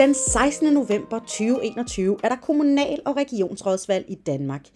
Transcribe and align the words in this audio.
Den 0.00 0.14
16. 0.14 0.72
november 0.72 1.18
2021 1.18 2.16
er 2.24 2.28
der 2.28 2.36
kommunal- 2.36 3.02
og 3.04 3.16
regionsrådsvalg 3.16 4.04
i 4.08 4.14
Danmark. 4.14 4.66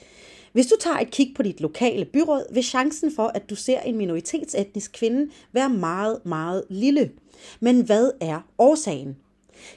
Hvis 0.52 0.66
du 0.66 0.74
tager 0.80 0.98
et 0.98 1.10
kig 1.10 1.32
på 1.36 1.42
dit 1.42 1.60
lokale 1.60 2.04
byråd, 2.04 2.54
vil 2.54 2.64
chancen 2.64 3.12
for, 3.16 3.26
at 3.34 3.50
du 3.50 3.54
ser 3.54 3.80
en 3.80 3.96
minoritetsetnisk 3.96 4.92
kvinde 4.92 5.30
være 5.52 5.68
meget, 5.68 6.20
meget 6.24 6.64
lille. 6.70 7.10
Men 7.60 7.80
hvad 7.80 8.10
er 8.20 8.40
årsagen? 8.58 9.16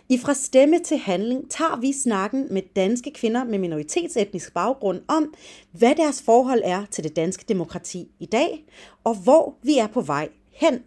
I 0.10 0.18
Fra 0.18 0.34
Stemme 0.34 0.80
til 0.80 0.98
Handling 0.98 1.52
tager 1.52 1.80
vi 1.82 1.94
snakken 1.94 2.48
med 2.52 2.62
danske 2.76 3.12
kvinder 3.12 3.44
med 3.44 3.60
minoritetsetnisk 3.60 4.54
baggrund 4.54 5.02
om, 5.08 5.34
hvad 5.72 5.96
deres 5.96 6.22
forhold 6.22 6.62
er 6.66 6.86
til 6.92 7.04
det 7.04 7.16
danske 7.16 7.46
demokrati 7.48 8.08
i 8.20 8.26
dag, 8.26 8.66
og 9.04 9.16
hvor 9.16 9.56
vi 9.64 9.78
er 9.78 9.88
på 9.88 10.02
vej 10.02 10.30
hen. 10.52 10.80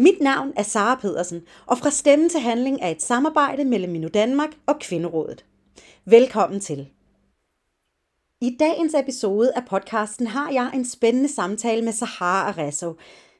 Mit 0.00 0.20
navn 0.20 0.52
er 0.56 0.62
Sara 0.62 0.94
Pedersen, 0.94 1.42
og 1.66 1.78
Fra 1.78 1.90
Stemme 1.90 2.28
til 2.28 2.40
Handling 2.40 2.78
er 2.82 2.88
et 2.88 3.02
samarbejde 3.02 3.64
mellem 3.64 3.92
Minu 3.92 4.08
Danmark 4.08 4.50
og 4.66 4.78
Kvinderådet. 4.80 5.44
Velkommen 6.04 6.60
til. 6.60 6.88
I 8.40 8.56
dagens 8.60 8.94
episode 8.94 9.52
af 9.56 9.62
podcasten 9.70 10.26
har 10.26 10.50
jeg 10.50 10.70
en 10.74 10.84
spændende 10.84 11.28
samtale 11.28 11.82
med 11.82 11.92
Sahara 11.92 12.48
Arasso. 12.48 12.94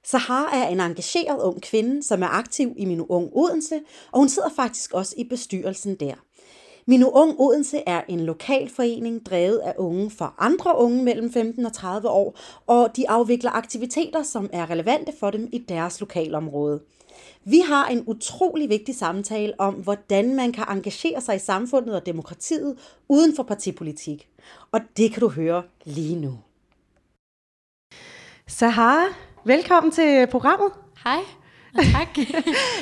Sahara 0.05 0.57
er 0.57 0.69
en 0.69 0.81
engageret 0.81 1.43
ung 1.43 1.63
kvinde, 1.63 2.03
som 2.03 2.23
er 2.23 2.29
aktiv 2.29 2.75
i 2.77 2.85
Minu 2.85 3.07
Ung 3.09 3.31
Odense, 3.33 3.81
og 4.13 4.19
hun 4.19 4.29
sidder 4.29 4.51
faktisk 4.57 4.93
også 4.93 5.15
i 5.19 5.25
bestyrelsen 5.25 5.95
der. 5.95 6.15
Minu 6.87 7.09
Ung 7.09 7.41
Odense 7.41 7.83
er 7.87 8.02
en 8.09 8.20
lokal 8.20 8.70
forening 8.70 9.27
drevet 9.27 9.59
af 9.59 9.75
unge 9.79 10.11
for 10.11 10.34
andre 10.38 10.79
unge 10.79 11.05
mellem 11.05 11.33
15 11.33 11.66
og 11.66 11.73
30 11.73 12.09
år, 12.09 12.38
og 12.66 12.96
de 12.96 13.10
afvikler 13.10 13.51
aktiviteter, 13.51 14.23
som 14.23 14.51
er 14.52 14.71
relevante 14.71 15.13
for 15.21 15.30
dem 15.30 15.49
i 15.52 15.59
deres 15.59 16.01
lokalområde. 16.01 16.80
Vi 17.45 17.60
har 17.60 17.87
en 17.87 18.05
utrolig 18.07 18.68
vigtig 18.68 18.95
samtale 18.95 19.52
om, 19.59 19.74
hvordan 19.74 20.37
man 20.37 20.52
kan 20.52 20.65
engagere 20.68 21.21
sig 21.21 21.37
i 21.37 21.38
samfundet 21.38 21.95
og 21.95 22.07
demokratiet 22.07 22.79
uden 23.09 23.37
for 23.37 23.43
partipolitik. 23.43 24.29
Og 24.73 24.80
det 24.96 25.12
kan 25.12 25.21
du 25.21 25.29
høre 25.29 25.62
lige 25.85 26.16
nu. 26.16 26.38
Sahara, 28.46 29.05
Velkommen 29.45 29.93
til 29.93 30.27
programmet. 30.30 30.73
Hej, 31.05 31.21
tak. 31.93 32.15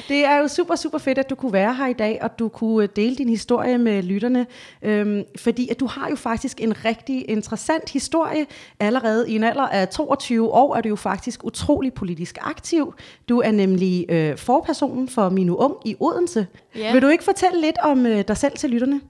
det 0.09 0.25
er 0.25 0.37
jo 0.37 0.49
super, 0.49 0.77
super 0.77 0.99
fedt, 0.99 1.19
at 1.19 1.31
du 1.31 1.35
kunne 1.35 1.53
være 1.53 1.75
her 1.75 1.87
i 1.87 1.93
dag, 1.93 2.19
og 2.23 2.39
du 2.39 2.49
kunne 2.49 2.83
øh, 2.83 2.89
dele 2.97 3.17
din 3.17 3.29
historie 3.29 3.79
med 3.79 4.03
lytterne. 4.03 4.47
Øhm, 4.83 5.25
fordi 5.39 5.69
at 5.69 5.81
du 5.81 5.87
har 5.87 6.09
jo 6.09 6.17
faktisk 6.17 6.61
en 6.61 6.85
rigtig 6.85 7.31
interessant 7.31 7.91
historie. 7.91 8.47
Allerede 8.81 9.31
i 9.31 9.37
en 9.37 9.45
alder 9.45 9.69
af 9.69 9.89
22 9.89 10.53
år 10.53 10.77
er 10.77 10.81
du 10.81 10.89
jo 10.89 10.97
faktisk 10.97 11.45
utrolig 11.45 11.93
politisk 11.93 12.39
aktiv. 12.41 12.95
Du 13.29 13.41
er 13.41 13.51
nemlig 13.51 14.07
øh, 14.09 14.37
forpersonen 14.37 15.09
for 15.09 15.29
Minu 15.29 15.57
Ung 15.57 15.75
i 15.85 15.97
Odense. 16.01 16.47
Ja. 16.77 16.93
Vil 16.93 17.03
du 17.03 17.09
ikke 17.09 17.25
fortælle 17.25 17.61
lidt 17.61 17.79
om 17.83 18.07
øh, 18.07 18.25
dig 18.29 18.37
selv 18.37 18.57
til 18.57 18.71
lytterne? 18.71 19.01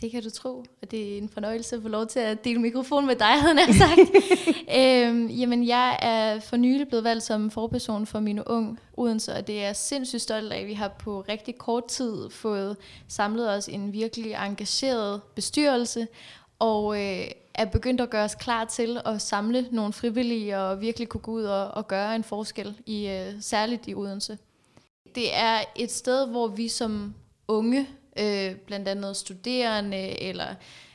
Det 0.00 0.10
kan 0.10 0.22
du 0.22 0.30
tro, 0.30 0.64
at 0.82 0.90
det 0.90 1.14
er 1.14 1.18
en 1.18 1.28
fornøjelse 1.28 1.76
at 1.76 1.82
få 1.82 1.88
lov 1.88 2.06
til 2.06 2.20
at 2.20 2.44
dele 2.44 2.60
mikrofon 2.60 3.06
med 3.06 3.16
dig, 3.16 3.40
havde 3.40 3.58
jeg 3.66 3.74
sagt. 3.74 4.00
øhm, 4.78 5.26
jamen, 5.26 5.66
jeg 5.66 5.98
er 6.02 6.40
for 6.40 6.56
nylig 6.56 6.88
blevet 6.88 7.04
valgt 7.04 7.24
som 7.24 7.50
forperson 7.50 8.06
for 8.06 8.20
mine 8.20 8.50
unge 8.50 8.76
Odense, 8.96 9.34
og 9.34 9.46
det 9.46 9.64
er 9.64 9.72
sindssygt 9.72 10.22
stolt 10.22 10.52
af, 10.52 10.60
at 10.60 10.66
vi 10.66 10.72
har 10.72 10.88
på 10.88 11.24
rigtig 11.28 11.58
kort 11.58 11.84
tid 11.84 12.30
fået 12.30 12.76
samlet 13.08 13.50
os 13.50 13.68
en 13.68 13.92
virkelig 13.92 14.32
engageret 14.32 15.20
bestyrelse, 15.34 16.08
og 16.58 16.96
øh, 16.96 17.26
er 17.54 17.64
begyndt 17.64 18.00
at 18.00 18.10
gøre 18.10 18.24
os 18.24 18.34
klar 18.34 18.64
til 18.64 19.00
at 19.04 19.22
samle 19.22 19.68
nogle 19.70 19.92
frivillige 19.92 20.58
og 20.58 20.80
virkelig 20.80 21.08
kunne 21.08 21.20
gå 21.20 21.32
ud 21.32 21.44
og, 21.44 21.68
og 21.68 21.88
gøre 21.88 22.16
en 22.16 22.24
forskel, 22.24 22.80
i 22.86 23.08
øh, 23.08 23.32
særligt 23.40 23.88
i 23.88 23.94
Odense. 23.94 24.38
Det 25.14 25.36
er 25.36 25.60
et 25.76 25.92
sted, 25.92 26.26
hvor 26.26 26.48
vi 26.48 26.68
som 26.68 27.14
unge 27.48 27.88
øh, 28.18 28.54
blandt 28.56 28.88
andet 28.88 29.16
studerende 29.16 30.22
eller 30.22 30.54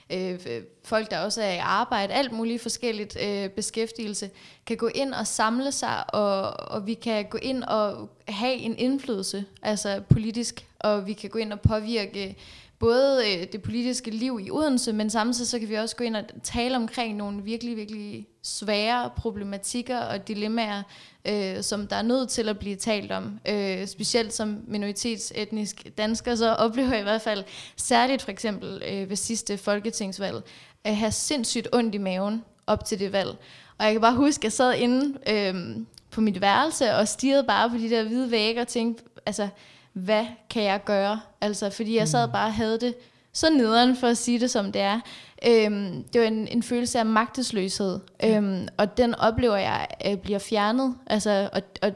øh, 0.09 0.40
folk, 0.84 1.12
der 1.12 1.20
også 1.20 1.42
er 1.42 1.54
i 1.54 1.58
arbejde, 1.58 2.14
alt 2.14 2.32
muligt 2.32 2.62
forskelligt 2.62 3.18
øh, 3.22 3.50
beskæftigelse, 3.50 4.30
kan 4.66 4.78
gå 4.78 4.90
ind 4.96 5.14
og 5.14 5.28
samle 5.28 5.72
sig, 5.72 6.16
og, 6.16 6.42
og 6.72 6.88
vi 6.88 6.94
kan 6.94 7.26
gå 7.26 7.38
ind 7.42 7.64
og 7.64 8.09
have 8.28 8.56
en 8.56 8.78
indflydelse, 8.78 9.46
altså 9.62 10.02
politisk, 10.09 10.66
og 10.80 11.08
vi 11.08 11.14
kan 11.14 11.30
gå 11.30 11.40
ind 11.40 11.54
og 11.54 11.62
påvirke 11.62 12.36
både 12.81 13.24
øh, 13.28 13.47
det 13.52 13.62
politiske 13.62 14.12
liv 14.12 14.40
i 14.42 14.52
Odense, 14.52 14.94
men 14.94 15.09
samtidig 15.09 15.47
så 15.47 15.59
kan 15.59 15.69
vi 15.69 15.75
også 15.75 15.96
gå 15.96 16.03
ind 16.03 16.16
og 16.16 16.24
tale 16.44 16.75
omkring 16.75 17.18
nogle 17.18 17.44
virkelig, 17.44 17.78
virkelig 17.78 18.28
svære 18.44 19.09
problematikker 19.18 19.97
og 20.00 20.28
dilemmaer, 20.28 20.84
øh, 21.25 21.64
som 21.64 21.88
der 21.88 21.96
er 21.96 22.02
nødt 22.02 22.30
til 22.30 22.50
at 22.50 22.59
blive 22.59 22.75
talt 22.75 23.12
om. 23.12 23.40
Øh, 23.50 23.88
specielt 23.88 24.34
som 24.34 24.58
minoritetsetnisk 24.68 25.88
dansker, 25.97 26.36
så 26.36 26.53
oplever 26.53 26.90
jeg 26.90 27.00
i 27.00 27.03
hvert 27.03 27.22
fald 27.22 27.44
særligt 27.75 28.22
for 28.22 28.31
eksempel 28.31 28.84
øh, 28.91 29.09
ved 29.09 29.16
sidste 29.16 29.58
folketingsvalg, 29.58 30.44
at 30.84 30.96
have 30.96 31.12
sindssygt 31.12 31.68
ondt 31.74 31.96
i 31.96 31.97
maven 31.97 32.44
op 32.68 32.86
til 32.86 33.00
det 33.00 33.12
valg. 33.12 33.30
Og 33.78 33.86
jeg 33.86 33.91
kan 33.91 34.02
bare 34.02 34.16
huske, 34.16 34.40
at 34.40 34.44
jeg 34.44 34.52
sad 34.52 34.75
inde 34.75 35.18
øh, 35.30 35.78
på 36.12 36.22
mit 36.22 36.41
værelse 36.41 36.96
og 36.96 37.08
stirrede 37.08 37.44
bare 37.44 37.70
på 37.70 37.78
de 37.78 37.90
der 37.90 38.03
hvide 38.03 38.31
vægge 38.31 38.62
og 38.62 38.68
tænkte, 38.68 39.03
altså, 39.25 39.47
hvad 39.94 40.25
kan 40.50 40.63
jeg 40.63 40.84
gøre? 40.85 41.22
Altså, 41.41 41.69
fordi 41.69 41.96
jeg 41.96 42.07
sad 42.07 42.28
mm. 42.28 42.31
bare 42.31 42.47
og 42.47 42.53
havde 42.53 42.79
det 42.79 42.96
så 43.34 43.50
nederen 43.50 43.96
for 43.96 44.07
at 44.07 44.18
sige 44.18 44.40
det, 44.40 44.52
som 44.52 44.72
det 44.72 44.81
er. 44.81 45.00
Øhm, 45.47 46.03
det 46.13 46.22
var 46.22 46.28
en, 46.28 46.47
en 46.47 46.63
følelse 46.63 47.00
af 47.00 47.06
magtesløshed, 47.06 48.00
øhm, 48.24 48.68
og 48.78 48.97
den 48.97 49.16
oplever 49.16 49.56
jeg 49.56 49.88
øh, 50.07 50.18
bliver 50.18 50.40
fjernet. 50.40 50.96
Altså, 51.07 51.50
og, 51.53 51.62
og 51.81 51.91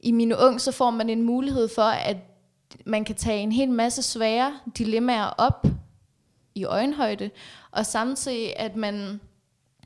i 0.00 0.12
mine 0.12 0.38
ung, 0.38 0.60
så 0.60 0.72
får 0.72 0.90
man 0.90 1.10
en 1.10 1.22
mulighed 1.22 1.68
for, 1.68 1.82
at 1.82 2.16
man 2.86 3.04
kan 3.04 3.14
tage 3.14 3.40
en 3.40 3.52
hel 3.52 3.70
masse 3.70 4.02
svære 4.02 4.60
dilemmaer 4.78 5.26
op 5.38 5.66
i 6.54 6.64
øjenhøjde, 6.64 7.30
og 7.70 7.86
samtidig, 7.86 8.58
at 8.58 8.76
man 8.76 9.20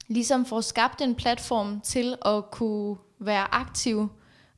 ligesom 0.09 0.45
får 0.45 0.61
skabt 0.61 1.01
en 1.01 1.15
platform 1.15 1.81
til 1.81 2.17
at 2.27 2.51
kunne 2.51 2.97
være 3.19 3.55
aktiv 3.55 4.09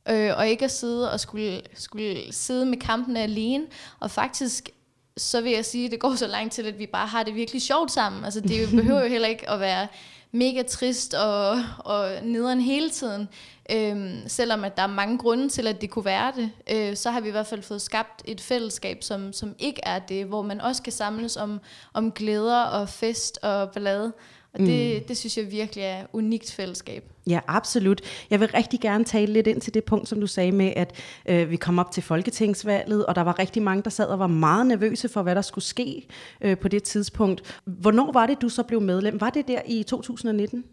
øh, 0.09 0.31
og 0.37 0.47
ikke 0.47 0.65
at 0.65 0.71
sidde 0.71 1.11
og 1.11 1.19
skulle, 1.19 1.61
skulle 1.73 2.33
sidde 2.33 2.65
med 2.65 2.77
kampene 2.77 3.19
alene, 3.19 3.65
og 3.99 4.11
faktisk 4.11 4.69
så 5.17 5.41
vil 5.41 5.51
jeg 5.51 5.65
sige, 5.65 5.85
at 5.85 5.91
det 5.91 5.99
går 5.99 6.15
så 6.15 6.27
langt 6.27 6.53
til, 6.53 6.67
at 6.67 6.79
vi 6.79 6.85
bare 6.85 7.07
har 7.07 7.23
det 7.23 7.35
virkelig 7.35 7.61
sjovt 7.61 7.91
sammen. 7.91 8.25
Altså 8.25 8.41
det 8.41 8.69
behøver 8.75 9.01
jo 9.01 9.07
heller 9.07 9.27
ikke 9.27 9.49
at 9.49 9.59
være 9.59 9.87
mega 10.31 10.61
trist 10.61 11.13
og, 11.13 11.63
og 11.77 12.11
nederen 12.23 12.61
hele 12.61 12.89
tiden. 12.89 13.29
Øhm, 13.71 14.21
selvom 14.27 14.63
at 14.63 14.77
der 14.77 14.83
er 14.83 14.87
mange 14.87 15.17
grunde 15.17 15.49
til, 15.49 15.67
at 15.67 15.81
det 15.81 15.89
kunne 15.89 16.05
være 16.05 16.33
det, 16.35 16.51
øh, 16.71 16.95
så 16.95 17.11
har 17.11 17.21
vi 17.21 17.27
i 17.27 17.31
hvert 17.31 17.47
fald 17.47 17.61
fået 17.61 17.81
skabt 17.81 18.21
et 18.25 18.41
fællesskab, 18.41 19.03
som, 19.03 19.33
som 19.33 19.55
ikke 19.59 19.81
er 19.83 19.99
det, 19.99 20.25
hvor 20.25 20.41
man 20.41 20.61
også 20.61 20.83
kan 20.83 20.93
samles 20.93 21.37
om, 21.37 21.59
om 21.93 22.11
glæder 22.11 22.63
og 22.63 22.89
fest 22.89 23.39
og 23.41 23.71
ballade. 23.71 24.13
Og 24.53 24.59
det, 24.59 25.01
mm. 25.01 25.07
det 25.07 25.17
synes 25.17 25.37
jeg 25.37 25.51
virkelig 25.51 25.83
er 25.83 26.05
unikt 26.13 26.51
fællesskab. 26.51 27.11
Ja, 27.27 27.39
absolut. 27.47 28.01
Jeg 28.29 28.39
vil 28.39 28.47
rigtig 28.47 28.79
gerne 28.79 29.03
tale 29.03 29.33
lidt 29.33 29.47
ind 29.47 29.61
til 29.61 29.73
det 29.73 29.83
punkt, 29.83 30.09
som 30.09 30.19
du 30.19 30.27
sagde 30.27 30.51
med, 30.51 30.73
at 30.75 30.95
øh, 31.25 31.49
vi 31.49 31.55
kom 31.55 31.79
op 31.79 31.91
til 31.91 32.03
folketingsvalget, 32.03 33.05
og 33.05 33.15
der 33.15 33.21
var 33.21 33.39
rigtig 33.39 33.61
mange, 33.61 33.83
der 33.83 33.89
sad 33.89 34.05
og 34.05 34.19
var 34.19 34.27
meget 34.27 34.65
nervøse 34.65 35.09
for, 35.09 35.21
hvad 35.21 35.35
der 35.35 35.41
skulle 35.41 35.65
ske 35.65 36.07
øh, 36.41 36.57
på 36.57 36.67
det 36.67 36.83
tidspunkt. 36.83 37.61
Hvornår 37.65 38.11
var 38.11 38.25
det, 38.25 38.41
du 38.41 38.49
så 38.49 38.63
blev 38.63 38.81
medlem? 38.81 39.21
Var 39.21 39.29
det 39.29 39.47
der 39.47 39.61
i 39.67 39.83
2019? 39.83 40.63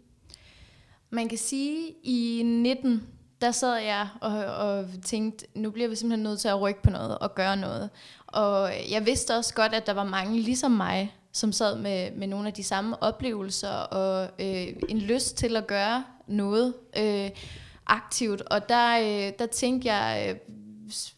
Man 1.09 1.29
kan 1.29 1.37
sige, 1.37 1.77
i 2.03 2.41
19 2.45 3.01
der 3.41 3.51
sad 3.51 3.75
jeg 3.75 4.07
og, 4.21 4.45
og 4.45 4.85
tænkte, 5.05 5.45
nu 5.55 5.71
bliver 5.71 5.89
vi 5.89 5.95
simpelthen 5.95 6.23
nødt 6.23 6.39
til 6.39 6.47
at 6.47 6.61
rykke 6.61 6.81
på 6.81 6.89
noget 6.89 7.17
og 7.17 7.35
gøre 7.35 7.57
noget. 7.57 7.89
Og 8.27 8.71
jeg 8.91 9.05
vidste 9.05 9.35
også 9.35 9.53
godt, 9.53 9.73
at 9.73 9.87
der 9.87 9.93
var 9.93 10.03
mange 10.03 10.39
ligesom 10.39 10.71
mig, 10.71 11.15
som 11.31 11.51
sad 11.51 11.77
med, 11.77 12.11
med 12.11 12.27
nogle 12.27 12.47
af 12.47 12.53
de 12.53 12.63
samme 12.63 13.03
oplevelser 13.03 13.69
og 13.69 14.29
øh, 14.39 14.67
en 14.89 14.99
lyst 14.99 15.37
til 15.37 15.57
at 15.57 15.67
gøre 15.67 16.03
noget 16.27 16.73
øh, 16.97 17.29
aktivt. 17.85 18.41
Og 18.41 18.69
der, 18.69 18.99
øh, 18.99 19.33
der 19.39 19.45
tænkte 19.45 19.93
jeg, 19.93 20.27
øh, 20.29 20.35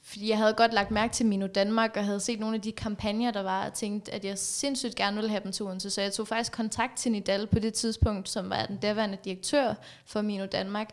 fordi 0.03 0.29
jeg 0.29 0.37
havde 0.37 0.53
godt 0.53 0.73
lagt 0.73 0.91
mærke 0.91 1.13
til 1.13 1.25
Mino 1.25 1.47
Danmark, 1.47 1.97
og 1.97 2.05
havde 2.05 2.19
set 2.19 2.39
nogle 2.39 2.55
af 2.55 2.61
de 2.61 2.71
kampagner, 2.71 3.31
der 3.31 3.43
var, 3.43 3.65
og 3.65 3.73
tænkt, 3.73 4.09
at 4.09 4.25
jeg 4.25 4.37
sindssygt 4.37 4.95
gerne 4.95 5.15
ville 5.15 5.29
have 5.29 5.43
dem 5.43 5.51
til 5.51 5.65
Odense. 5.65 5.89
Så 5.89 6.01
jeg 6.01 6.13
tog 6.13 6.27
faktisk 6.27 6.51
kontakt 6.51 6.97
til 6.97 7.11
Nidal 7.11 7.47
på 7.47 7.59
det 7.59 7.73
tidspunkt, 7.73 8.29
som 8.29 8.49
var 8.49 8.65
den 8.65 8.77
daværende 8.77 9.17
direktør 9.25 9.73
for 10.05 10.21
Mino 10.21 10.45
Danmark, 10.45 10.89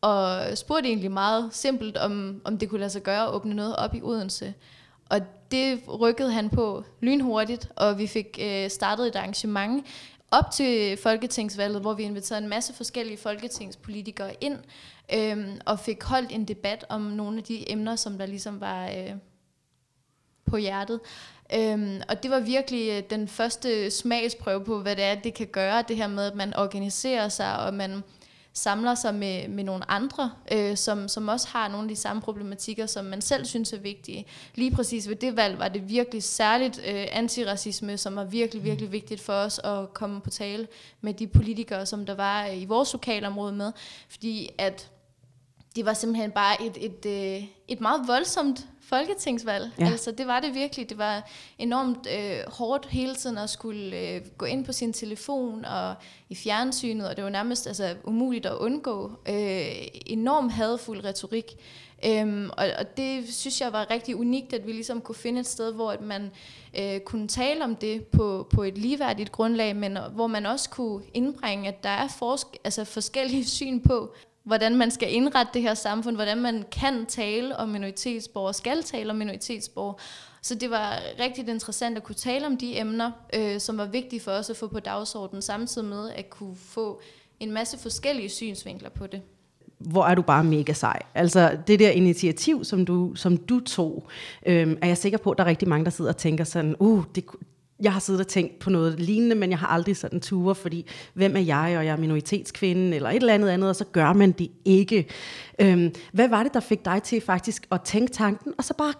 og 0.00 0.42
spurgte 0.58 0.88
egentlig 0.88 1.10
meget 1.10 1.48
simpelt, 1.54 1.96
om, 1.96 2.40
om 2.44 2.58
det 2.58 2.68
kunne 2.68 2.80
lade 2.80 2.90
sig 2.90 3.02
gøre 3.02 3.22
at 3.22 3.34
åbne 3.34 3.54
noget 3.54 3.76
op 3.76 3.94
i 3.94 4.02
Odense. 4.02 4.54
Og 5.12 5.20
det 5.50 5.80
rykkede 6.00 6.32
han 6.32 6.50
på 6.50 6.84
lynhurtigt, 7.00 7.68
og 7.76 7.98
vi 7.98 8.06
fik 8.06 8.38
øh, 8.42 8.70
startet 8.70 9.06
et 9.06 9.16
arrangement 9.16 9.86
op 10.30 10.50
til 10.52 10.96
folketingsvalget, 10.96 11.80
hvor 11.80 11.94
vi 11.94 12.02
inviterede 12.02 12.42
en 12.42 12.48
masse 12.48 12.74
forskellige 12.74 13.18
folketingspolitikere 13.18 14.34
ind, 14.40 14.58
øh, 15.14 15.48
og 15.66 15.78
fik 15.78 16.02
holdt 16.02 16.32
en 16.32 16.44
debat 16.44 16.84
om 16.88 17.00
nogle 17.00 17.38
af 17.38 17.44
de 17.44 17.72
emner, 17.72 17.96
som 17.96 18.18
der 18.18 18.26
ligesom 18.26 18.60
var 18.60 18.88
øh, 18.88 19.12
på 20.46 20.56
hjertet. 20.56 21.00
Øhm, 21.54 22.00
og 22.08 22.22
det 22.22 22.30
var 22.30 22.40
virkelig 22.40 22.90
øh, 22.90 23.02
den 23.10 23.28
første 23.28 23.90
smagsprøve 23.90 24.64
på, 24.64 24.78
hvad 24.78 24.96
det 24.96 25.04
er, 25.04 25.14
det 25.14 25.34
kan 25.34 25.46
gøre, 25.46 25.84
det 25.88 25.96
her 25.96 26.06
med, 26.06 26.24
at 26.24 26.34
man 26.34 26.56
organiserer 26.56 27.28
sig, 27.28 27.58
og 27.58 27.74
man 27.74 28.02
samler 28.52 28.94
sig 28.94 29.14
med, 29.14 29.48
med 29.48 29.64
nogle 29.64 29.90
andre, 29.90 30.30
øh, 30.52 30.76
som, 30.76 31.08
som 31.08 31.28
også 31.28 31.48
har 31.48 31.68
nogle 31.68 31.84
af 31.84 31.88
de 31.88 31.96
samme 31.96 32.22
problematikker, 32.22 32.86
som 32.86 33.04
man 33.04 33.20
selv 33.20 33.44
synes 33.44 33.72
er 33.72 33.78
vigtige. 33.78 34.26
Lige 34.54 34.70
præcis 34.70 35.08
ved 35.08 35.16
det 35.16 35.36
valg 35.36 35.58
var 35.58 35.68
det 35.68 35.88
virkelig 35.88 36.22
særligt 36.22 36.78
øh, 36.78 37.06
antiracisme, 37.12 37.98
som 37.98 38.16
var 38.16 38.24
virkelig, 38.24 38.64
virkelig 38.64 38.92
vigtigt 38.92 39.20
for 39.20 39.32
os 39.32 39.60
at 39.64 39.94
komme 39.94 40.20
på 40.20 40.30
tale 40.30 40.68
med 41.00 41.14
de 41.14 41.26
politikere, 41.26 41.86
som 41.86 42.06
der 42.06 42.14
var 42.14 42.46
i 42.46 42.64
vores 42.64 42.92
lokalområde 42.92 43.52
med, 43.52 43.72
fordi 44.08 44.48
at 44.58 44.90
det 45.76 45.86
var 45.86 45.94
simpelthen 45.94 46.30
bare 46.30 46.62
et, 46.62 46.76
et, 46.80 47.06
et, 47.06 47.36
øh, 47.36 47.48
et 47.68 47.80
meget 47.80 48.08
voldsomt 48.08 48.66
folketingsvalg. 48.80 49.70
Ja. 49.78 49.86
Altså 49.86 50.10
det 50.10 50.26
var 50.26 50.40
det 50.40 50.54
virkelig. 50.54 50.90
Det 50.90 50.98
var 50.98 51.28
enormt 51.58 52.06
øh, 52.18 52.52
hårdt 52.52 52.86
hele 52.86 53.14
tiden 53.14 53.38
at 53.38 53.50
skulle 53.50 53.96
øh, 53.98 54.20
gå 54.38 54.44
ind 54.44 54.64
på 54.64 54.72
sin 54.72 54.92
telefon 54.92 55.64
og 55.64 55.94
i 56.28 56.34
fjernsynet, 56.34 57.08
og 57.08 57.16
det 57.16 57.24
var 57.24 57.30
nærmest 57.30 57.66
altså, 57.66 57.96
umuligt 58.04 58.46
at 58.46 58.54
undgå. 58.54 59.12
Øh, 59.28 59.66
enormt 60.06 60.52
hadfuld 60.52 61.04
retorik. 61.04 61.56
Øhm, 62.06 62.50
og, 62.56 62.66
og 62.78 62.96
det 62.96 63.34
synes 63.34 63.60
jeg 63.60 63.72
var 63.72 63.90
rigtig 63.90 64.16
unikt, 64.16 64.52
at 64.52 64.66
vi 64.66 64.72
ligesom 64.72 65.00
kunne 65.00 65.14
finde 65.14 65.40
et 65.40 65.46
sted, 65.46 65.72
hvor 65.72 65.90
at 65.90 66.00
man 66.00 66.30
øh, 66.78 67.00
kunne 67.00 67.28
tale 67.28 67.64
om 67.64 67.76
det 67.76 68.06
på, 68.06 68.48
på 68.54 68.62
et 68.62 68.78
ligeværdigt 68.78 69.32
grundlag, 69.32 69.76
men 69.76 69.98
hvor 70.14 70.26
man 70.26 70.46
også 70.46 70.70
kunne 70.70 71.02
indbringe, 71.14 71.68
at 71.68 71.82
der 71.82 71.90
er 71.90 72.08
forsk- 72.08 72.56
altså 72.64 72.84
forskellige 72.84 73.44
syn 73.58 73.80
på, 73.80 74.14
hvordan 74.44 74.76
man 74.76 74.90
skal 74.90 75.14
indrette 75.14 75.50
det 75.54 75.62
her 75.62 75.74
samfund, 75.74 76.16
hvordan 76.16 76.42
man 76.42 76.64
kan 76.72 77.06
tale 77.06 77.56
om 77.56 77.68
minoritetsborgere, 77.68 78.54
skal 78.54 78.82
tale 78.82 79.10
om 79.10 79.16
minoritetsborgere. 79.16 79.94
Så 80.42 80.54
det 80.54 80.70
var 80.70 80.98
rigtig 81.20 81.48
interessant 81.48 81.96
at 81.96 82.02
kunne 82.02 82.14
tale 82.14 82.46
om 82.46 82.56
de 82.56 82.78
emner, 82.78 83.10
øh, 83.34 83.60
som 83.60 83.78
var 83.78 83.86
vigtige 83.86 84.20
for 84.20 84.30
os 84.30 84.50
at 84.50 84.56
få 84.56 84.66
på 84.66 84.80
dagsordenen, 84.80 85.42
samtidig 85.42 85.88
med 85.88 86.10
at 86.10 86.30
kunne 86.30 86.56
få 86.56 87.00
en 87.40 87.52
masse 87.52 87.78
forskellige 87.78 88.28
synsvinkler 88.28 88.88
på 88.90 89.06
det 89.06 89.22
hvor 89.90 90.04
er 90.04 90.14
du 90.14 90.22
bare 90.22 90.44
mega 90.44 90.72
sej. 90.72 91.02
Altså 91.14 91.58
det 91.66 91.78
der 91.78 91.90
initiativ, 91.90 92.64
som 92.64 92.84
du, 92.84 93.14
som 93.14 93.36
du 93.36 93.60
tog, 93.60 94.06
øhm, 94.46 94.78
er 94.82 94.86
jeg 94.86 94.98
sikker 94.98 95.18
på, 95.18 95.30
at 95.30 95.38
der 95.38 95.44
er 95.44 95.48
rigtig 95.48 95.68
mange, 95.68 95.84
der 95.84 95.90
sidder 95.90 96.10
og 96.10 96.16
tænker 96.16 96.44
sådan, 96.44 96.76
uh, 96.78 97.04
det, 97.14 97.24
jeg 97.82 97.92
har 97.92 98.00
siddet 98.00 98.20
og 98.20 98.28
tænkt 98.28 98.58
på 98.58 98.70
noget 98.70 99.00
lignende, 99.00 99.34
men 99.34 99.50
jeg 99.50 99.58
har 99.58 99.66
aldrig 99.66 99.96
sådan 99.96 100.20
ture, 100.20 100.54
fordi 100.54 100.86
hvem 101.14 101.36
er 101.36 101.40
jeg, 101.40 101.74
og 101.78 101.86
jeg 101.86 101.92
er 101.92 101.96
minoritetskvinde, 101.96 102.96
eller 102.96 103.10
et 103.10 103.16
eller 103.16 103.34
andet 103.34 103.48
andet, 103.48 103.68
og 103.68 103.76
så 103.76 103.84
gør 103.84 104.12
man 104.12 104.32
det 104.32 104.48
ikke. 104.64 105.06
Øhm, 105.60 105.94
hvad 106.12 106.28
var 106.28 106.42
det, 106.42 106.54
der 106.54 106.60
fik 106.60 106.84
dig 106.84 107.02
til 107.02 107.20
faktisk 107.20 107.66
at 107.72 107.80
tænke 107.82 108.12
tanken, 108.12 108.52
og 108.58 108.64
så 108.64 108.74
bare 108.74 108.92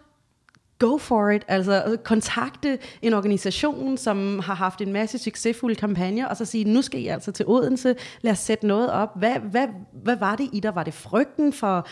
go 0.78 0.98
for 0.98 1.30
it, 1.30 1.44
altså 1.48 1.84
øh, 1.86 1.98
kontakte 1.98 2.78
en 3.02 3.14
organisation, 3.14 3.96
som 3.96 4.38
har 4.38 4.54
haft 4.54 4.80
en 4.80 4.92
masse 4.92 5.18
succesfulde 5.18 5.74
kampagner, 5.74 6.26
og 6.26 6.36
så 6.36 6.44
sige, 6.44 6.64
nu 6.64 6.82
skal 6.82 7.00
I 7.00 7.06
altså 7.06 7.32
til 7.32 7.46
Odense, 7.48 7.94
lad 8.20 8.32
os 8.32 8.38
sætte 8.38 8.66
noget 8.66 8.92
op. 8.92 9.18
Hvad, 9.18 9.34
hvad, 9.50 9.66
hvad 10.02 10.16
var 10.16 10.36
det 10.36 10.48
i 10.52 10.60
dig? 10.60 10.74
Var 10.74 10.84
det 10.84 10.94
frygten 10.94 11.52
for 11.52 11.86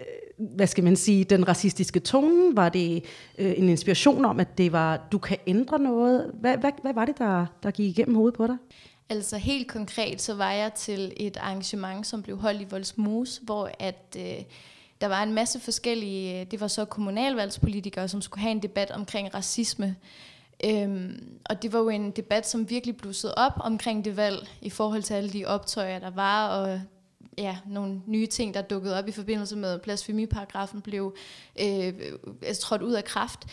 Øh, 0.00 0.46
hvad 0.56 0.66
skal 0.66 0.84
man 0.84 0.96
sige, 0.96 1.24
den 1.24 1.48
racistiske 1.48 2.00
tone? 2.00 2.56
Var 2.56 2.68
det 2.68 3.04
øh, 3.38 3.54
en 3.56 3.68
inspiration 3.68 4.24
om, 4.24 4.40
at 4.40 4.58
det 4.58 4.72
var, 4.72 5.08
du 5.12 5.18
kan 5.18 5.38
ændre 5.46 5.78
noget? 5.78 6.30
Hvad, 6.40 6.56
hvad, 6.56 6.70
hvad 6.82 6.94
var 6.94 7.04
det, 7.04 7.18
der, 7.18 7.46
der 7.62 7.70
gik 7.70 7.86
igennem 7.86 8.14
hovedet 8.14 8.36
på 8.36 8.46
dig? 8.46 8.56
Altså 9.08 9.36
helt 9.36 9.68
konkret, 9.68 10.22
så 10.22 10.34
var 10.34 10.52
jeg 10.52 10.74
til 10.74 11.12
et 11.16 11.36
arrangement, 11.36 12.06
som 12.06 12.22
blev 12.22 12.36
holdt 12.36 12.60
i 12.60 12.66
Voldsmose, 12.70 13.42
hvor 13.42 13.70
at, 13.78 14.16
øh, 14.18 14.44
der 15.00 15.06
var 15.08 15.22
en 15.22 15.32
masse 15.32 15.60
forskellige, 15.60 16.40
øh, 16.40 16.46
det 16.50 16.60
var 16.60 16.66
så 16.66 16.84
kommunalvalgspolitikere, 16.84 18.08
som 18.08 18.22
skulle 18.22 18.42
have 18.42 18.52
en 18.52 18.62
debat 18.62 18.90
omkring 18.90 19.34
racisme. 19.34 19.96
Øhm, 20.64 21.38
og 21.44 21.62
det 21.62 21.72
var 21.72 21.78
jo 21.78 21.88
en 21.88 22.10
debat, 22.10 22.48
som 22.48 22.70
virkelig 22.70 22.96
blussede 22.96 23.34
op 23.34 23.52
omkring 23.56 24.04
det 24.04 24.16
valg, 24.16 24.48
i 24.60 24.70
forhold 24.70 25.02
til 25.02 25.14
alle 25.14 25.30
de 25.30 25.44
optøjer, 25.46 25.98
der 25.98 26.10
var, 26.10 26.48
og 26.48 26.80
ja, 27.38 27.58
nogle 27.66 28.02
nye 28.06 28.26
ting, 28.26 28.54
der 28.54 28.62
dukkede 28.62 28.98
op 28.98 29.08
i 29.08 29.12
forbindelse 29.12 29.56
med, 29.56 29.72
at 29.72 29.82
blasfemiparagrafen 29.82 30.80
blev 30.80 31.16
øh, 31.60 31.94
altså, 32.42 32.62
trådt 32.62 32.82
ud 32.82 32.92
af 32.92 33.04
kraft. 33.04 33.46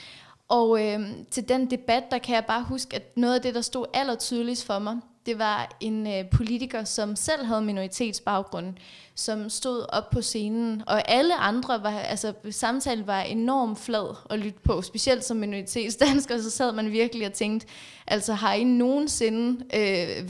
Og 0.48 0.86
øh, 0.86 1.00
til 1.32 1.50
den 1.50 1.72
debat, 1.72 2.04
der 2.12 2.18
kan 2.18 2.36
jeg 2.36 2.46
bare 2.46 2.64
huske, 2.64 2.96
at 2.96 3.18
noget 3.18 3.36
af 3.36 3.42
det, 3.42 3.56
der 3.56 3.62
stod 3.62 3.86
allertydeligst 3.94 4.66
for 4.66 4.80
mig, 4.80 4.98
det 5.30 5.40
var 5.40 5.78
en 5.80 6.08
øh, 6.08 6.30
politiker, 6.30 6.84
som 6.84 7.16
selv 7.16 7.46
havde 7.46 7.62
minoritetsbaggrund, 7.62 8.74
som 9.16 9.50
stod 9.50 9.86
op 9.90 10.10
på 10.10 10.22
scenen, 10.22 10.84
og 10.88 11.12
alle 11.12 11.36
andre 11.36 11.84
var, 11.84 12.00
altså 12.00 12.34
samtalen 12.52 13.08
var 13.08 13.22
enormt 13.22 13.80
flad 13.80 14.16
at 14.30 14.40
lytte 14.40 14.60
på, 14.64 14.82
specielt 14.82 15.26
som 15.26 15.38
minoritetsdansker, 15.38 16.42
så 16.42 16.50
sad 16.50 16.72
man 16.72 16.92
virkelig 16.92 17.28
og 17.28 17.34
tænkte, 17.34 17.68
altså 18.08 18.34
har 18.34 18.54
I 18.54 18.64
nogensinde 18.64 19.66
øh, 19.74 20.30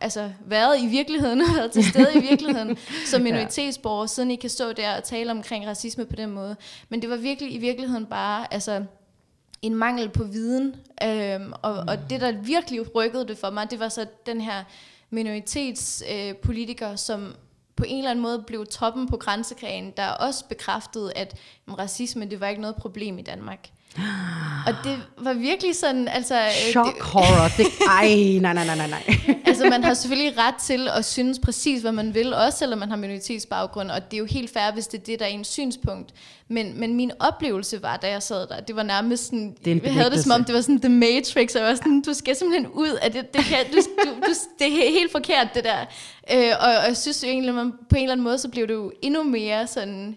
altså, 0.00 0.30
været 0.46 0.82
i 0.82 0.86
virkeligheden, 0.86 1.42
været 1.56 1.72
til 1.72 1.84
stede 1.84 2.14
i 2.14 2.20
virkeligheden 2.20 2.78
som 3.06 3.22
minoritetsborger, 3.28 4.06
siden 4.06 4.30
I 4.30 4.36
kan 4.36 4.50
stå 4.50 4.72
der 4.72 4.96
og 4.96 5.04
tale 5.04 5.30
omkring 5.30 5.66
racisme 5.66 6.04
på 6.06 6.16
den 6.16 6.30
måde. 6.30 6.56
Men 6.88 7.02
det 7.02 7.10
var 7.10 7.16
virkelig 7.16 7.54
i 7.54 7.58
virkeligheden 7.58 8.06
bare, 8.06 8.54
altså 8.54 8.84
en 9.62 9.74
mangel 9.74 10.08
på 10.08 10.24
viden. 10.24 10.76
Øhm, 11.02 11.52
og, 11.62 11.82
mm. 11.82 11.88
og 11.88 12.10
det, 12.10 12.20
der 12.20 12.32
virkelig 12.32 12.94
rykkede 12.94 13.28
det 13.28 13.38
for 13.38 13.50
mig, 13.50 13.70
det 13.70 13.80
var 13.80 13.88
så 13.88 14.06
den 14.26 14.40
her 14.40 14.64
minoritetspolitiker, 15.10 16.90
øh, 16.90 16.98
som 16.98 17.34
på 17.76 17.84
en 17.86 17.98
eller 17.98 18.10
anden 18.10 18.22
måde 18.22 18.44
blev 18.46 18.66
toppen 18.66 19.08
på 19.08 19.16
grænsekrægen, 19.16 19.92
der 19.96 20.08
også 20.08 20.44
bekræftede, 20.48 21.12
at 21.12 21.36
racisme, 21.78 22.24
det 22.24 22.40
var 22.40 22.48
ikke 22.48 22.60
noget 22.60 22.76
problem 22.76 23.18
i 23.18 23.22
Danmark. 23.22 23.68
Og 24.66 24.74
det 24.84 24.98
var 25.18 25.32
virkelig 25.32 25.76
sådan, 25.76 26.08
altså... 26.08 26.34
Øh, 26.34 26.70
Shock 26.70 26.94
det, 26.94 27.02
horror. 27.02 27.48
Det, 27.56 27.66
ej, 27.88 28.08
nej, 28.40 28.64
nej, 28.64 28.76
nej, 28.76 28.88
nej. 28.88 29.02
altså, 29.46 29.64
man 29.70 29.84
har 29.84 29.94
selvfølgelig 29.94 30.38
ret 30.38 30.54
til 30.54 30.88
at 30.88 31.04
synes 31.04 31.38
præcis, 31.38 31.82
hvad 31.82 31.92
man 31.92 32.14
vil, 32.14 32.34
også 32.34 32.58
selvom 32.58 32.78
man 32.78 32.88
har 32.88 32.96
minoritetsbaggrund, 32.96 33.90
og 33.90 34.10
det 34.10 34.16
er 34.16 34.18
jo 34.18 34.24
helt 34.24 34.52
fair, 34.52 34.72
hvis 34.72 34.86
det 34.86 35.00
er 35.00 35.04
det, 35.04 35.18
der 35.18 35.24
er 35.24 35.28
en 35.28 35.44
synspunkt. 35.44 36.14
Men, 36.48 36.80
men 36.80 36.94
min 36.94 37.10
oplevelse 37.20 37.82
var, 37.82 37.96
da 37.96 38.08
jeg 38.08 38.22
sad 38.22 38.46
der, 38.46 38.60
det 38.60 38.76
var 38.76 38.82
nærmest 38.82 39.24
sådan, 39.24 39.54
det 39.64 39.82
jeg 39.82 39.94
havde 39.94 40.10
det 40.10 40.22
som 40.22 40.32
om, 40.32 40.44
det 40.44 40.54
var 40.54 40.60
sådan 40.60 40.80
The 40.80 40.88
Matrix, 40.88 41.54
og 41.54 41.60
jeg 41.60 41.68
var 41.68 41.74
sådan, 41.74 42.02
du 42.02 42.14
skal 42.14 42.36
simpelthen 42.36 42.66
ud 42.66 42.98
af 43.02 43.12
det, 43.12 43.34
det, 43.34 43.44
kan, 43.44 43.58
du, 43.72 43.76
du, 43.76 44.10
du, 44.26 44.32
det 44.58 44.66
er 44.66 44.90
helt 44.90 45.12
forkert, 45.12 45.48
det 45.54 45.64
der. 45.64 45.80
Øh, 46.32 46.52
og, 46.60 46.68
og 46.68 46.88
jeg 46.88 46.96
synes 46.96 47.22
jo 47.22 47.28
egentlig, 47.28 47.54
man, 47.54 47.72
på 47.90 47.96
en 47.96 48.02
eller 48.02 48.12
anden 48.12 48.24
måde, 48.24 48.38
så 48.38 48.48
blev 48.48 48.68
det 48.68 48.74
jo 48.74 48.92
endnu 49.02 49.22
mere 49.22 49.66
sådan 49.66 50.16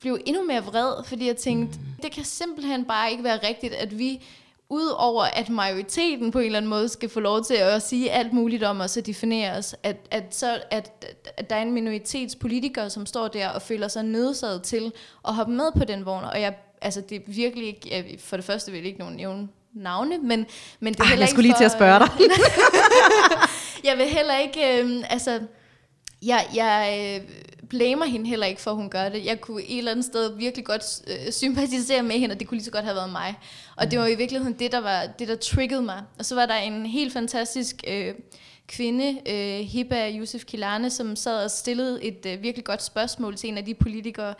blev 0.00 0.18
endnu 0.26 0.44
mere 0.46 0.64
vred, 0.64 1.04
fordi 1.04 1.26
jeg 1.26 1.36
tænkte, 1.36 1.78
mm. 1.78 2.02
det 2.02 2.12
kan 2.12 2.24
simpelthen 2.24 2.84
bare 2.84 3.10
ikke 3.10 3.24
være 3.24 3.48
rigtigt, 3.48 3.74
at 3.74 3.98
vi 3.98 4.22
udover 4.70 5.24
at 5.24 5.48
majoriteten 5.48 6.30
på 6.30 6.38
en 6.38 6.46
eller 6.46 6.58
anden 6.58 6.68
måde 6.68 6.88
skal 6.88 7.08
få 7.08 7.20
lov 7.20 7.44
til 7.44 7.54
at 7.54 7.82
sige 7.82 8.10
alt 8.10 8.32
muligt 8.32 8.62
om 8.62 8.80
os 8.80 8.96
og 8.96 9.06
definere 9.06 9.56
os, 9.56 9.74
at, 9.82 9.96
at, 10.10 10.34
så, 10.34 10.62
at, 10.70 11.04
at 11.36 11.50
der 11.50 11.56
er 11.56 11.62
en 11.62 11.72
minoritetspolitiker, 11.72 12.88
som 12.88 13.06
står 13.06 13.28
der 13.28 13.48
og 13.48 13.62
føler 13.62 13.88
sig 13.88 14.04
nødsaget 14.04 14.62
til 14.62 14.92
at 15.28 15.34
hoppe 15.34 15.52
med 15.52 15.72
på 15.76 15.84
den 15.84 16.04
vogn. 16.04 16.24
Og 16.24 16.40
jeg, 16.40 16.54
altså 16.82 17.00
det 17.00 17.16
er 17.16 17.20
virkelig 17.26 17.66
ikke, 17.66 18.18
for 18.24 18.36
det 18.36 18.44
første 18.44 18.72
vil 18.72 18.78
jeg 18.78 18.86
ikke 18.86 18.98
nogen 18.98 19.16
nævne 19.16 19.48
navne, 19.74 20.18
men, 20.18 20.46
men 20.80 20.94
det 20.94 21.00
er 21.00 21.04
Ej, 21.04 21.08
heller 21.08 21.22
jeg 21.22 21.28
skulle 21.28 21.48
lige 21.48 21.56
til 21.58 21.64
at 21.64 21.72
spørge 21.72 21.98
dig. 21.98 22.08
jeg 23.88 23.98
vil 23.98 24.06
heller 24.06 24.38
ikke, 24.38 24.82
øh, 24.82 25.04
altså, 25.10 25.40
jeg, 26.22 26.46
jeg 26.54 27.18
øh, 27.20 27.28
blamer 27.70 28.06
hende 28.06 28.26
heller 28.26 28.46
ikke 28.46 28.60
for, 28.60 28.70
at 28.70 28.76
hun 28.76 28.90
gør 28.90 29.08
det. 29.08 29.24
Jeg 29.24 29.40
kunne 29.40 29.62
et 29.62 29.78
eller 29.78 29.90
andet 29.90 30.04
sted 30.04 30.36
virkelig 30.36 30.64
godt 30.64 31.02
øh, 31.06 31.32
sympatisere 31.32 32.02
med 32.02 32.18
hende, 32.18 32.32
og 32.32 32.40
det 32.40 32.48
kunne 32.48 32.56
lige 32.56 32.64
så 32.64 32.70
godt 32.70 32.84
have 32.84 32.96
været 32.96 33.12
mig. 33.12 33.38
Og 33.76 33.84
mm. 33.84 33.90
det 33.90 33.98
var 33.98 34.06
i 34.06 34.14
virkeligheden 34.14 34.58
det, 34.58 34.72
der 34.72 34.80
var 34.80 35.06
det, 35.18 35.28
der 35.28 35.36
triggede 35.36 35.82
mig. 35.82 36.02
Og 36.18 36.24
så 36.24 36.34
var 36.34 36.46
der 36.46 36.54
en 36.54 36.86
helt 36.86 37.12
fantastisk 37.12 37.84
øh, 37.88 38.14
kvinde, 38.68 39.20
øh, 39.28 39.66
Hiba 39.66 40.10
Yusuf 40.18 40.44
Kilane, 40.44 40.90
som 40.90 41.16
sad 41.16 41.44
og 41.44 41.50
stillede 41.50 42.04
et 42.04 42.26
øh, 42.26 42.42
virkelig 42.42 42.64
godt 42.64 42.82
spørgsmål 42.82 43.36
til 43.36 43.48
en 43.48 43.58
af 43.58 43.64
de 43.64 43.74
politikere. 43.74 44.34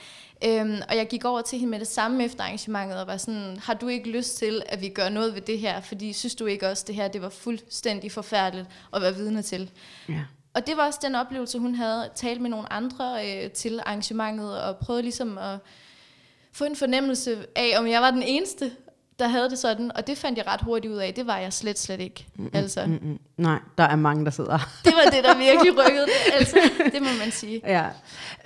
Øhm, 0.44 0.78
og 0.88 0.96
jeg 0.96 1.08
gik 1.08 1.24
over 1.24 1.40
til 1.40 1.58
hende 1.58 1.70
med 1.70 1.80
det 1.80 1.88
samme 1.88 2.24
efter 2.24 2.44
arrangementet 2.44 3.00
og 3.00 3.06
var 3.06 3.16
sådan, 3.16 3.56
har 3.62 3.74
du 3.74 3.88
ikke 3.88 4.10
lyst 4.10 4.36
til, 4.36 4.62
at 4.66 4.80
vi 4.80 4.88
gør 4.88 5.08
noget 5.08 5.34
ved 5.34 5.40
det 5.40 5.58
her? 5.58 5.80
Fordi 5.80 6.12
synes 6.12 6.34
du 6.34 6.46
ikke 6.46 6.68
også, 6.68 6.84
det 6.86 6.94
her 6.94 7.08
det 7.08 7.22
var 7.22 7.28
fuldstændig 7.28 8.12
forfærdeligt 8.12 8.68
at 8.94 9.02
være 9.02 9.14
vidne 9.14 9.42
til? 9.42 9.70
Ja 10.08 10.24
og 10.60 10.66
det 10.66 10.76
var 10.76 10.86
også 10.86 10.98
den 11.02 11.14
oplevelse, 11.14 11.58
hun 11.58 11.74
havde 11.74 12.10
talt 12.14 12.40
med 12.40 12.50
nogle 12.50 12.72
andre 12.72 13.26
øh, 13.26 13.50
til 13.50 13.80
arrangementet, 13.86 14.62
og 14.62 14.76
prøvede 14.76 15.02
ligesom 15.02 15.38
at 15.38 15.58
få 16.52 16.64
en 16.64 16.76
fornemmelse 16.76 17.46
af, 17.56 17.74
om 17.78 17.86
jeg 17.86 18.02
var 18.02 18.10
den 18.10 18.22
eneste, 18.22 18.70
der 19.18 19.28
havde 19.28 19.50
det 19.50 19.58
sådan, 19.58 19.92
og 19.96 20.06
det 20.06 20.18
fandt 20.18 20.38
jeg 20.38 20.46
ret 20.46 20.60
hurtigt 20.60 20.92
ud 20.92 20.98
af, 20.98 21.14
det 21.14 21.26
var 21.26 21.38
jeg 21.38 21.52
slet, 21.52 21.78
slet 21.78 22.00
ikke. 22.00 22.26
Mm-mm, 22.36 22.50
altså. 22.52 22.86
Mm-mm. 22.86 23.18
Nej, 23.36 23.58
der 23.78 23.84
er 23.84 23.96
mange, 23.96 24.24
der 24.24 24.30
sidder. 24.30 24.58
det 24.84 24.92
var 25.04 25.10
det, 25.10 25.24
der 25.24 25.38
virkelig 25.38 25.78
rykkede 25.86 26.06
det, 26.06 26.32
altså, 26.34 26.58
det 26.92 27.02
må 27.02 27.08
man 27.18 27.30
sige. 27.30 27.60
Ja, 27.64 27.86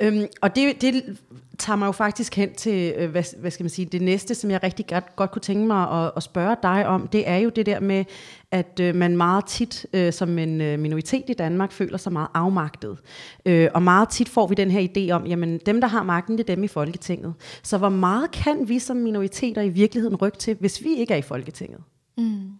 øhm, 0.00 0.26
og 0.40 0.56
det, 0.56 0.80
det 0.80 1.18
tager 1.58 1.76
mig 1.76 1.86
jo 1.86 1.92
faktisk 1.92 2.34
hen 2.34 2.54
til, 2.54 2.94
øh, 2.96 3.10
hvad, 3.10 3.38
hvad 3.38 3.50
skal 3.50 3.64
man 3.64 3.70
sige, 3.70 3.86
det 3.86 4.02
næste, 4.02 4.34
som 4.34 4.50
jeg 4.50 4.62
rigtig 4.62 4.86
godt, 4.86 5.16
godt 5.16 5.30
kunne 5.30 5.42
tænke 5.42 5.66
mig 5.66 6.04
at, 6.04 6.12
at 6.16 6.22
spørge 6.22 6.56
dig 6.62 6.86
om, 6.86 7.08
det 7.08 7.28
er 7.28 7.36
jo 7.36 7.48
det 7.48 7.66
der 7.66 7.80
med, 7.80 8.04
at 8.50 8.80
øh, 8.80 8.94
man 8.94 9.16
meget 9.16 9.46
tit 9.46 9.86
øh, 9.92 10.12
som 10.12 10.38
en 10.38 10.60
øh, 10.60 10.78
minoritet 10.78 11.24
i 11.28 11.32
Danmark 11.32 11.72
føler 11.72 11.98
sig 11.98 12.12
meget 12.12 12.28
afmagtet. 12.34 12.98
Øh, 13.46 13.68
og 13.74 13.82
meget 13.82 14.08
tit 14.08 14.28
får 14.28 14.46
vi 14.46 14.54
den 14.54 14.70
her 14.70 14.88
idé 14.88 15.10
om, 15.10 15.26
jamen 15.26 15.58
dem, 15.66 15.80
der 15.80 15.88
har 15.88 16.02
magten, 16.02 16.38
det 16.38 16.50
er 16.50 16.54
dem 16.54 16.64
i 16.64 16.68
Folketinget. 16.68 17.34
Så 17.62 17.78
hvor 17.78 17.88
meget 17.88 18.30
kan 18.30 18.68
vi 18.68 18.78
som 18.78 18.96
minoriteter 18.96 19.62
i 19.62 19.68
virkeligheden 19.68 20.16
rykke 20.16 20.38
til, 20.38 20.56
hvis 20.60 20.84
vi 20.84 20.94
ikke 20.94 21.14
er 21.14 21.18
i 21.18 21.22
Folketinget? 21.22 21.80
Mm. 22.16 22.50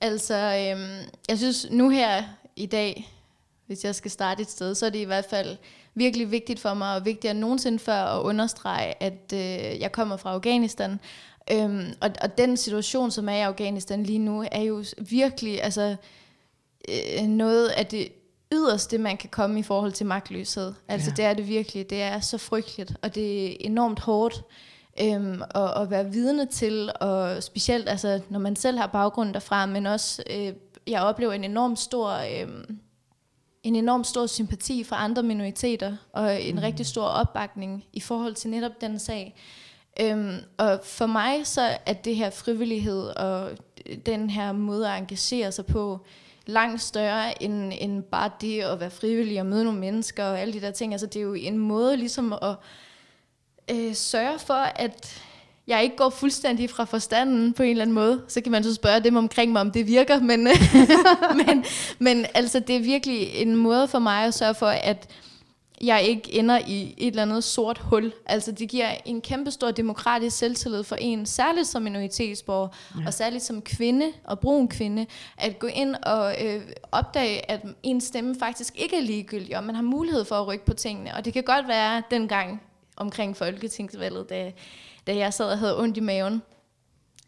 Altså, 0.00 0.34
øhm, 0.34 1.08
jeg 1.28 1.38
synes 1.38 1.66
nu 1.70 1.88
her 1.88 2.22
i 2.56 2.66
dag, 2.66 3.12
hvis 3.66 3.84
jeg 3.84 3.94
skal 3.94 4.10
starte 4.10 4.42
et 4.42 4.50
sted, 4.50 4.74
så 4.74 4.86
er 4.86 4.90
det 4.90 4.98
i 4.98 5.04
hvert 5.04 5.26
fald 5.30 5.56
virkelig 5.94 6.30
vigtigt 6.30 6.60
for 6.60 6.74
mig, 6.74 6.94
og 6.94 7.04
vigtigere 7.04 7.30
end 7.30 7.40
nogensinde 7.40 7.78
før 7.78 8.02
at 8.02 8.22
understrege, 8.22 9.02
at 9.02 9.32
øh, 9.34 9.80
jeg 9.80 9.92
kommer 9.92 10.16
fra 10.16 10.32
Afghanistan. 10.32 11.00
Øhm, 11.52 11.92
og, 12.00 12.10
og 12.22 12.38
den 12.38 12.56
situation, 12.56 13.10
som 13.10 13.28
er 13.28 13.34
i 13.34 13.40
Afghanistan 13.40 14.02
lige 14.02 14.18
nu, 14.18 14.44
er 14.52 14.62
jo 14.62 14.84
virkelig 14.98 15.62
altså, 15.62 15.96
øh, 16.88 17.26
noget 17.26 17.68
af 17.68 17.86
det 17.86 18.08
yderste, 18.52 18.98
man 18.98 19.16
kan 19.16 19.30
komme 19.30 19.60
i 19.60 19.62
forhold 19.62 19.92
til 19.92 20.06
magtløshed. 20.06 20.72
Altså 20.88 21.10
ja. 21.10 21.14
det 21.14 21.24
er 21.24 21.34
det 21.34 21.48
virkelig. 21.48 21.90
Det 21.90 22.02
er 22.02 22.20
så 22.20 22.38
frygteligt, 22.38 22.92
og 23.02 23.14
det 23.14 23.52
er 23.52 23.56
enormt 23.60 24.00
hårdt 24.00 24.42
øhm, 25.02 25.42
at, 25.54 25.82
at 25.82 25.90
være 25.90 26.12
vidne 26.12 26.46
til, 26.46 26.90
og 27.00 27.42
specielt 27.42 27.88
altså, 27.88 28.20
når 28.28 28.38
man 28.38 28.56
selv 28.56 28.78
har 28.78 28.86
baggrund 28.86 29.34
derfra, 29.34 29.66
men 29.66 29.86
også, 29.86 30.22
øh, 30.30 30.52
jeg 30.86 31.02
oplever 31.02 31.32
en 31.32 31.44
enorm 31.44 31.76
stor... 31.76 32.10
Øh, 32.10 32.48
en 33.62 33.76
enorm 33.76 34.04
stor 34.04 34.26
sympati 34.26 34.84
fra 34.84 35.04
andre 35.04 35.22
minoriteter, 35.22 35.96
og 36.12 36.42
en 36.42 36.54
mm. 36.54 36.60
rigtig 36.60 36.86
stor 36.86 37.04
opbakning 37.04 37.84
i 37.92 38.00
forhold 38.00 38.34
til 38.34 38.50
netop 38.50 38.80
den 38.80 38.98
sag. 38.98 39.34
Øhm, 40.00 40.36
og 40.58 40.80
for 40.84 41.06
mig 41.06 41.46
så 41.46 41.78
er 41.86 41.92
det 41.92 42.16
her 42.16 42.30
frivillighed 42.30 43.02
og 43.02 43.50
den 44.06 44.30
her 44.30 44.52
måde 44.52 44.90
at 44.90 44.98
engagere 44.98 45.52
sig 45.52 45.66
på 45.66 46.00
langt 46.46 46.82
større 46.82 47.42
end, 47.42 47.72
end 47.78 48.02
bare 48.02 48.30
det 48.40 48.60
at 48.60 48.80
være 48.80 48.90
frivillig 48.90 49.40
og 49.40 49.46
møde 49.46 49.64
nogle 49.64 49.80
mennesker 49.80 50.24
og 50.24 50.40
alle 50.40 50.54
de 50.54 50.60
der 50.60 50.70
ting. 50.70 50.92
Altså 50.92 51.06
det 51.06 51.16
er 51.16 51.22
jo 51.24 51.34
en 51.34 51.58
måde 51.58 51.96
ligesom 51.96 52.32
at 52.32 52.56
øh, 53.70 53.94
sørge 53.94 54.38
for, 54.38 54.54
at 54.54 55.22
jeg 55.70 55.82
ikke 55.82 55.96
går 55.96 56.10
fuldstændig 56.10 56.70
fra 56.70 56.84
forstanden 56.84 57.52
på 57.52 57.62
en 57.62 57.70
eller 57.70 57.82
anden 57.82 57.94
måde. 57.94 58.22
Så 58.28 58.40
kan 58.40 58.52
man 58.52 58.64
så 58.64 58.74
spørge 58.74 59.00
dem 59.00 59.16
omkring 59.16 59.52
mig, 59.52 59.60
om 59.60 59.70
det 59.70 59.86
virker. 59.86 60.20
Men, 60.20 60.48
men, 61.46 61.64
men 61.98 62.26
altså, 62.34 62.60
det 62.60 62.76
er 62.76 62.80
virkelig 62.80 63.34
en 63.34 63.56
måde 63.56 63.88
for 63.88 63.98
mig 63.98 64.24
at 64.24 64.34
sørge 64.34 64.54
for, 64.54 64.66
at 64.66 65.08
jeg 65.80 66.02
ikke 66.02 66.34
ender 66.34 66.58
i 66.66 66.94
et 66.98 67.06
eller 67.06 67.22
andet 67.22 67.44
sort 67.44 67.78
hul. 67.78 68.12
Altså 68.26 68.52
det 68.52 68.68
giver 68.68 68.94
en 69.04 69.20
kæmpe 69.20 69.50
stor 69.50 69.70
demokratisk 69.70 70.36
selvtillid 70.36 70.82
for 70.82 70.96
en, 70.96 71.26
særligt 71.26 71.66
som 71.66 71.82
minoritetsborger, 71.82 72.68
ja. 72.98 73.06
og 73.06 73.14
særligt 73.14 73.44
som 73.44 73.62
kvinde 73.62 74.06
og 74.24 74.40
brun 74.40 74.68
kvinde, 74.68 75.06
at 75.38 75.58
gå 75.58 75.66
ind 75.66 75.94
og 76.02 76.34
øh, 76.44 76.62
opdage, 76.92 77.50
at 77.50 77.60
en 77.82 78.00
stemme 78.00 78.36
faktisk 78.38 78.74
ikke 78.76 78.96
er 78.96 79.00
ligegyldig, 79.00 79.56
og 79.56 79.64
man 79.64 79.74
har 79.74 79.82
mulighed 79.82 80.24
for 80.24 80.34
at 80.34 80.46
rykke 80.46 80.64
på 80.64 80.74
tingene. 80.74 81.14
Og 81.14 81.24
det 81.24 81.32
kan 81.32 81.42
godt 81.42 81.68
være 81.68 82.02
dengang 82.10 82.62
omkring 82.96 83.36
folketingsvalget, 83.36 84.30
da 84.30 84.52
da 85.06 85.16
jeg 85.16 85.34
sad 85.34 85.46
og 85.46 85.58
havde 85.58 85.78
ondt 85.80 85.96
i 85.96 86.00
maven, 86.00 86.42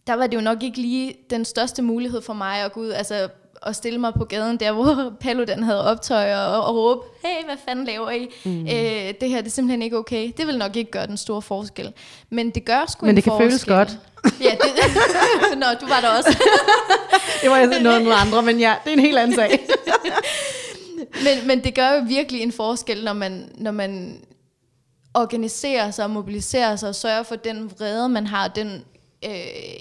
der 0.07 0.15
var 0.15 0.27
det 0.27 0.37
jo 0.37 0.41
nok 0.41 0.63
ikke 0.63 0.81
lige 0.81 1.15
den 1.31 1.45
største 1.45 1.83
mulighed 1.83 2.23
for 2.23 2.33
mig 2.33 2.59
at 2.59 2.73
gå 2.73 2.81
ud, 2.81 2.91
altså 2.91 3.29
at 3.67 3.77
stille 3.77 3.99
mig 3.99 4.15
på 4.15 4.25
gaden, 4.25 4.57
der 4.57 4.73
hvor 4.73 5.13
Paludan 5.21 5.63
havde 5.63 5.85
optøj 5.85 6.35
og, 6.35 6.65
og 6.65 6.77
råbe, 6.77 7.01
hey, 7.25 7.45
hvad 7.45 7.57
fanden 7.69 7.85
laver 7.85 8.11
I? 8.11 8.29
Mm. 8.45 8.61
Øh, 8.61 9.15
det 9.21 9.29
her 9.29 9.39
det 9.39 9.47
er 9.47 9.51
simpelthen 9.51 9.83
ikke 9.83 9.99
okay. 9.99 10.33
Det 10.37 10.47
vil 10.47 10.59
nok 10.59 10.77
ikke 10.77 10.91
gøre 10.91 11.07
den 11.07 11.17
store 11.17 11.43
forskel. 11.43 11.93
Men 12.31 12.51
det 12.51 12.65
gør 12.65 12.85
sgu 12.89 13.07
Men 13.07 13.17
det 13.17 13.25
kan 13.25 13.31
forskel. 13.31 13.49
føles 13.51 13.65
godt. 13.65 13.99
Ja, 14.41 14.51
det, 14.51 15.59
Nå, 15.61 15.67
du 15.81 15.87
var 15.87 16.01
der 16.01 16.09
også. 16.09 16.39
det 17.43 17.51
var 17.51 17.57
altså 17.57 17.83
noget 17.83 18.03
med 18.03 18.13
andre, 18.13 18.43
men 18.43 18.59
ja, 18.59 18.75
det 18.85 18.91
er 18.91 18.95
en 18.95 19.01
helt 19.01 19.19
anden 19.19 19.37
sag. 19.37 19.67
men, 21.25 21.47
men 21.47 21.65
det 21.65 21.75
gør 21.75 21.91
jo 21.91 22.05
virkelig 22.09 22.43
en 22.43 22.53
forskel, 22.53 23.05
når 23.05 23.13
man, 23.13 23.53
når 23.55 23.71
man 23.71 24.21
organisere 25.15 25.93
sig 25.93 26.05
og 26.05 26.11
mobilisere 26.11 26.79
sig 26.79 26.89
og 26.89 26.95
sørge 26.95 27.25
for 27.25 27.37
den 27.37 27.71
vrede, 27.71 28.09
man 28.09 28.27
har, 28.27 28.49
den 28.49 28.85
øh, 29.25 29.31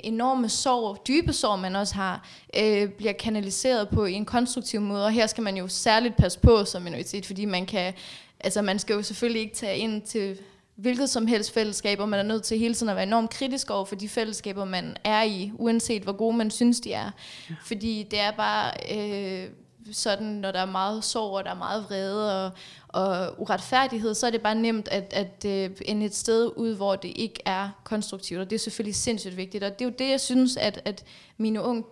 enorme 0.03 0.49
sorg, 0.49 1.07
dybe 1.07 1.33
sorg, 1.33 1.59
man 1.59 1.75
også 1.75 1.95
har, 1.95 2.27
øh, 2.57 2.89
bliver 2.89 3.13
kanaliseret 3.13 3.89
på 3.89 4.05
en 4.05 4.25
konstruktiv 4.25 4.81
måde. 4.81 5.05
Og 5.05 5.11
her 5.11 5.27
skal 5.27 5.43
man 5.43 5.57
jo 5.57 5.67
særligt 5.67 6.17
passe 6.17 6.39
på 6.39 6.65
som 6.65 6.81
minoritet, 6.81 7.25
fordi 7.25 7.45
man 7.45 7.65
kan, 7.65 7.93
altså 8.39 8.61
man 8.61 8.79
skal 8.79 8.93
jo 8.93 9.01
selvfølgelig 9.01 9.41
ikke 9.41 9.55
tage 9.55 9.77
ind 9.77 10.01
til 10.01 10.37
hvilket 10.75 11.09
som 11.09 11.27
helst 11.27 11.53
fællesskab, 11.53 11.99
og 11.99 12.09
man 12.09 12.19
er 12.19 12.23
nødt 12.23 12.43
til 12.43 12.59
hele 12.59 12.73
tiden 12.73 12.89
at 12.89 12.95
være 12.95 13.05
enormt 13.05 13.29
kritisk 13.29 13.69
over 13.69 13.85
for 13.85 13.95
de 13.95 14.09
fællesskaber, 14.09 14.65
man 14.65 14.97
er 15.03 15.23
i, 15.23 15.51
uanset 15.55 16.03
hvor 16.03 16.11
gode 16.11 16.37
man 16.37 16.51
synes, 16.51 16.79
de 16.79 16.93
er. 16.93 17.11
Ja. 17.49 17.55
Fordi 17.65 18.07
det 18.11 18.19
er 18.19 18.31
bare 18.31 18.71
øh, 18.91 19.49
sådan, 19.91 20.27
når 20.27 20.51
der 20.51 20.59
er 20.59 20.65
meget 20.65 21.03
sorg, 21.03 21.37
og 21.37 21.43
der 21.43 21.51
er 21.51 21.55
meget 21.55 21.83
vrede 21.83 22.45
og, 22.45 22.51
og 22.93 23.41
uretfærdighed, 23.41 24.13
så 24.13 24.27
er 24.27 24.31
det 24.31 24.41
bare 24.41 24.55
nemt 24.55 24.87
at, 24.87 25.13
at 25.13 25.69
uh, 25.69 25.77
ende 25.85 26.05
et 26.05 26.15
sted 26.15 26.51
ud, 26.55 26.75
hvor 26.75 26.95
det 26.95 27.11
ikke 27.15 27.41
er 27.45 27.69
konstruktivt, 27.83 28.39
og 28.39 28.49
det 28.49 28.55
er 28.55 28.59
selvfølgelig 28.59 28.95
sindssygt 28.95 29.37
vigtigt. 29.37 29.63
Og 29.63 29.79
det 29.79 29.85
er 29.85 29.89
jo 29.89 29.95
det, 29.99 30.09
jeg 30.09 30.19
synes, 30.19 30.57
at, 30.57 30.81
at 30.85 31.03
mine 31.37 31.61
unge 31.61 31.83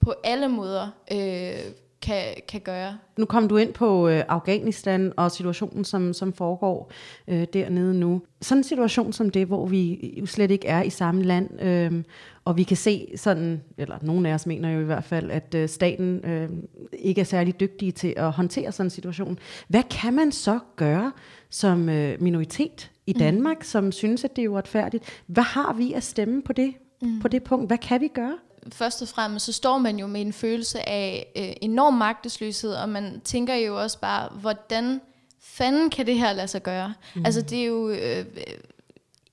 på 0.00 0.14
alle 0.24 0.48
måder 0.48 0.88
øh, 1.12 1.72
kan, 2.04 2.24
kan 2.48 2.60
gøre. 2.60 2.98
Nu 3.16 3.24
kom 3.24 3.48
du 3.48 3.56
ind 3.56 3.72
på 3.72 4.08
øh, 4.08 4.22
Afghanistan 4.28 5.12
og 5.16 5.30
situationen, 5.30 5.84
som, 5.84 6.12
som 6.12 6.32
foregår 6.32 6.92
øh, 7.28 7.46
dernede 7.52 7.94
nu. 7.94 8.22
Sådan 8.40 8.58
en 8.58 8.64
situation 8.64 9.12
som 9.12 9.30
det, 9.30 9.46
hvor 9.46 9.66
vi 9.66 10.14
jo 10.20 10.26
slet 10.26 10.50
ikke 10.50 10.68
er 10.68 10.82
i 10.82 10.90
samme 10.90 11.22
land, 11.22 11.62
øh, 11.62 12.04
og 12.44 12.56
vi 12.56 12.62
kan 12.62 12.76
se 12.76 13.08
sådan, 13.16 13.62
eller 13.78 13.98
nogle 14.02 14.28
af 14.28 14.34
os 14.34 14.46
mener 14.46 14.70
jo 14.70 14.80
i 14.80 14.84
hvert 14.84 15.04
fald, 15.04 15.30
at 15.30 15.54
øh, 15.54 15.68
staten 15.68 16.24
øh, 16.24 16.48
ikke 16.92 17.20
er 17.20 17.24
særlig 17.24 17.60
dygtige 17.60 17.92
til 17.92 18.14
at 18.16 18.32
håndtere 18.32 18.72
sådan 18.72 18.86
en 18.86 18.90
situation. 18.90 19.38
Hvad 19.68 19.82
kan 19.82 20.14
man 20.14 20.32
så 20.32 20.58
gøre 20.76 21.12
som 21.50 21.88
øh, 21.88 22.22
minoritet 22.22 22.90
i 23.06 23.12
mm. 23.12 23.18
Danmark, 23.18 23.58
mm. 23.58 23.62
som 23.62 23.92
synes, 23.92 24.24
at 24.24 24.36
det 24.36 24.44
er 24.44 24.48
uretfærdigt? 24.48 25.22
Hvad 25.26 25.44
har 25.44 25.72
vi 25.72 25.92
at 25.92 26.02
stemme 26.02 26.42
på 26.42 26.52
det, 26.52 26.74
mm. 27.02 27.20
på 27.20 27.28
det 27.28 27.42
punkt? 27.42 27.66
Hvad 27.66 27.78
kan 27.78 28.00
vi 28.00 28.08
gøre? 28.08 28.38
Først 28.72 29.02
og 29.02 29.08
fremmest, 29.08 29.46
så 29.46 29.52
står 29.52 29.78
man 29.78 29.98
jo 29.98 30.06
med 30.06 30.20
en 30.20 30.32
følelse 30.32 30.88
af 30.88 31.32
øh, 31.36 31.52
enorm 31.60 31.94
magtesløshed, 31.94 32.74
og 32.74 32.88
man 32.88 33.20
tænker 33.24 33.54
jo 33.54 33.80
også 33.82 33.98
bare, 33.98 34.28
hvordan 34.28 35.00
fanden 35.40 35.90
kan 35.90 36.06
det 36.06 36.18
her 36.18 36.32
lade 36.32 36.48
sig 36.48 36.62
gøre? 36.62 36.94
Mm. 37.14 37.24
Altså 37.24 37.42
det 37.42 37.60
er 37.60 37.64
jo 37.64 37.88
øh, 37.88 38.24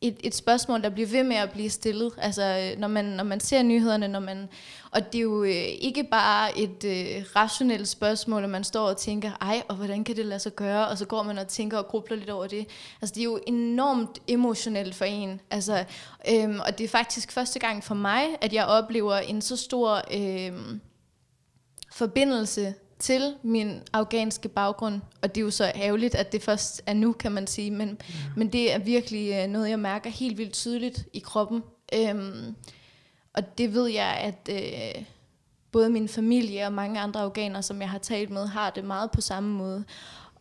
et, 0.01 0.17
et 0.23 0.35
spørgsmål, 0.35 0.81
der 0.81 0.89
bliver 0.89 1.07
ved 1.07 1.23
med 1.23 1.35
at 1.35 1.51
blive 1.51 1.69
stillet. 1.69 2.11
Altså, 2.17 2.43
øh, 2.73 2.79
når 2.79 2.87
man, 2.87 3.05
når 3.05 3.23
man 3.23 3.39
ser 3.39 3.63
nyhederne, 3.63 4.07
når 4.07 4.19
man, 4.19 4.49
og 4.91 5.13
det 5.13 5.19
er 5.19 5.23
jo 5.23 5.43
øh, 5.43 5.51
ikke 5.55 6.03
bare 6.03 6.59
et 6.59 6.83
øh, 6.83 7.25
rationelt 7.35 7.87
spørgsmål, 7.87 8.43
at 8.43 8.49
man 8.49 8.63
står 8.63 8.87
og 8.87 8.97
tænker, 8.97 9.31
ej, 9.41 9.63
og 9.67 9.75
hvordan 9.75 10.03
kan 10.03 10.15
det 10.15 10.25
lade 10.25 10.39
sig 10.39 10.55
gøre? 10.55 10.87
Og 10.87 10.97
så 10.97 11.05
går 11.05 11.23
man 11.23 11.37
og 11.37 11.47
tænker 11.47 11.77
og 11.77 11.87
grubler 11.87 12.17
lidt 12.17 12.29
over 12.29 12.47
det. 12.47 12.67
Altså, 13.01 13.13
det 13.15 13.21
er 13.21 13.25
jo 13.25 13.39
enormt 13.47 14.19
emotionelt 14.27 14.95
for 14.95 15.05
en. 15.05 15.41
Altså, 15.49 15.85
øhm, 16.29 16.59
og 16.59 16.77
det 16.77 16.83
er 16.83 16.89
faktisk 16.89 17.31
første 17.31 17.59
gang 17.59 17.83
for 17.83 17.95
mig, 17.95 18.23
at 18.41 18.53
jeg 18.53 18.65
oplever 18.65 19.15
en 19.15 19.41
så 19.41 19.55
stor 19.55 20.01
øhm, 20.13 20.81
forbindelse 21.91 22.73
til 23.01 23.35
min 23.43 23.81
afghanske 23.93 24.49
baggrund, 24.49 25.01
og 25.21 25.35
det 25.35 25.41
er 25.41 25.45
jo 25.45 25.51
så 25.51 25.71
ærgerligt, 25.75 26.15
at 26.15 26.31
det 26.31 26.43
først 26.43 26.81
er 26.85 26.93
nu, 26.93 27.11
kan 27.11 27.31
man 27.31 27.47
sige, 27.47 27.71
men, 27.71 27.89
ja. 28.09 28.13
men 28.35 28.53
det 28.53 28.73
er 28.73 28.79
virkelig 28.79 29.33
øh, 29.33 29.47
noget, 29.47 29.69
jeg 29.69 29.79
mærker 29.79 30.09
helt 30.09 30.37
vildt 30.37 30.53
tydeligt 30.53 31.05
i 31.13 31.19
kroppen. 31.19 31.63
Øhm, 31.93 32.55
og 33.33 33.57
det 33.57 33.73
ved 33.73 33.87
jeg, 33.87 34.05
at 34.05 34.49
øh, 34.51 35.03
både 35.71 35.89
min 35.89 36.07
familie 36.07 36.65
og 36.65 36.73
mange 36.73 36.99
andre 36.99 37.19
afghanere, 37.19 37.63
som 37.63 37.81
jeg 37.81 37.89
har 37.89 37.97
talt 37.97 38.29
med, 38.29 38.47
har 38.47 38.69
det 38.69 38.83
meget 38.83 39.11
på 39.11 39.21
samme 39.21 39.49
måde. 39.49 39.83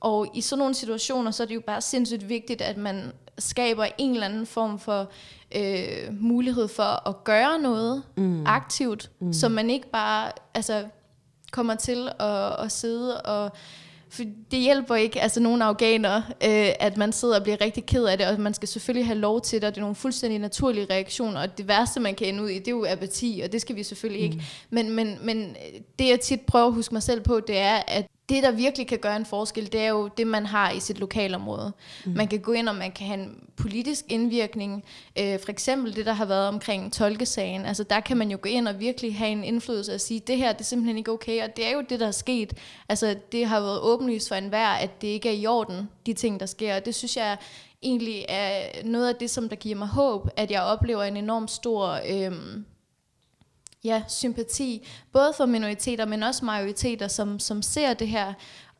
Og 0.00 0.30
i 0.34 0.40
sådan 0.40 0.58
nogle 0.58 0.74
situationer, 0.74 1.30
så 1.30 1.42
er 1.42 1.46
det 1.46 1.54
jo 1.54 1.62
bare 1.66 1.80
sindssygt 1.80 2.28
vigtigt, 2.28 2.62
at 2.62 2.76
man 2.76 3.12
skaber 3.38 3.86
en 3.98 4.10
eller 4.10 4.26
anden 4.26 4.46
form 4.46 4.78
for 4.78 5.10
øh, 5.56 6.20
mulighed 6.20 6.68
for 6.68 7.08
at 7.08 7.24
gøre 7.24 7.58
noget 7.58 8.02
mm. 8.16 8.46
aktivt, 8.46 9.10
mm. 9.20 9.32
så 9.32 9.48
man 9.48 9.70
ikke 9.70 9.90
bare, 9.90 10.32
altså 10.54 10.84
kommer 11.50 11.74
til 11.74 12.08
at, 12.20 12.64
at 12.64 12.72
sidde 12.72 13.20
og 13.20 13.52
for 14.10 14.22
det 14.50 14.58
hjælper 14.58 14.94
ikke, 14.94 15.20
altså 15.20 15.40
nogle 15.40 15.64
afghanere, 15.64 16.16
øh, 16.44 16.68
at 16.80 16.96
man 16.96 17.12
sidder 17.12 17.36
og 17.36 17.42
bliver 17.42 17.60
rigtig 17.60 17.86
ked 17.86 18.04
af 18.04 18.18
det, 18.18 18.26
og 18.26 18.40
man 18.40 18.54
skal 18.54 18.68
selvfølgelig 18.68 19.06
have 19.06 19.18
lov 19.18 19.40
til 19.40 19.60
det, 19.60 19.68
og 19.68 19.74
det 19.74 19.80
er 19.80 19.82
nogle 19.82 19.94
fuldstændig 19.94 20.38
naturlige 20.38 20.86
reaktioner, 20.90 21.40
og 21.40 21.58
det 21.58 21.68
værste, 21.68 22.00
man 22.00 22.14
kan 22.14 22.26
ende 22.26 22.42
ud 22.42 22.48
i, 22.48 22.58
det 22.58 22.68
er 22.68 22.72
jo 22.72 22.86
apati, 22.88 23.40
og 23.44 23.52
det 23.52 23.60
skal 23.60 23.76
vi 23.76 23.82
selvfølgelig 23.82 24.22
ikke. 24.22 24.36
Mm. 24.36 24.42
Men, 24.70 24.90
men, 24.90 25.18
men 25.22 25.56
det, 25.98 26.08
jeg 26.08 26.20
tit 26.20 26.40
prøver 26.40 26.66
at 26.66 26.72
huske 26.72 26.94
mig 26.94 27.02
selv 27.02 27.20
på, 27.20 27.40
det 27.40 27.58
er, 27.58 27.82
at 27.88 28.06
det, 28.30 28.42
der 28.42 28.50
virkelig 28.50 28.86
kan 28.86 28.98
gøre 28.98 29.16
en 29.16 29.26
forskel, 29.26 29.72
det 29.72 29.80
er 29.80 29.88
jo 29.88 30.08
det, 30.16 30.26
man 30.26 30.46
har 30.46 30.70
i 30.70 30.80
sit 30.80 30.98
lokalområde. 30.98 31.72
Mm. 32.04 32.12
Man 32.12 32.28
kan 32.28 32.40
gå 32.40 32.52
ind, 32.52 32.68
og 32.68 32.74
man 32.74 32.92
kan 32.92 33.06
have 33.06 33.20
en 33.20 33.48
politisk 33.56 34.04
indvirkning. 34.08 34.84
Øh, 35.18 35.38
for 35.38 35.50
eksempel 35.50 35.96
det, 35.96 36.06
der 36.06 36.12
har 36.12 36.24
været 36.24 36.48
omkring 36.48 36.92
tolkesagen. 36.92 37.66
Altså, 37.66 37.84
der 37.84 38.00
kan 38.00 38.16
man 38.16 38.30
jo 38.30 38.38
gå 38.42 38.48
ind 38.48 38.68
og 38.68 38.80
virkelig 38.80 39.16
have 39.16 39.30
en 39.30 39.44
indflydelse 39.44 39.94
og 39.94 40.00
sige, 40.00 40.20
det 40.20 40.36
her 40.36 40.52
det 40.52 40.60
er 40.60 40.64
simpelthen 40.64 40.98
ikke 40.98 41.12
okay. 41.12 41.42
Og 41.42 41.56
det 41.56 41.66
er 41.66 41.70
jo 41.70 41.84
det, 41.88 42.00
der 42.00 42.06
er 42.06 42.10
sket. 42.10 42.52
Altså, 42.88 43.16
det 43.32 43.46
har 43.46 43.60
været 43.60 43.80
åbenlyst 43.80 44.28
for 44.28 44.34
enhver, 44.34 44.68
at 44.68 45.02
det 45.02 45.08
ikke 45.08 45.28
er 45.28 45.32
i 45.32 45.46
orden, 45.46 45.88
de 46.06 46.12
ting, 46.12 46.40
der 46.40 46.46
sker. 46.46 46.76
Og 46.76 46.84
det 46.84 46.94
synes 46.94 47.16
jeg 47.16 47.36
egentlig 47.82 48.24
er 48.28 48.50
noget 48.84 49.08
af 49.08 49.14
det, 49.14 49.30
som 49.30 49.48
der 49.48 49.56
giver 49.56 49.76
mig 49.76 49.88
håb, 49.88 50.28
at 50.36 50.50
jeg 50.50 50.62
oplever 50.62 51.02
en 51.02 51.16
enorm 51.16 51.48
stor... 51.48 52.00
Øh, 52.08 52.32
ja, 53.84 54.02
sympati, 54.08 54.88
både 55.12 55.32
for 55.36 55.46
minoriteter, 55.46 56.04
men 56.04 56.22
også 56.22 56.44
majoriteter, 56.44 57.08
som, 57.08 57.38
som 57.38 57.62
ser 57.62 57.94
det 57.94 58.08
her. 58.08 58.32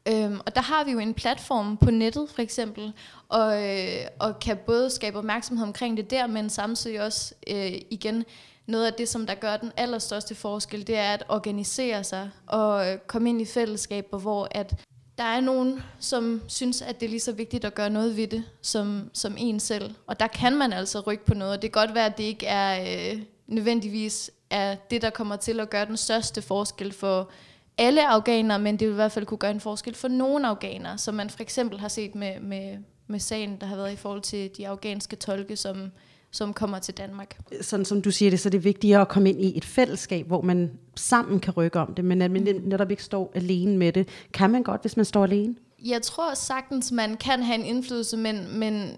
Øhm, 0.09 0.41
og 0.47 0.55
der 0.55 0.61
har 0.61 0.85
vi 0.85 0.91
jo 0.91 0.99
en 0.99 1.15
platform 1.15 1.77
på 1.77 1.91
nettet 1.91 2.29
for 2.31 2.43
eksempel, 2.43 2.93
og, 3.29 3.69
øh, 3.69 4.07
og 4.19 4.41
kan 4.41 4.59
både 4.67 4.91
skabe 4.91 5.19
opmærksomhed 5.19 5.67
omkring 5.67 5.97
det 5.97 6.11
der, 6.11 6.27
men 6.27 6.51
samtidig 6.51 7.03
også 7.03 7.35
øh, 7.51 7.73
igen 7.91 8.25
noget 8.67 8.87
af 8.87 8.93
det, 8.93 9.09
som 9.09 9.27
der 9.27 9.35
gør 9.35 9.57
den 9.57 9.73
allerstørste 9.77 10.35
forskel, 10.35 10.87
det 10.87 10.97
er 10.97 11.13
at 11.13 11.25
organisere 11.29 12.05
sig 12.05 12.31
og 12.47 12.93
øh, 12.93 12.99
komme 12.99 13.29
ind 13.29 13.41
i 13.41 13.45
fællesskaber, 13.45 14.19
hvor 14.19 14.49
at 14.51 14.75
der 15.19 15.27
er 15.27 15.41
nogen, 15.41 15.83
som 15.99 16.43
synes, 16.49 16.83
at 16.83 17.01
det 17.01 17.07
er 17.07 17.11
lige 17.11 17.21
så 17.21 17.33
vigtigt 17.33 17.65
at 17.65 17.75
gøre 17.75 17.91
noget 17.91 18.17
ved 18.17 18.27
det, 18.27 18.45
som, 18.63 19.11
som 19.13 19.35
en 19.39 19.61
selv. 19.61 19.95
Og 20.07 20.21
der 20.21 20.27
kan 20.27 20.57
man 20.57 20.73
altså 20.73 21.01
rykke 21.01 21.25
på 21.25 21.35
noget. 21.35 21.53
og 21.53 21.63
Det 21.63 21.73
kan 21.73 21.81
godt 21.87 21.95
være, 21.95 22.07
at 22.07 22.19
det 22.19 22.25
ikke 22.25 22.47
er 22.47 22.81
øh, 23.13 23.23
nødvendigvis 23.47 24.31
er 24.51 24.75
det, 24.91 25.03
der 25.03 25.11
kommer 25.11 25.37
til 25.37 25.61
at 25.61 25.71
gøre 25.71 25.87
den 25.87 25.97
største 25.97 26.43
forskel 26.43 26.93
for 26.93 27.31
alle 27.79 28.09
afghanere, 28.09 28.59
men 28.59 28.77
det 28.77 28.89
vil 28.89 28.93
i 28.93 28.95
hvert 28.95 29.13
fald 29.13 29.27
kunne 29.27 29.39
gøre 29.39 29.51
en 29.51 29.61
forskel 29.61 29.95
for 29.95 30.09
nogle 30.09 30.49
afghanere, 30.49 30.99
som 30.99 31.15
man 31.15 31.31
for 31.31 31.43
eksempel 31.43 31.81
har 31.81 31.89
set 31.89 32.15
med, 32.15 32.41
med, 32.41 32.79
med 33.07 33.19
sagen, 33.19 33.57
der 33.61 33.67
har 33.67 33.77
været 33.77 33.93
i 33.93 33.97
forhold 33.97 34.23
til 34.23 34.51
de 34.57 34.69
afghanske 34.69 35.17
tolke, 35.17 35.57
som, 35.57 35.91
som 36.31 36.53
kommer 36.53 36.79
til 36.79 36.97
Danmark. 36.97 37.39
Sådan 37.61 37.85
som 37.85 38.03
du 38.03 38.11
siger 38.11 38.31
det, 38.31 38.41
så 38.41 38.49
er 38.49 38.51
det 38.51 38.65
vigtigere 38.65 39.01
at 39.01 39.09
komme 39.09 39.31
ind 39.31 39.41
i 39.41 39.57
et 39.57 39.65
fællesskab, 39.65 40.27
hvor 40.27 40.43
man 40.43 40.71
sammen 40.97 41.41
kan 41.41 41.53
rykke 41.57 41.79
om 41.79 41.95
det, 41.95 42.05
men 42.05 42.23
at 42.23 42.31
man 42.31 42.43
netop 42.43 42.91
ikke 42.91 43.05
står 43.05 43.33
alene 43.35 43.77
med 43.77 43.93
det. 43.93 44.09
Kan 44.33 44.51
man 44.51 44.63
godt, 44.63 44.81
hvis 44.81 44.97
man 44.97 45.05
står 45.05 45.25
alene? 45.25 45.55
Jeg 45.85 46.03
tror 46.03 46.35
sagtens, 46.35 46.93
man 46.93 47.17
kan 47.17 47.43
have 47.43 47.59
en 47.59 47.65
indflydelse, 47.65 48.17
men, 48.17 48.59
men 48.59 48.97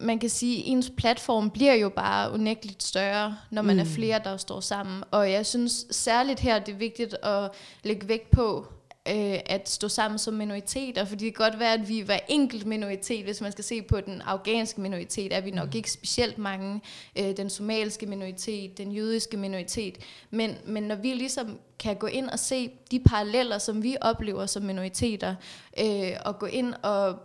man 0.00 0.18
kan 0.18 0.30
sige, 0.30 0.58
at 0.58 0.62
ens 0.66 0.92
platform 0.96 1.50
bliver 1.50 1.74
jo 1.74 1.88
bare 1.88 2.32
unægteligt 2.32 2.82
større, 2.82 3.36
når 3.50 3.62
man 3.62 3.76
mm. 3.76 3.80
er 3.80 3.84
flere, 3.84 4.20
der 4.24 4.36
står 4.36 4.60
sammen. 4.60 5.04
Og 5.10 5.32
jeg 5.32 5.46
synes 5.46 5.86
særligt 5.90 6.40
her, 6.40 6.58
det 6.58 6.72
er 6.72 6.78
vigtigt 6.78 7.14
at 7.22 7.50
lægge 7.82 8.08
vægt 8.08 8.30
på, 8.30 8.66
øh, 9.08 9.38
at 9.46 9.68
stå 9.68 9.88
sammen 9.88 10.18
som 10.18 10.34
minoriteter, 10.34 11.04
fordi 11.04 11.24
det 11.24 11.34
kan 11.34 11.50
godt 11.50 11.60
være, 11.60 11.72
at 11.72 11.88
vi 11.88 12.08
var 12.08 12.20
enkelt 12.28 12.66
minoritet, 12.66 13.24
hvis 13.24 13.40
man 13.40 13.52
skal 13.52 13.64
se 13.64 13.82
på 13.82 14.00
den 14.00 14.20
afghanske 14.20 14.80
minoritet, 14.80 15.36
er 15.36 15.40
vi 15.40 15.50
nok 15.50 15.68
mm. 15.68 15.76
ikke 15.76 15.90
specielt 15.90 16.38
mange, 16.38 16.80
øh, 17.18 17.36
den 17.36 17.50
somaliske 17.50 18.06
minoritet, 18.06 18.78
den 18.78 18.92
jødiske 18.92 19.36
minoritet, 19.36 19.98
men, 20.30 20.56
men 20.66 20.82
når 20.82 20.96
vi 20.96 21.14
ligesom 21.14 21.58
kan 21.78 21.96
gå 21.96 22.06
ind 22.06 22.28
og 22.28 22.38
se 22.38 22.70
de 22.90 23.00
paralleller, 23.00 23.58
som 23.58 23.82
vi 23.82 23.96
oplever 24.00 24.46
som 24.46 24.62
minoriteter, 24.62 25.34
øh, 25.80 26.12
og 26.24 26.38
gå 26.38 26.46
ind 26.46 26.74
og 26.82 27.18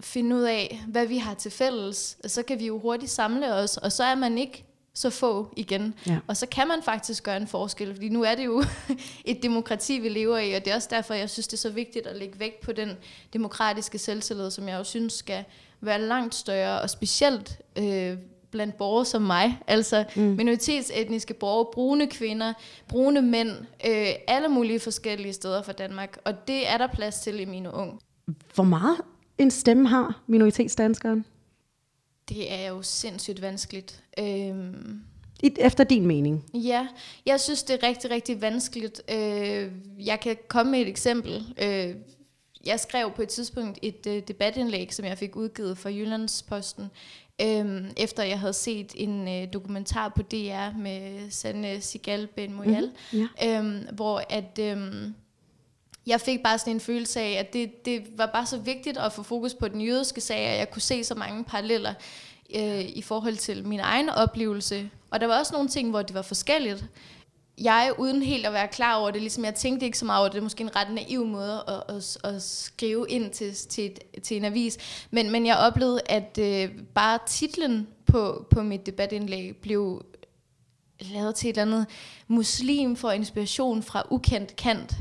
finde 0.00 0.36
ud 0.36 0.42
af, 0.42 0.84
hvad 0.88 1.06
vi 1.06 1.18
har 1.18 1.34
til 1.34 1.50
fælles, 1.50 2.18
så 2.26 2.42
kan 2.42 2.58
vi 2.58 2.66
jo 2.66 2.78
hurtigt 2.78 3.10
samle 3.10 3.54
os, 3.54 3.76
og 3.76 3.92
så 3.92 4.04
er 4.04 4.14
man 4.14 4.38
ikke 4.38 4.64
så 4.94 5.10
få 5.10 5.52
igen. 5.56 5.94
Ja. 6.06 6.18
Og 6.26 6.36
så 6.36 6.46
kan 6.46 6.68
man 6.68 6.82
faktisk 6.82 7.22
gøre 7.22 7.36
en 7.36 7.46
forskel, 7.46 7.94
fordi 7.94 8.08
nu 8.08 8.22
er 8.22 8.34
det 8.34 8.44
jo 8.44 8.64
et 9.24 9.42
demokrati, 9.42 9.98
vi 9.98 10.08
lever 10.08 10.38
i, 10.38 10.52
og 10.52 10.64
det 10.64 10.70
er 10.70 10.74
også 10.74 10.88
derfor, 10.90 11.14
jeg 11.14 11.30
synes, 11.30 11.46
det 11.46 11.52
er 11.52 11.58
så 11.58 11.70
vigtigt 11.70 12.06
at 12.06 12.16
lægge 12.16 12.40
vægt 12.40 12.60
på 12.60 12.72
den 12.72 12.96
demokratiske 13.32 13.98
selvtillid, 13.98 14.50
som 14.50 14.68
jeg 14.68 14.78
jo 14.78 14.84
synes 14.84 15.12
skal 15.12 15.44
være 15.80 16.00
langt 16.00 16.34
større, 16.34 16.80
og 16.80 16.90
specielt 16.90 17.58
øh, 17.76 18.18
blandt 18.50 18.76
borgere 18.76 19.04
som 19.04 19.22
mig, 19.22 19.58
altså 19.66 20.04
mm. 20.16 20.22
minoritetsetniske 20.22 21.34
borgere, 21.34 21.66
brune 21.72 22.06
kvinder, 22.06 22.52
brune 22.88 23.22
mænd, 23.22 23.50
øh, 23.86 24.06
alle 24.28 24.48
mulige 24.48 24.80
forskellige 24.80 25.32
steder 25.32 25.62
for 25.62 25.72
Danmark, 25.72 26.18
og 26.24 26.48
det 26.48 26.70
er 26.70 26.78
der 26.78 26.86
plads 26.86 27.20
til 27.20 27.40
i 27.40 27.44
mine 27.44 27.74
unge. 27.74 27.98
Hvor 28.54 28.64
meget 28.64 28.96
en 29.40 29.50
stemme 29.50 29.88
har 29.88 30.22
minoritetsdanskeren? 30.26 31.24
Det 32.28 32.52
er 32.52 32.68
jo 32.68 32.82
sindssygt 32.82 33.42
vanskeligt. 33.42 34.02
Øhm, 34.18 35.00
efter 35.42 35.84
din 35.84 36.06
mening? 36.06 36.44
Ja, 36.54 36.88
jeg 37.26 37.40
synes, 37.40 37.62
det 37.62 37.82
er 37.82 37.88
rigtig, 37.88 38.10
rigtig 38.10 38.40
vanskeligt. 38.40 39.02
Øh, 39.12 39.72
jeg 39.98 40.20
kan 40.22 40.36
komme 40.48 40.72
med 40.72 40.80
et 40.80 40.88
eksempel. 40.88 41.54
Øh, 41.62 41.94
jeg 42.66 42.80
skrev 42.80 43.10
på 43.16 43.22
et 43.22 43.28
tidspunkt 43.28 43.78
et 43.82 44.06
øh, 44.08 44.22
debatindlæg, 44.28 44.94
som 44.94 45.04
jeg 45.04 45.18
fik 45.18 45.36
udgivet 45.36 45.78
for 45.78 45.88
Jyllandsposten, 45.88 46.84
øh, 47.42 47.84
efter 47.96 48.22
jeg 48.22 48.40
havde 48.40 48.52
set 48.52 48.92
en 48.94 49.28
øh, 49.28 49.52
dokumentar 49.52 50.08
på 50.08 50.22
DR 50.22 50.78
med 50.78 51.30
Sanne 51.30 51.80
Sigal 51.80 52.26
Ben 52.26 52.54
Moyal, 52.54 52.92
mm-hmm. 53.12 53.28
ja. 53.40 53.62
øh, 53.62 53.94
hvor 53.94 54.22
at... 54.30 54.58
Øh, 54.60 55.10
jeg 56.10 56.20
fik 56.20 56.42
bare 56.42 56.58
sådan 56.58 56.72
en 56.72 56.80
følelse 56.80 57.20
af, 57.20 57.32
at 57.32 57.52
det, 57.52 57.84
det 57.84 58.02
var 58.16 58.26
bare 58.26 58.46
så 58.46 58.58
vigtigt 58.58 58.98
at 58.98 59.12
få 59.12 59.22
fokus 59.22 59.54
på 59.54 59.68
den 59.68 59.80
jødiske 59.80 60.20
sag, 60.20 60.38
at 60.38 60.58
jeg 60.58 60.70
kunne 60.70 60.82
se 60.82 61.04
så 61.04 61.14
mange 61.14 61.44
paralleller 61.44 61.94
øh, 62.56 62.80
i 62.80 63.02
forhold 63.02 63.36
til 63.36 63.66
min 63.66 63.80
egen 63.80 64.08
oplevelse. 64.08 64.90
Og 65.10 65.20
der 65.20 65.26
var 65.26 65.38
også 65.38 65.52
nogle 65.52 65.68
ting, 65.68 65.90
hvor 65.90 66.02
det 66.02 66.14
var 66.14 66.22
forskelligt. 66.22 66.84
Jeg, 67.58 67.92
uden 67.98 68.22
helt 68.22 68.46
at 68.46 68.52
være 68.52 68.68
klar 68.68 68.96
over 68.96 69.10
det, 69.10 69.20
ligesom 69.20 69.44
jeg 69.44 69.54
tænkte 69.54 69.86
ikke 69.86 69.98
så 69.98 70.04
meget 70.04 70.20
over 70.20 70.28
det, 70.28 70.34
det 70.34 70.40
er 70.40 70.42
måske 70.42 70.62
en 70.62 70.76
ret 70.76 70.90
naiv 70.92 71.26
måde 71.26 71.64
at, 71.68 71.96
at, 71.96 72.16
at 72.34 72.42
skrive 72.42 73.06
ind 73.08 73.30
til, 73.30 73.54
til, 73.54 73.86
et, 73.86 74.22
til 74.22 74.36
en 74.36 74.44
avis, 74.44 74.78
men, 75.10 75.30
men 75.30 75.46
jeg 75.46 75.56
oplevede, 75.56 76.00
at 76.06 76.38
øh, 76.40 76.70
bare 76.94 77.18
titlen 77.26 77.88
på, 78.06 78.46
på 78.50 78.62
mit 78.62 78.86
debatindlæg 78.86 79.56
blev 79.56 80.04
lavet 81.00 81.34
til 81.34 81.50
et 81.50 81.58
eller 81.58 81.62
andet 81.62 81.86
muslim 82.28 82.96
for 82.96 83.10
inspiration 83.10 83.82
fra 83.82 84.02
ukendt 84.10 84.56
kant. 84.56 84.96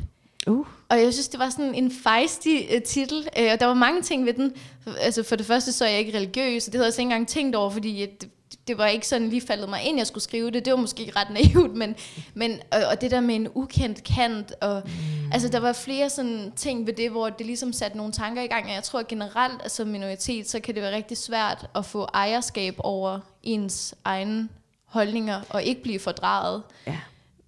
Uh. 0.48 0.68
Og 0.90 1.02
jeg 1.02 1.14
synes, 1.14 1.28
det 1.28 1.40
var 1.40 1.50
sådan 1.50 1.76
en 1.76 1.92
fejstig 1.92 2.68
uh, 2.70 2.76
øh, 2.76 2.82
titel, 2.82 3.28
øh, 3.40 3.50
og 3.54 3.60
der 3.60 3.66
var 3.66 3.74
mange 3.74 4.02
ting 4.02 4.26
ved 4.26 4.34
den. 4.34 4.54
Altså 5.02 5.24
for 5.24 5.36
det 5.36 5.46
første 5.46 5.72
så 5.72 5.86
er 5.86 5.90
jeg 5.90 6.00
ikke 6.00 6.18
religiøs, 6.18 6.68
og 6.68 6.74
det 6.74 6.80
havde 6.80 6.86
jeg 6.86 6.94
så 6.94 7.02
ikke 7.02 7.08
engang 7.08 7.28
tænkt 7.28 7.56
over, 7.56 7.70
fordi 7.70 8.08
det, 8.20 8.30
det 8.68 8.78
var 8.78 8.88
ikke 8.88 9.08
sådan 9.08 9.30
lige 9.30 9.42
faldet 9.42 9.70
mig 9.70 9.84
ind, 9.84 9.98
jeg 9.98 10.08
skulle 10.08 10.24
skrive 10.24 10.52
det. 10.52 10.66
Det 10.66 10.74
var 10.74 10.80
måske 10.80 11.12
ret 11.16 11.30
naivt, 11.30 11.76
men, 11.76 11.96
men 12.34 12.60
og, 12.72 12.80
og 12.92 13.02
det 13.02 13.12
der 13.12 13.20
med 13.20 13.36
en 13.36 13.48
ukendt 13.56 14.04
kant, 14.04 14.54
og 14.62 14.82
mm. 14.86 15.32
altså 15.32 15.50
der 15.50 15.60
var 15.60 15.74
flere 15.74 16.10
sådan 16.10 16.54
ting 16.56 16.88
ved 16.88 16.94
det, 16.94 17.12
hvor 17.12 17.30
det 17.30 17.46
ligesom 17.46 17.74
satte 17.74 17.98
nogle 17.98 18.14
tanker 18.14 18.42
i 18.42 18.48
gang, 18.48 18.66
og 18.66 18.72
jeg 18.72 18.84
tror 18.84 19.04
generelt, 19.08 19.62
altså 19.64 19.86
minoritet, 19.86 20.50
så 20.50 20.60
kan 20.60 20.76
det 20.76 20.84
være 20.84 20.96
rigtig 20.96 21.18
svært 21.18 21.68
at 21.76 21.86
få 21.86 22.08
ejerskab 22.14 22.76
over 22.78 23.20
ens 23.44 23.96
egne 24.04 24.50
holdninger, 24.86 25.42
og 25.50 25.64
ikke 25.64 25.82
blive 25.82 26.00
fordraget. 26.00 26.64
Ja. 26.88 26.98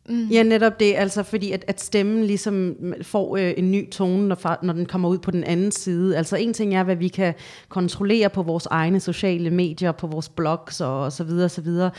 Mm. 0.10 0.28
Ja, 0.28 0.44
netop 0.44 0.80
det, 0.80 0.94
altså 0.96 1.24
fordi 1.24 1.52
at, 1.52 1.66
at 1.68 1.82
stemmen 1.82 2.24
ligesom 2.24 2.76
får 3.02 3.38
øh, 3.38 3.54
en 3.58 3.72
ny 3.72 3.90
tone, 3.90 4.28
når, 4.28 4.66
når 4.66 4.74
den 4.74 4.86
kommer 4.86 5.10
ud 5.10 5.18
på 5.18 5.32
den 5.32 5.44
anden 5.44 5.72
side. 5.72 6.18
Altså 6.18 6.36
en 6.36 6.54
ting 6.54 6.76
er, 6.76 6.84
hvad 6.84 6.96
vi 6.96 7.08
kan 7.08 7.34
kontrollere 7.70 8.30
på 8.30 8.44
vores 8.44 8.66
egne 8.66 9.00
sociale 9.00 9.50
medier, 9.50 9.92
på 9.92 10.08
vores 10.08 10.30
blogs 10.30 10.82
og, 10.82 11.02
og 11.02 11.12
så 11.12 11.24
videre, 11.24 11.46
og 11.46 11.52
så 11.52 11.62
videre. 11.62 11.92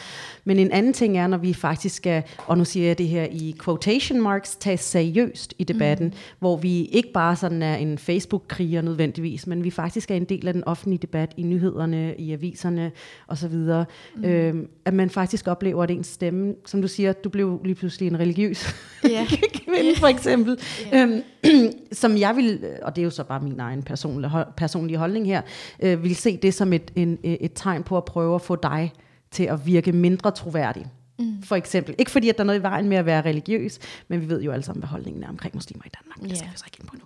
Men 0.45 0.59
en 0.59 0.73
anden 0.73 0.93
ting 0.93 1.19
er, 1.19 1.27
når 1.27 1.39
vi 1.39 1.53
faktisk 1.53 1.95
skal, 1.95 2.23
og 2.47 2.59
nu 2.59 2.65
siger 2.65 2.87
jeg 2.87 2.99
det 2.99 3.09
her 3.09 3.27
i 3.31 3.55
quotation 3.65 4.21
marks, 4.21 4.57
tage 4.57 4.77
seriøst 4.77 5.55
i 5.59 5.65
debatten, 5.65 6.07
mm. 6.07 6.13
hvor 6.39 6.57
vi 6.57 6.85
ikke 6.85 7.13
bare 7.13 7.37
sådan 7.37 7.63
er 7.63 7.77
en 7.77 7.99
Facebook-kriger 7.99 8.83
nødvendigvis, 8.83 9.47
men 9.47 9.65
vi 9.65 9.71
faktisk 9.71 10.11
er 10.11 10.15
en 10.15 10.25
del 10.25 10.49
af 10.49 10.55
den 10.55 10.65
offentlige 10.65 10.99
debat 11.03 11.35
i 11.37 11.43
nyhederne, 11.43 12.15
i 12.19 12.33
aviserne 12.33 12.93
og 13.27 13.39
så 13.39 13.49
videre. 13.49 13.85
Mm. 14.17 14.25
Øh, 14.25 14.55
at 14.85 14.95
man 14.95 15.11
faktisk 15.11 15.49
oplever, 15.49 15.83
at 15.83 15.91
ens 15.91 16.07
stemme, 16.07 16.55
som 16.67 16.83
du 16.83 16.89
siger, 16.89 17.13
du 17.13 17.29
blev 17.29 17.61
lige 17.65 17.75
pludselig 17.75 17.92
pludselig 17.93 18.09
en 18.09 18.21
religiøs 18.21 18.75
yeah. 19.11 19.29
kvinde, 19.65 19.85
yeah. 19.85 19.97
for 19.97 20.07
eksempel. 20.07 20.59
Yeah. 20.93 21.23
Øhm, 21.45 21.73
som 21.93 22.17
jeg 22.17 22.37
vil, 22.37 22.65
og 22.83 22.97
det 22.97 23.03
er 23.03 23.05
jo 23.05 23.11
så 23.11 23.25
bare 23.25 23.41
min 23.41 23.61
egen 23.61 23.83
personlige, 23.83 24.31
personlige 24.57 24.99
holdning 24.99 25.27
her, 25.27 25.43
øh, 25.83 26.03
vil 26.03 26.17
se 26.17 26.37
det 26.37 26.55
som 26.55 26.73
et, 26.73 26.91
en, 26.97 27.19
et 27.23 27.53
tegn 27.55 27.83
på 27.83 27.97
at 27.97 28.05
prøve 28.05 28.35
at 28.35 28.43
få 28.43 28.57
dig 28.57 28.93
til 29.31 29.45
at 29.45 29.67
virke 29.67 29.93
mindre 29.93 30.31
troværdig. 30.31 30.87
Mm. 31.19 31.43
For 31.43 31.57
eksempel. 31.57 31.95
Ikke 31.99 32.11
fordi, 32.11 32.29
at 32.29 32.39
der 32.39 32.45
er 32.45 32.47
noget 32.47 32.59
i 32.59 32.63
vejen 32.63 32.89
med 32.89 32.97
at 32.97 33.07
være 33.07 33.23
religiøs, 33.23 33.79
men 34.09 34.21
vi 34.21 34.29
ved 34.29 34.43
jo 34.43 34.53
alle 34.53 34.65
sammen, 34.65 34.81
hvad 34.81 34.89
holdningen 34.89 35.23
er 35.23 35.29
omkring 35.29 35.55
muslimer 35.55 35.83
i 35.87 35.91
Danmark. 36.01 36.19
Yeah. 36.19 36.31
Det 36.31 36.39
skal 36.39 36.51
vi 36.53 36.57
så 36.57 36.65
ikke 36.67 36.79
ind 36.81 36.89
på 36.89 36.97
nu. 36.97 37.05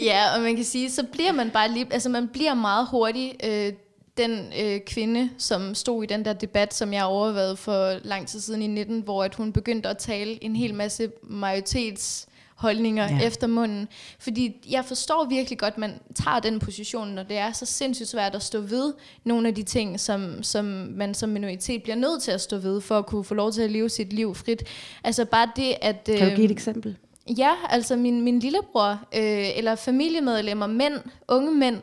ja, 0.10 0.36
og 0.36 0.42
man 0.42 0.56
kan 0.56 0.64
sige, 0.64 0.90
så 0.90 1.06
bliver 1.12 1.32
man 1.32 1.50
bare 1.50 1.72
lige, 1.72 1.86
altså 1.90 2.08
man 2.08 2.28
bliver 2.28 2.54
meget 2.54 2.86
hurtigt 2.90 3.32
øh, 3.44 3.72
den 4.16 4.52
øh, 4.62 4.80
kvinde, 4.80 5.30
som 5.38 5.74
stod 5.74 6.02
i 6.02 6.06
den 6.06 6.24
der 6.24 6.32
debat, 6.32 6.74
som 6.74 6.92
jeg 6.92 7.04
overvejede 7.04 7.56
for 7.56 7.98
lang 8.06 8.28
tid 8.28 8.40
siden 8.40 8.62
i 8.62 8.66
19, 8.66 9.00
hvor 9.00 9.24
at 9.24 9.34
hun 9.34 9.52
begyndte 9.52 9.88
at 9.88 9.98
tale 9.98 10.44
en 10.44 10.56
hel 10.56 10.74
masse 10.74 11.10
majoritets 11.22 12.28
holdninger 12.54 13.08
ja. 13.10 13.26
efter 13.26 13.46
munden. 13.46 13.88
Fordi 14.18 14.56
jeg 14.70 14.84
forstår 14.84 15.24
virkelig 15.24 15.58
godt, 15.58 15.74
at 15.74 15.78
man 15.78 16.00
tager 16.14 16.40
den 16.40 16.58
position, 16.58 17.08
når 17.08 17.22
det 17.22 17.36
er 17.36 17.52
så 17.52 17.66
sindssygt 17.66 18.08
svært 18.08 18.34
at 18.34 18.42
stå 18.42 18.60
ved 18.60 18.94
nogle 19.24 19.48
af 19.48 19.54
de 19.54 19.62
ting, 19.62 20.00
som, 20.00 20.42
som 20.42 20.64
man 20.90 21.14
som 21.14 21.28
minoritet 21.28 21.82
bliver 21.82 21.96
nødt 21.96 22.22
til 22.22 22.30
at 22.30 22.40
stå 22.40 22.56
ved, 22.56 22.80
for 22.80 22.98
at 22.98 23.06
kunne 23.06 23.24
få 23.24 23.34
lov 23.34 23.52
til 23.52 23.62
at 23.62 23.70
leve 23.70 23.88
sit 23.88 24.12
liv 24.12 24.34
frit. 24.34 24.62
Altså 25.04 25.24
bare 25.24 25.50
det, 25.56 25.74
at... 25.80 26.08
Øh, 26.10 26.18
kan 26.18 26.30
du 26.30 26.36
give 26.36 26.44
et 26.44 26.50
eksempel? 26.50 26.96
Ja, 27.38 27.52
altså 27.68 27.96
min, 27.96 28.20
min 28.20 28.38
lillebror, 28.38 28.90
øh, 28.90 29.58
eller 29.58 29.74
familiemedlemmer, 29.74 30.66
mænd, 30.66 30.94
unge 31.28 31.52
mænd, 31.52 31.76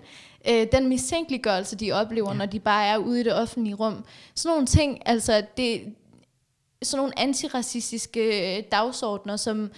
øh, 0.50 0.68
den 0.72 0.88
mistænkeliggørelse, 0.88 1.76
de 1.76 1.92
oplever, 1.92 2.32
ja. 2.32 2.38
når 2.38 2.46
de 2.46 2.60
bare 2.60 2.86
er 2.86 2.98
ude 2.98 3.20
i 3.20 3.24
det 3.24 3.34
offentlige 3.34 3.76
rum. 3.76 4.04
Sådan 4.36 4.54
nogle 4.54 4.68
ting, 4.68 5.02
altså 5.06 5.44
det, 5.58 5.82
sådan 6.84 7.00
nogle 7.00 7.20
antiracistiske 7.20 8.58
øh, 8.58 8.64
dagsordner, 8.72 9.38
som 9.38 9.72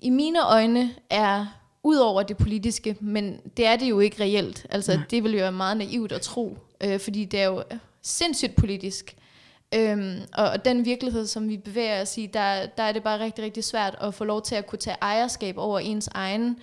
i 0.00 0.10
mine 0.10 0.46
øjne 0.50 0.94
er 1.10 1.46
ud 1.82 1.96
over 1.96 2.22
det 2.22 2.36
politiske, 2.36 2.96
men 3.00 3.40
det 3.56 3.66
er 3.66 3.76
det 3.76 3.88
jo 3.88 4.00
ikke 4.00 4.22
reelt. 4.22 4.66
Altså, 4.70 4.92
ja. 4.92 5.00
det 5.10 5.24
vil 5.24 5.32
jo 5.32 5.38
være 5.38 5.52
meget 5.52 5.76
naivt 5.76 6.12
at 6.12 6.20
tro, 6.20 6.58
øh, 6.80 7.00
fordi 7.00 7.24
det 7.24 7.40
er 7.40 7.46
jo 7.46 7.62
sindssygt 8.02 8.56
politisk. 8.56 9.16
Øhm, 9.74 10.20
og, 10.32 10.50
og 10.50 10.64
den 10.64 10.84
virkelighed, 10.84 11.26
som 11.26 11.48
vi 11.48 11.56
bevæger 11.56 12.02
os 12.02 12.18
i, 12.18 12.26
der, 12.26 12.66
der 12.66 12.82
er 12.82 12.92
det 12.92 13.02
bare 13.02 13.18
rigtig, 13.20 13.44
rigtig 13.44 13.64
svært 13.64 13.96
at 14.00 14.14
få 14.14 14.24
lov 14.24 14.42
til 14.42 14.54
at 14.54 14.66
kunne 14.66 14.78
tage 14.78 14.96
ejerskab 15.02 15.58
over 15.58 15.78
ens 15.78 16.08
egen 16.08 16.58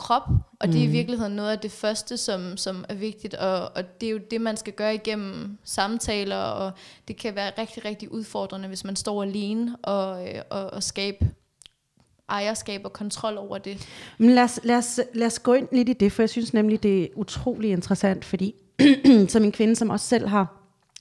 krop, 0.00 0.22
og 0.60 0.68
det 0.68 0.76
er 0.76 0.82
i 0.82 0.86
mm. 0.86 0.92
virkeligheden 0.92 1.32
noget 1.32 1.50
af 1.50 1.58
det 1.58 1.70
første, 1.70 2.16
som, 2.16 2.56
som 2.56 2.84
er 2.88 2.94
vigtigt, 2.94 3.34
og, 3.34 3.70
og 3.76 4.00
det 4.00 4.06
er 4.06 4.10
jo 4.10 4.20
det, 4.30 4.40
man 4.40 4.56
skal 4.56 4.72
gøre 4.72 4.94
igennem 4.94 5.58
samtaler, 5.64 6.36
og 6.36 6.72
det 7.08 7.16
kan 7.16 7.34
være 7.34 7.52
rigtig, 7.58 7.84
rigtig 7.84 8.12
udfordrende, 8.12 8.68
hvis 8.68 8.84
man 8.84 8.96
står 8.96 9.22
alene 9.22 9.76
og, 9.82 10.28
øh, 10.28 10.42
og, 10.50 10.72
og 10.72 10.82
skabe 10.82 11.30
ejerskab 12.28 12.80
og 12.84 12.92
kontrol 12.92 13.38
over 13.38 13.58
det. 13.58 13.88
Men 14.18 14.30
lad 14.30 14.42
os, 14.42 14.60
lad, 14.62 14.76
os, 14.76 15.00
lad 15.14 15.26
os 15.26 15.38
gå 15.38 15.54
ind 15.54 15.68
lidt 15.72 15.88
i 15.88 15.92
det, 15.92 16.12
for 16.12 16.22
jeg 16.22 16.30
synes 16.30 16.54
nemlig, 16.54 16.82
det 16.82 17.02
er 17.02 17.08
utrolig 17.16 17.70
interessant, 17.70 18.24
fordi 18.24 18.54
som 19.28 19.44
en 19.44 19.52
kvinde, 19.52 19.76
som 19.76 19.90
også 19.90 20.06
selv 20.06 20.28
har 20.28 20.56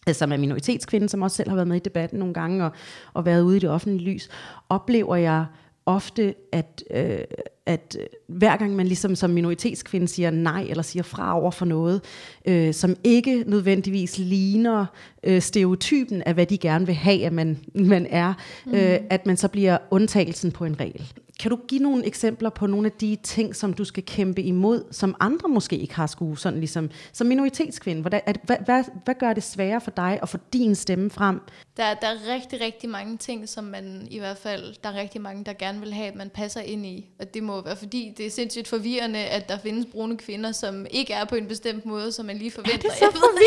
altså 0.08 0.20
som 0.20 0.32
er 0.32 0.38
minoritetskvinde, 0.38 1.10
som 1.10 1.22
også 1.22 1.38
selv 1.38 1.50
har 1.50 1.56
været 1.56 1.68
med 1.68 1.76
i 1.76 1.80
debatten 1.80 2.20
nogle 2.20 2.34
gange 2.34 2.66
og, 2.66 2.72
og 3.14 3.26
været 3.26 3.42
ude 3.42 3.58
i 3.58 3.60
det 3.60 3.70
offentlige 3.70 4.14
lys, 4.14 4.30
oplever 4.70 5.16
jeg 5.16 5.46
ofte, 5.90 6.34
at, 6.52 6.84
øh, 6.92 7.20
at 7.66 7.98
hver 8.28 8.58
gang 8.58 8.76
man 8.76 8.88
ligesom 8.88 9.16
som 9.16 9.30
minoritetskvinde 9.30 10.08
siger 10.08 10.32
nej, 10.32 10.62
eller 10.70 10.84
siger 10.84 11.04
fra 11.04 11.40
over 11.40 11.52
for 11.52 11.66
noget, 11.66 12.02
øh, 12.46 12.74
som 12.74 12.96
ikke 13.04 13.44
nødvendigvis 13.48 14.18
ligner 14.18 14.86
øh, 15.24 15.42
stereotypen 15.42 16.22
af, 16.22 16.34
hvad 16.34 16.46
de 16.46 16.58
gerne 16.58 16.86
vil 16.86 16.96
have, 16.96 17.26
at 17.26 17.34
man, 17.34 17.60
man 17.74 18.08
er, 18.10 18.34
mm. 18.66 18.74
øh, 18.74 19.00
at 19.10 19.26
man 19.26 19.38
så 19.38 19.48
bliver 19.48 19.78
undtagelsen 19.92 20.52
på 20.52 20.66
en 20.66 20.80
regel. 20.80 21.14
Kan 21.40 21.52
du 21.52 21.60
give 21.68 21.82
nogle 21.82 22.06
eksempler 22.06 22.50
på 22.50 22.68
nogle 22.68 22.86
af 22.86 22.92
de 22.92 23.18
ting, 23.24 23.56
som 23.56 23.74
du 23.74 23.86
skal 23.86 24.04
kæmpe 24.06 24.42
imod, 24.42 24.84
som 24.92 25.16
andre 25.20 25.50
måske 25.50 25.78
ikke 25.78 25.96
har 25.96 26.08
skulle, 26.08 26.40
sådan 26.40 26.60
ligesom 26.60 26.90
som 27.14 27.28
minoritetskvinde? 27.28 28.02
Hvordan, 28.02 28.22
at, 28.26 28.40
hvad, 28.44 28.58
hvad, 28.66 28.84
hvad 29.06 29.16
gør 29.16 29.34
det 29.34 29.44
sværere 29.44 29.82
for 29.82 29.92
dig 29.92 30.20
at 30.22 30.30
få 30.30 30.38
din 30.54 30.76
stemme 30.76 31.10
frem? 31.10 31.42
Der, 31.78 31.94
der 31.94 32.08
er 32.08 32.34
rigtig, 32.34 32.62
rigtig 32.62 32.90
mange 32.90 33.18
ting, 33.18 33.50
som 33.50 33.64
man 33.64 34.08
i 34.12 34.20
hvert 34.20 34.38
fald, 34.38 34.76
der 34.84 34.90
er 34.90 34.94
rigtig 34.94 35.22
mange, 35.22 35.44
der 35.44 35.54
gerne 35.54 35.80
vil 35.80 35.94
have, 35.94 36.08
at 36.08 36.16
man 36.16 36.30
passer 36.30 36.62
ind 36.62 36.86
i. 36.86 37.10
Og 37.20 37.34
det 37.34 37.44
må 37.44 37.62
være 37.62 37.76
fordi, 37.76 38.14
det 38.18 38.26
er 38.26 38.30
sindssygt 38.30 38.68
forvirrende, 38.68 39.20
at 39.20 39.50
der 39.50 39.58
findes 39.58 39.86
brune 39.92 40.18
kvinder, 40.18 40.52
som 40.52 40.86
ikke 40.92 41.14
er 41.14 41.26
på 41.26 41.36
en 41.36 41.48
bestemt 41.48 41.86
måde, 41.86 42.12
som 42.12 42.26
man 42.26 42.38
lige 42.38 42.52
forventer. 42.52 42.90
Er 42.90 42.92
det 42.92 42.92
så 43.00 43.06
jeg 43.06 43.14
forvirrende? 43.14 43.42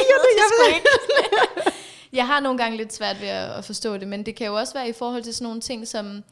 Ved, 0.58 0.72
jeg, 0.72 1.64
ved. 1.64 1.72
jeg 2.12 2.26
har 2.26 2.40
nogle 2.40 2.58
gange 2.58 2.76
lidt 2.76 2.92
svært 2.92 3.20
ved 3.20 3.28
at 3.28 3.64
forstå 3.64 3.96
det, 3.96 4.08
men 4.08 4.26
det 4.26 4.34
kan 4.34 4.46
jo 4.46 4.54
også 4.54 4.74
være 4.74 4.88
i 4.88 4.92
forhold 4.92 5.22
til 5.22 5.34
sådan 5.34 5.44
nogle 5.44 5.60
ting, 5.60 5.88
som 5.88 6.22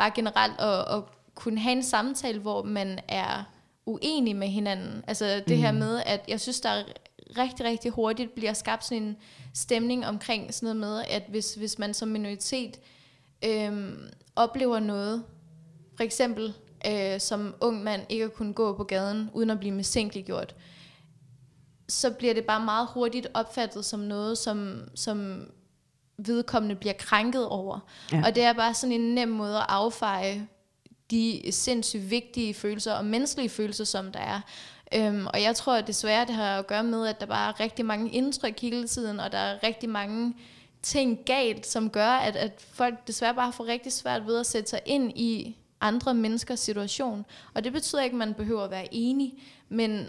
bare 0.00 0.12
generelt 0.14 0.60
at, 0.60 0.96
at 0.96 1.02
kunne 1.34 1.60
have 1.60 1.72
en 1.72 1.82
samtale, 1.82 2.38
hvor 2.38 2.62
man 2.62 2.98
er 3.08 3.44
uenig 3.86 4.36
med 4.36 4.48
hinanden. 4.48 5.04
Altså 5.06 5.42
det 5.48 5.56
mm. 5.56 5.62
her 5.62 5.72
med, 5.72 6.02
at 6.06 6.24
jeg 6.28 6.40
synes, 6.40 6.60
der 6.60 6.68
er 6.68 6.84
rigtig, 7.38 7.66
rigtig 7.66 7.90
hurtigt 7.90 8.34
bliver 8.34 8.52
skabt 8.52 8.84
sådan 8.84 9.02
en 9.02 9.16
stemning 9.54 10.06
omkring 10.06 10.54
sådan 10.54 10.76
noget 10.76 10.80
med, 10.80 11.04
at 11.10 11.22
hvis, 11.28 11.54
hvis 11.54 11.78
man 11.78 11.94
som 11.94 12.08
minoritet 12.08 12.80
øhm, 13.44 14.08
oplever 14.36 14.78
noget, 14.78 15.24
for 15.96 16.04
eksempel 16.04 16.54
øh, 16.86 17.20
som 17.20 17.54
ung 17.60 17.82
mand 17.82 18.02
ikke 18.08 18.24
at 18.24 18.34
kunne 18.34 18.52
gå 18.52 18.76
på 18.76 18.84
gaden, 18.84 19.30
uden 19.34 19.50
at 19.50 19.58
blive 19.60 19.74
mistænkeliggjort, 19.74 20.54
så 21.88 22.10
bliver 22.10 22.34
det 22.34 22.44
bare 22.44 22.64
meget 22.64 22.88
hurtigt 22.94 23.26
opfattet 23.34 23.84
som 23.84 24.00
noget, 24.00 24.38
som, 24.38 24.88
som 24.94 25.46
vedkommende 26.26 26.74
bliver 26.74 26.92
krænket 26.98 27.48
over. 27.48 27.78
Ja. 28.12 28.22
Og 28.24 28.34
det 28.34 28.42
er 28.42 28.52
bare 28.52 28.74
sådan 28.74 28.92
en 28.92 29.14
nem 29.14 29.28
måde 29.28 29.56
at 29.56 29.66
affeje 29.68 30.46
de 31.10 31.42
sindssygt 31.50 32.10
vigtige 32.10 32.54
følelser 32.54 32.92
og 32.92 33.04
menneskelige 33.04 33.48
følelser, 33.48 33.84
som 33.84 34.12
der 34.12 34.20
er. 34.20 34.40
Øhm, 34.94 35.26
og 35.26 35.42
jeg 35.42 35.56
tror 35.56 35.76
at 35.76 35.86
desværre, 35.86 36.26
det 36.26 36.34
har 36.34 36.58
at 36.58 36.66
gøre 36.66 36.84
med, 36.84 37.06
at 37.06 37.20
der 37.20 37.26
bare 37.26 37.48
er 37.48 37.60
rigtig 37.60 37.86
mange 37.86 38.10
indtryk 38.10 38.60
hele 38.60 38.88
tiden, 38.88 39.20
og 39.20 39.32
der 39.32 39.38
er 39.38 39.62
rigtig 39.62 39.88
mange 39.88 40.34
ting 40.82 41.18
galt, 41.26 41.66
som 41.66 41.90
gør, 41.90 42.08
at, 42.08 42.36
at 42.36 42.66
folk 42.72 43.06
desværre 43.06 43.34
bare 43.34 43.52
får 43.52 43.66
rigtig 43.66 43.92
svært 43.92 44.26
ved 44.26 44.40
at 44.40 44.46
sætte 44.46 44.70
sig 44.70 44.80
ind 44.86 45.12
i 45.16 45.56
andre 45.80 46.14
menneskers 46.14 46.60
situation. 46.60 47.26
Og 47.54 47.64
det 47.64 47.72
betyder 47.72 48.02
ikke, 48.02 48.14
at 48.14 48.18
man 48.18 48.34
behøver 48.34 48.64
at 48.64 48.70
være 48.70 48.94
enig, 48.94 49.34
men 49.68 50.08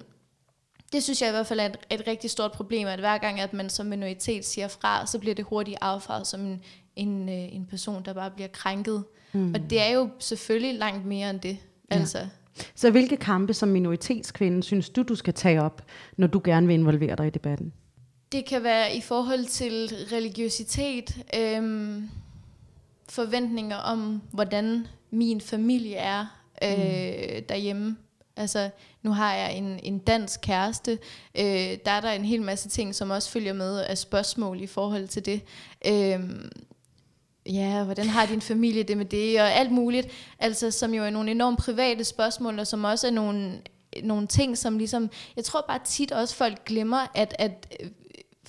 det 0.92 1.04
synes 1.04 1.22
jeg 1.22 1.30
i 1.30 1.32
hvert 1.32 1.48
fald 1.48 1.60
er 1.60 1.66
et, 1.66 1.78
et 1.90 2.08
rigtig 2.08 2.30
stort 2.30 2.52
problem, 2.52 2.88
at 2.88 3.00
hver 3.00 3.18
gang, 3.18 3.40
at 3.40 3.54
man 3.54 3.70
som 3.70 3.86
minoritet 3.86 4.46
siger 4.46 4.68
fra, 4.68 5.06
så 5.06 5.20
bliver 5.20 5.36
det 5.36 5.46
hurtigt 5.46 5.78
affaret 5.82 6.28
som 6.28 6.42
en, 6.42 6.62
en, 6.96 7.30
øh, 7.30 7.56
en 7.56 7.66
person, 7.70 8.06
der 8.06 8.14
bare 8.14 8.32
bliver 8.32 8.48
krænket. 8.48 9.04
Mm. 9.34 9.54
Og 9.54 9.70
det 9.70 9.82
er 9.82 9.90
jo 9.90 10.10
selvfølgelig 10.20 10.76
langt 10.76 11.06
mere 11.06 11.30
end 11.30 11.40
det. 11.40 11.58
Ja. 11.92 11.96
Altså. 11.96 12.28
Så 12.76 12.92
hvilke 12.92 13.18
kampe 13.18 13.54
som 13.54 13.70
minoritetskvinde 13.70 14.64
synes 14.64 14.90
du, 14.90 15.04
du 15.04 15.16
skal 15.16 15.34
tage 15.34 15.62
op, 15.62 15.86
når 16.18 16.28
du 16.28 16.42
gerne 16.44 16.68
vil 16.68 16.74
involvere 16.74 17.16
dig 17.16 17.28
i 17.28 17.30
debatten? 17.30 17.74
Det 18.32 18.46
kan 18.46 18.64
være 18.64 18.96
i 18.96 19.02
forhold 19.02 19.46
til 19.46 19.94
religiøsitet, 20.12 21.18
øhm, 21.40 22.10
forventninger 23.10 23.78
om, 23.78 24.22
hvordan 24.32 24.88
min 25.12 25.42
familie 25.42 25.96
er 25.96 26.26
øh, 26.64 26.70
mm. 26.70 27.44
derhjemme. 27.50 27.98
Altså, 28.42 28.70
nu 29.02 29.12
har 29.12 29.34
jeg 29.34 29.54
en, 29.54 29.80
en 29.84 30.00
dansk 30.00 30.42
kæreste. 30.42 30.92
Øh, 31.36 31.78
der 31.86 31.92
er 31.92 32.02
der 32.02 32.12
en 32.12 32.26
hel 32.26 32.42
masse 32.42 32.70
ting, 32.70 32.96
som 32.96 33.10
også 33.10 33.30
følger 33.30 33.54
med 33.54 33.80
af 33.80 33.98
spørgsmål 33.98 34.62
i 34.62 34.68
forhold 34.68 35.08
til 35.08 35.26
det. 35.26 35.42
Øh, 35.86 36.20
ja, 37.46 37.84
hvordan 37.84 38.06
har 38.06 38.26
din 38.26 38.42
familie 38.42 38.84
det 38.84 38.98
med 38.98 39.06
det, 39.06 39.42
og 39.42 39.52
alt 39.52 39.72
muligt. 39.72 40.08
Altså, 40.40 40.72
som 40.72 40.94
jo 40.94 41.04
er 41.04 41.10
nogle 41.10 41.32
enormt 41.32 41.60
private 41.60 42.04
spørgsmål, 42.04 42.60
og 42.60 42.68
som 42.68 42.84
også 42.84 43.08
er 43.08 43.12
nogle, 43.12 43.62
nogle 44.04 44.28
ting, 44.28 44.58
som 44.58 44.78
ligesom, 44.78 45.10
jeg 45.36 45.44
tror 45.44 45.66
bare 45.68 45.80
tit 45.86 46.12
også 46.12 46.36
folk 46.36 46.66
glemmer, 46.66 47.08
at, 47.16 47.36
at 47.40 47.76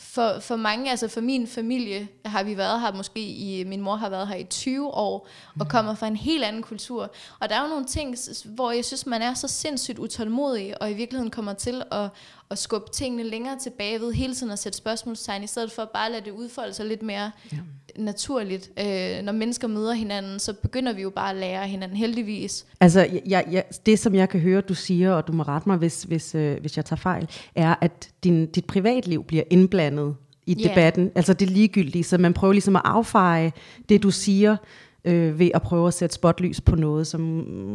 for, 0.03 0.39
for 0.41 0.57
mange, 0.57 0.91
altså 0.91 1.09
for 1.09 1.21
min 1.21 1.47
familie, 1.47 2.09
har 2.25 2.43
vi 2.43 2.57
været 2.57 2.81
her 2.81 2.93
måske 2.93 3.21
i, 3.21 3.65
min 3.65 3.81
mor 3.81 3.97
har 3.97 4.09
været 4.09 4.29
her 4.29 4.35
i 4.37 4.45
20 4.45 4.87
år, 4.87 5.29
og 5.59 5.65
mm. 5.65 5.67
kommer 5.67 5.95
fra 5.95 6.07
en 6.07 6.17
helt 6.17 6.45
anden 6.45 6.63
kultur. 6.63 7.13
Og 7.41 7.49
der 7.49 7.55
er 7.55 7.63
jo 7.63 7.69
nogle 7.69 7.85
ting, 7.85 8.17
hvor 8.45 8.71
jeg 8.71 8.85
synes, 8.85 9.07
man 9.07 9.23
er 9.23 9.35
så 9.35 9.49
sindssygt 9.49 9.99
utålmodig, 9.99 10.83
og 10.83 10.91
i 10.91 10.95
virkeligheden 10.95 11.31
kommer 11.31 11.53
til 11.53 11.83
at, 11.91 12.09
at 12.53 12.59
skubbe 12.59 12.91
tingene 12.93 13.23
længere 13.23 13.59
tilbage 13.59 14.01
ved 14.01 14.13
hele 14.13 14.35
tiden 14.35 14.53
at 14.53 14.59
sætte 14.59 14.79
spørgsmålstegn, 14.79 15.43
i 15.43 15.47
stedet 15.47 15.73
for 15.73 15.91
bare 15.95 16.07
at 16.07 16.13
lade 16.13 16.25
det 16.25 16.31
udfolde 16.31 16.73
sig 16.73 16.87
lidt 16.87 17.03
mere 17.03 17.31
ja. 17.53 17.57
naturligt. 17.97 18.71
Øh, 18.79 19.25
når 19.25 19.33
mennesker 19.33 19.69
møder 19.69 19.93
hinanden, 19.93 20.39
så 20.39 20.53
begynder 20.53 20.93
vi 20.93 21.03
jo 21.03 21.11
bare 21.11 21.31
at 21.31 21.37
lære 21.37 21.69
hinanden, 21.69 21.97
heldigvis. 21.97 22.67
Altså, 22.81 23.07
jeg, 23.27 23.45
jeg, 23.51 23.65
det 23.87 23.99
som 23.99 24.15
jeg 24.15 24.29
kan 24.29 24.41
høre, 24.41 24.61
du 24.61 24.75
siger, 24.75 25.13
og 25.13 25.27
du 25.27 25.33
må 25.33 25.43
rette 25.43 25.69
mig, 25.69 25.79
hvis, 25.79 26.03
hvis, 26.03 26.35
øh, 26.35 26.61
hvis 26.61 26.77
jeg 26.77 26.85
tager 26.85 27.01
fejl, 27.01 27.29
er, 27.55 27.75
at 27.81 28.09
din, 28.25 28.47
dit 28.47 28.65
privatliv 28.65 29.25
bliver 29.25 29.45
indblandet 29.51 30.15
i 30.47 30.55
yeah. 30.55 30.71
debatten. 30.71 31.11
Altså 31.15 31.33
det 31.33 31.51
ligegyldige, 31.51 32.05
så 32.05 32.19
man 32.19 32.35
prøver 32.35 32.53
ligesom 32.53 32.77
at 32.77 32.83
affeje 32.85 33.53
det, 33.89 34.03
du 34.03 34.11
siger, 34.11 34.57
øh, 35.05 35.39
ved 35.39 35.51
at 35.55 35.63
prøve 35.63 35.89
at 35.89 35.95
sætte 35.95 36.15
spotlys 36.15 36.61
på 36.61 36.77
noget, 36.77 37.07
som 37.07 37.21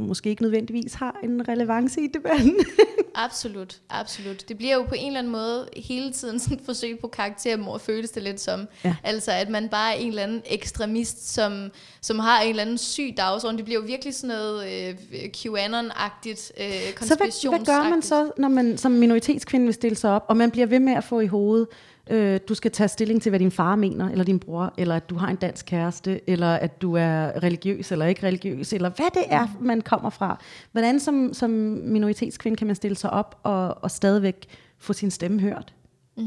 måske 0.07 0.29
ikke 0.29 0.41
nødvendigvis 0.41 0.93
har 0.93 1.19
en 1.23 1.47
relevance 1.47 2.01
i 2.01 2.07
debatten. 2.07 2.55
absolut, 3.25 3.77
absolut. 3.89 4.49
Det 4.49 4.57
bliver 4.57 4.75
jo 4.75 4.83
på 4.83 4.95
en 4.97 5.07
eller 5.07 5.19
anden 5.19 5.31
måde 5.31 5.67
hele 5.75 6.11
tiden 6.11 6.39
sådan 6.39 6.57
et 6.57 6.63
forsøg 6.65 6.99
på 6.99 7.07
karaktermord, 7.07 7.79
føles 7.79 8.11
det 8.11 8.23
lidt 8.23 8.41
som. 8.41 8.67
Ja. 8.83 8.95
Altså 9.03 9.31
at 9.31 9.49
man 9.49 9.69
bare 9.69 9.95
er 9.95 9.97
en 9.97 10.07
eller 10.09 10.23
anden 10.23 10.41
ekstremist, 10.45 11.33
som, 11.33 11.71
som 12.01 12.19
har 12.19 12.41
en 12.41 12.49
eller 12.49 12.63
anden 12.63 12.77
syg 12.77 13.13
dagsorden. 13.17 13.57
Det 13.57 13.65
bliver 13.65 13.79
jo 13.79 13.85
virkelig 13.87 14.15
sådan 14.15 14.35
noget 14.35 14.67
øh, 14.67 14.95
QAnon-agtigt, 15.37 16.51
øh, 16.63 16.71
Så 17.01 17.15
hvad, 17.15 17.49
hvad 17.49 17.65
gør 17.65 17.89
man 17.89 18.01
så, 18.01 18.31
når 18.37 18.47
man 18.47 18.77
som 18.77 18.91
minoritetskvinde 18.91 19.65
vil 19.65 19.73
stille 19.73 19.95
sig 19.95 20.11
op, 20.11 20.25
og 20.27 20.37
man 20.37 20.51
bliver 20.51 20.67
ved 20.67 20.79
med 20.79 20.93
at 20.93 21.03
få 21.03 21.19
i 21.19 21.27
hovedet, 21.27 21.67
øh, 22.09 22.39
du 22.49 22.55
skal 22.55 22.71
tage 22.71 22.87
stilling 22.87 23.21
til, 23.21 23.29
hvad 23.29 23.39
din 23.39 23.51
far 23.51 23.75
mener, 23.75 24.09
eller 24.09 24.23
din 24.23 24.39
bror, 24.39 24.73
eller 24.77 24.95
at 24.95 25.09
du 25.09 25.15
har 25.15 25.27
en 25.27 25.35
dansk 25.35 25.65
kæreste, 25.65 26.29
eller 26.29 26.53
at 26.53 26.81
du 26.81 26.93
er 26.93 27.43
religiøs 27.43 27.91
eller 27.91 28.05
ikke 28.05 28.27
religiøs, 28.27 28.73
eller 28.73 28.89
hvad 28.89 29.09
det 29.13 29.23
er, 29.29 29.47
man 29.59 29.81
kommer 29.81 30.09
fra. 30.09 30.39
Hvordan 30.71 30.99
som, 30.99 31.33
som 31.33 31.49
minoritetskvinde 31.83 32.57
kan 32.57 32.67
man 32.67 32.75
stille 32.75 32.97
sig 32.97 33.09
op 33.09 33.39
og, 33.43 33.83
og 33.83 33.91
stadigvæk 33.91 34.47
få 34.77 34.93
sin 34.93 35.11
stemme 35.11 35.39
hørt? 35.39 35.73
Mm. 36.15 36.23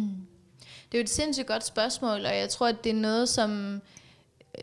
Det 0.61 0.99
er 0.99 0.99
jo 0.99 1.03
et 1.03 1.11
sindssygt 1.11 1.47
godt 1.47 1.67
spørgsmål, 1.67 2.19
og 2.19 2.37
jeg 2.37 2.49
tror, 2.49 2.69
at 2.69 2.85
det 2.85 2.91
er 2.91 3.01
noget, 3.01 3.29
som 3.29 3.81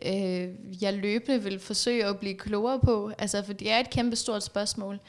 øh, 0.06 0.48
jeg 0.82 0.94
løbende 0.94 1.42
vil 1.42 1.58
forsøge 1.58 2.04
at 2.04 2.18
blive 2.18 2.34
klogere 2.34 2.80
på, 2.80 3.10
altså 3.18 3.42
for 3.44 3.52
det 3.52 3.70
er 3.70 3.78
et 3.78 3.90
kæmpe 3.90 4.16
stort 4.16 4.42
spørgsmål. 4.42 5.00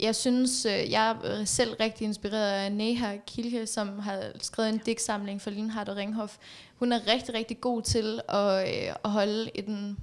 Jeg 0.00 0.16
synes, 0.16 0.66
øh, 0.66 0.90
jeg 0.90 1.10
er 1.10 1.40
øh, 1.40 1.46
selv 1.46 1.74
rigtig 1.80 2.04
inspireret 2.04 2.52
af 2.52 2.72
Neha 2.72 3.16
Kilke, 3.26 3.66
som 3.66 3.98
har 3.98 4.22
skrevet 4.40 4.68
en 4.68 4.80
digtsamling 4.86 5.42
for 5.42 5.50
Lindhardt 5.50 5.88
og 5.88 5.96
Ringhof. 5.96 6.36
Hun 6.76 6.92
er 6.92 7.06
rigtig, 7.06 7.34
rigtig 7.34 7.60
god 7.60 7.82
til 7.82 8.20
at, 8.28 8.68
øh, 8.68 8.94
at 9.04 9.10
holde 9.10 9.50
en, 9.54 9.98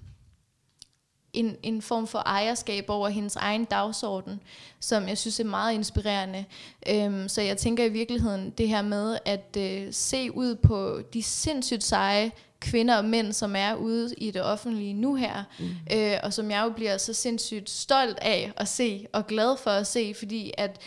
en, 1.33 1.57
en 1.63 1.81
form 1.81 2.07
for 2.07 2.19
ejerskab 2.19 2.85
over 2.89 3.09
hendes 3.09 3.35
egen 3.35 3.65
dagsorden, 3.65 4.41
som 4.79 5.07
jeg 5.07 5.17
synes 5.17 5.39
er 5.39 5.43
meget 5.43 5.73
inspirerende. 5.73 6.45
Øhm, 6.89 7.29
så 7.29 7.41
jeg 7.41 7.57
tænker 7.57 7.85
i 7.85 7.89
virkeligheden 7.89 8.49
det 8.49 8.67
her 8.67 8.81
med 8.81 9.17
at 9.25 9.57
øh, 9.57 9.93
se 9.93 10.35
ud 10.35 10.55
på 10.55 11.01
de 11.13 11.23
sindssygt 11.23 11.83
seje 11.83 12.31
kvinder 12.65 12.97
og 12.97 13.05
mænd, 13.05 13.33
som 13.33 13.55
er 13.55 13.75
ude 13.75 14.13
i 14.17 14.31
det 14.31 14.43
offentlige 14.43 14.93
nu 14.93 15.15
her, 15.15 15.43
mm. 15.59 15.65
øh, 15.93 16.17
og 16.23 16.33
som 16.33 16.51
jeg 16.51 16.63
jo 16.63 16.69
bliver 16.69 16.97
så 16.97 17.13
sindssygt 17.13 17.69
stolt 17.69 18.19
af 18.21 18.51
at 18.57 18.67
se, 18.67 19.07
og 19.13 19.27
glad 19.27 19.57
for 19.57 19.71
at 19.71 19.87
se, 19.87 20.13
fordi 20.17 20.51
at 20.57 20.81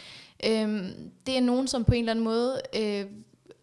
øh, 0.47 0.85
det 1.27 1.37
er 1.37 1.41
nogen, 1.41 1.69
som 1.69 1.85
på 1.85 1.93
en 1.93 1.99
eller 1.99 2.13
anden 2.13 2.25
måde 2.25 2.61
øh, 2.77 3.05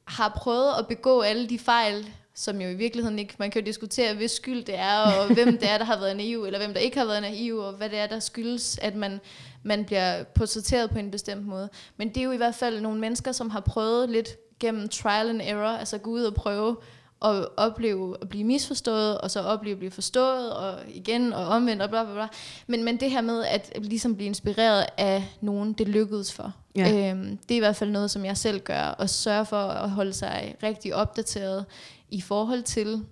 har 0.06 0.30
prøvet 0.38 0.74
at 0.80 0.88
begå 0.88 1.22
alle 1.22 1.50
de 1.50 1.60
fejl, 1.60 2.10
som 2.34 2.62
jo 2.62 2.70
i 2.70 2.74
virkeligheden 2.74 3.20
ikke, 3.20 3.36
man 3.38 3.52
kan 3.52 3.62
jo 3.62 3.66
diskutere, 3.66 4.14
hvis 4.14 4.32
skyld 4.32 4.64
det 4.64 4.76
er, 4.78 4.98
og 4.98 5.28
hvem 5.34 5.58
det 5.58 5.70
er, 5.70 5.78
der 5.78 5.86
har 5.86 6.00
været 6.00 6.18
naiv, 6.18 6.46
eller 6.46 6.60
hvem 6.60 6.74
der 6.74 6.80
ikke 6.80 6.98
har 6.98 7.06
været 7.06 7.22
naiv, 7.22 7.58
og 7.58 7.74
hvad 7.74 7.90
det 7.90 8.00
er, 8.00 8.08
der 8.08 8.20
skyldes, 8.20 8.80
at 8.82 8.96
man, 8.96 9.20
man 9.64 9.86
bliver 9.86 10.24
portrætteret 10.24 10.90
på 10.90 11.00
en 11.00 11.12
bestemt 11.12 11.48
måde. 11.48 11.70
Men 11.98 12.10
det 12.10 12.18
er 12.18 12.24
jo 12.24 12.32
i 12.32 12.38
hvert 12.38 12.56
fald 12.56 12.82
nogle 12.82 13.00
mennesker, 13.00 13.32
som 13.32 13.50
har 13.50 13.60
prøvet 13.60 14.10
lidt 14.10 14.30
gennem 14.60 14.90
trial 14.90 15.30
and 15.30 15.42
error, 15.44 15.78
altså 15.78 15.98
gå 15.98 16.10
ud 16.10 16.24
og 16.24 16.34
prøve 16.34 16.78
og 17.26 17.52
opleve 17.58 18.18
at 18.22 18.30
blive 18.30 18.44
misforstået, 18.44 19.18
og 19.18 19.32
så 19.32 19.40
opleve 19.40 19.72
at 19.72 19.78
blive 19.78 19.92
forstået, 19.92 20.54
og 20.54 20.80
igen, 20.88 21.34
og 21.34 21.48
omvendt, 21.48 21.82
og 21.82 21.90
bla 21.90 22.04
bla 22.04 22.14
bla. 22.14 22.28
Men, 22.68 22.84
men 22.84 23.00
det 23.00 23.12
her 23.12 23.22
med 23.22 23.44
at 23.46 23.72
ligesom 23.82 24.16
blive 24.16 24.28
inspireret 24.28 24.86
af 24.98 25.24
nogen, 25.42 25.74
det 25.74 25.88
lykkedes 25.88 26.34
for. 26.34 26.54
Ja. 26.76 27.12
Øhm, 27.12 27.38
det 27.38 27.52
er 27.52 27.56
i 27.56 27.60
hvert 27.60 27.76
fald 27.76 27.90
noget, 27.90 28.12
som 28.12 28.26
jeg 28.26 28.38
selv 28.38 28.60
gør, 28.60 28.82
og 28.82 29.10
sørge 29.10 29.46
for 29.46 29.58
at 29.58 29.90
holde 29.90 30.14
sig 30.14 30.56
rigtig 30.64 30.96
opdateret 30.96 31.66
i 32.10 32.22
forhold 32.22 32.64
til, 32.64 33.06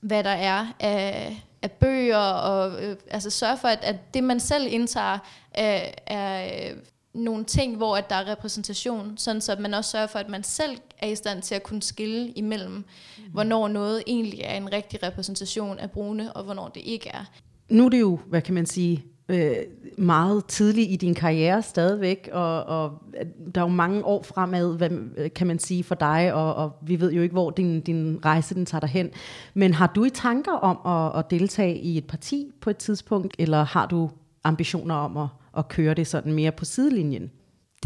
hvad 0.00 0.24
der 0.24 0.30
er 0.30 0.66
af, 0.80 1.42
af 1.62 1.70
bøger, 1.70 2.32
og 2.32 2.84
øh, 2.84 2.96
altså 3.10 3.30
sørge 3.30 3.56
for, 3.56 3.68
at, 3.68 3.78
at 3.82 4.14
det 4.14 4.24
man 4.24 4.40
selv 4.40 4.66
indtager 4.70 5.18
er, 5.54 5.90
er 6.06 6.72
nogle 7.18 7.44
ting, 7.44 7.76
hvor 7.76 7.96
at 7.96 8.10
der 8.10 8.16
er 8.16 8.30
repræsentation, 8.30 9.12
sådan 9.16 9.40
så 9.40 9.56
man 9.60 9.74
også 9.74 9.90
sørger 9.90 10.06
for, 10.06 10.18
at 10.18 10.28
man 10.28 10.42
selv 10.42 10.78
er 10.98 11.06
i 11.06 11.14
stand 11.14 11.42
til 11.42 11.54
at 11.54 11.62
kunne 11.62 11.82
skille 11.82 12.28
imellem, 12.28 12.72
mm. 12.72 12.84
hvornår 13.32 13.68
noget 13.68 14.02
egentlig 14.06 14.40
er 14.44 14.54
en 14.56 14.72
rigtig 14.72 15.02
repræsentation 15.02 15.78
af 15.78 15.90
brune, 15.90 16.32
og 16.32 16.44
hvornår 16.44 16.68
det 16.68 16.82
ikke 16.84 17.08
er. 17.08 17.24
Nu 17.68 17.84
er 17.84 17.88
det 17.88 18.00
jo, 18.00 18.18
hvad 18.26 18.42
kan 18.42 18.54
man 18.54 18.66
sige, 18.66 19.04
øh, 19.28 19.56
meget 19.98 20.44
tidligt 20.46 20.90
i 20.90 20.96
din 20.96 21.14
karriere 21.14 21.62
stadigvæk, 21.62 22.28
og, 22.32 22.64
og 22.64 23.02
der 23.54 23.60
er 23.60 23.64
jo 23.64 23.72
mange 23.72 24.04
år 24.04 24.22
fremad, 24.22 24.76
hvad 24.76 24.90
kan 25.30 25.46
man 25.46 25.58
sige 25.58 25.84
for 25.84 25.94
dig, 25.94 26.34
og, 26.34 26.54
og 26.54 26.72
vi 26.82 27.00
ved 27.00 27.12
jo 27.12 27.22
ikke, 27.22 27.32
hvor 27.32 27.50
din, 27.50 27.80
din 27.80 28.20
rejse 28.24 28.54
den 28.54 28.66
tager 28.66 28.80
dig 28.80 28.88
hen. 28.88 29.10
Men 29.54 29.74
har 29.74 29.86
du 29.86 30.04
i 30.04 30.10
tanker 30.10 30.52
om 30.52 30.78
at, 30.86 31.18
at 31.18 31.30
deltage 31.30 31.78
i 31.78 31.98
et 31.98 32.06
parti 32.06 32.50
på 32.60 32.70
et 32.70 32.76
tidspunkt, 32.76 33.34
eller 33.38 33.64
har 33.64 33.86
du 33.86 34.10
ambitioner 34.44 34.94
om 34.94 35.16
at, 35.16 35.28
at 35.58 35.68
køre 35.68 35.94
det 35.94 36.06
sådan 36.06 36.32
mere 36.32 36.52
på 36.52 36.64
sidelinjen? 36.64 37.30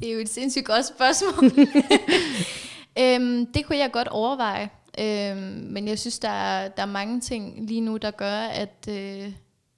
Det 0.00 0.08
er 0.08 0.12
jo 0.12 0.20
et 0.20 0.28
sindssygt 0.28 0.64
godt 0.64 0.86
spørgsmål. 0.86 1.44
øhm, 3.02 3.46
det 3.46 3.66
kunne 3.66 3.78
jeg 3.78 3.90
godt 3.92 4.08
overveje. 4.08 4.70
Øhm, 4.98 5.66
men 5.70 5.88
jeg 5.88 5.98
synes, 5.98 6.18
der 6.18 6.28
er, 6.28 6.68
der 6.68 6.82
er 6.82 6.86
mange 6.86 7.20
ting 7.20 7.66
lige 7.68 7.80
nu, 7.80 7.96
der 7.96 8.10
gør, 8.10 8.38
at 8.38 8.88
øh, 8.88 9.32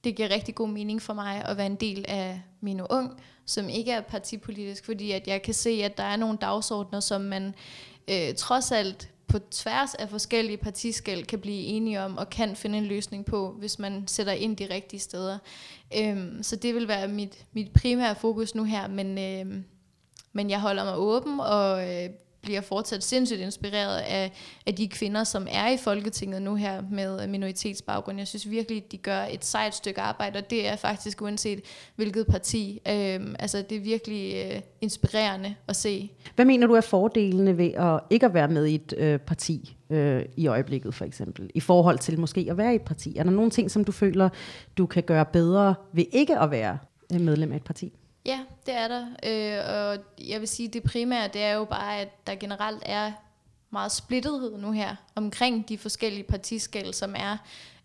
det 0.04 0.16
giver 0.16 0.30
rigtig 0.30 0.54
god 0.54 0.68
mening 0.68 1.02
for 1.02 1.14
mig 1.14 1.44
at 1.44 1.56
være 1.56 1.66
en 1.66 1.74
del 1.74 2.04
af 2.08 2.40
min 2.60 2.80
Ung, 2.90 3.20
som 3.46 3.68
ikke 3.68 3.90
er 3.92 4.00
partipolitisk, 4.00 4.84
fordi 4.84 5.10
at 5.10 5.26
jeg 5.26 5.42
kan 5.42 5.54
se, 5.54 5.70
at 5.70 5.96
der 5.96 6.04
er 6.04 6.16
nogle 6.16 6.38
dagsordner, 6.40 7.00
som 7.00 7.20
man 7.20 7.54
øh, 8.10 8.34
trods 8.34 8.72
alt 8.72 9.10
på 9.28 9.38
tværs 9.38 9.94
af 9.94 10.08
forskellige 10.08 10.56
partiskæld 10.56 11.24
kan 11.24 11.38
blive 11.38 11.62
enige 11.64 12.02
om 12.02 12.18
og 12.18 12.30
kan 12.30 12.56
finde 12.56 12.78
en 12.78 12.84
løsning 12.84 13.24
på, 13.24 13.52
hvis 13.52 13.78
man 13.78 14.04
sætter 14.08 14.32
ind 14.32 14.56
de 14.56 14.74
rigtige 14.74 15.00
steder. 15.00 15.38
Øhm, 15.98 16.42
så 16.42 16.56
det 16.56 16.74
vil 16.74 16.88
være 16.88 17.08
mit, 17.08 17.46
mit 17.52 17.72
primære 17.72 18.14
fokus 18.14 18.54
nu 18.54 18.64
her, 18.64 18.88
men, 18.88 19.18
øhm, 19.18 19.64
men 20.32 20.50
jeg 20.50 20.60
holder 20.60 20.84
mig 20.84 20.96
åben 20.96 21.40
og 21.40 21.90
øh, 21.90 22.10
bliver 22.44 22.60
fortsat 22.60 23.04
sindssygt 23.04 23.40
inspireret 23.40 23.98
af, 23.98 24.32
af 24.66 24.74
de 24.74 24.88
kvinder, 24.88 25.24
som 25.24 25.46
er 25.50 25.68
i 25.68 25.76
Folketinget 25.76 26.42
nu 26.42 26.54
her 26.54 26.82
med 26.90 27.22
øh, 27.22 27.28
minoritetsbaggrund. 27.28 28.18
Jeg 28.18 28.28
synes 28.28 28.50
virkelig, 28.50 28.92
de 28.92 28.96
gør 28.96 29.20
et 29.30 29.44
sejt 29.44 29.74
stykke 29.74 30.00
arbejde, 30.00 30.38
og 30.38 30.50
det 30.50 30.68
er 30.68 30.76
faktisk 30.76 31.22
uanset 31.22 31.60
hvilket 31.96 32.26
parti. 32.26 32.80
Øhm, 32.88 33.36
altså 33.38 33.64
det 33.70 33.76
er 33.76 33.80
virkelig 33.80 34.34
øh, 34.34 34.60
inspirerende 34.80 35.54
at 35.68 35.76
se. 35.76 36.10
Hvad 36.34 36.44
mener 36.44 36.66
du 36.66 36.74
er 36.74 36.80
fordelene 36.80 37.58
ved 37.58 37.72
at 37.74 38.00
ikke 38.10 38.26
at 38.26 38.34
være 38.34 38.48
med 38.48 38.66
i 38.66 38.74
et 38.74 38.94
øh, 38.96 39.18
parti 39.18 39.76
øh, 39.90 40.22
i 40.36 40.46
øjeblikket 40.46 40.94
for 40.94 41.04
eksempel, 41.04 41.50
i 41.54 41.60
forhold 41.60 41.98
til 41.98 42.20
måske 42.20 42.46
at 42.50 42.58
være 42.58 42.72
i 42.72 42.76
et 42.76 42.82
parti? 42.82 43.16
Er 43.16 43.22
der 43.22 43.30
nogle 43.30 43.50
ting, 43.50 43.70
som 43.70 43.84
du 43.84 43.92
føler, 43.92 44.28
du 44.78 44.86
kan 44.86 45.02
gøre 45.02 45.24
bedre 45.24 45.74
ved 45.92 46.04
ikke 46.12 46.38
at 46.38 46.50
være 46.50 46.78
øh, 47.14 47.20
medlem 47.20 47.52
af 47.52 47.56
et 47.56 47.64
parti? 47.64 47.92
Ja, 48.26 48.40
det 48.66 48.74
er 48.74 48.88
der. 48.88 49.06
Øh, 49.22 49.74
og 49.74 49.98
jeg 50.28 50.40
vil 50.40 50.48
sige, 50.48 50.68
det 50.68 50.82
primære, 50.82 51.28
det 51.28 51.42
er 51.42 51.52
jo 51.52 51.64
bare, 51.64 52.00
at 52.00 52.26
der 52.26 52.34
generelt 52.34 52.82
er 52.86 53.12
meget 53.70 53.92
splittethed 53.92 54.58
nu 54.58 54.72
her 54.72 54.96
omkring 55.14 55.68
de 55.68 55.78
forskellige 55.78 56.24
partiskæld, 56.24 56.92
som 56.92 57.14
er. 57.18 57.36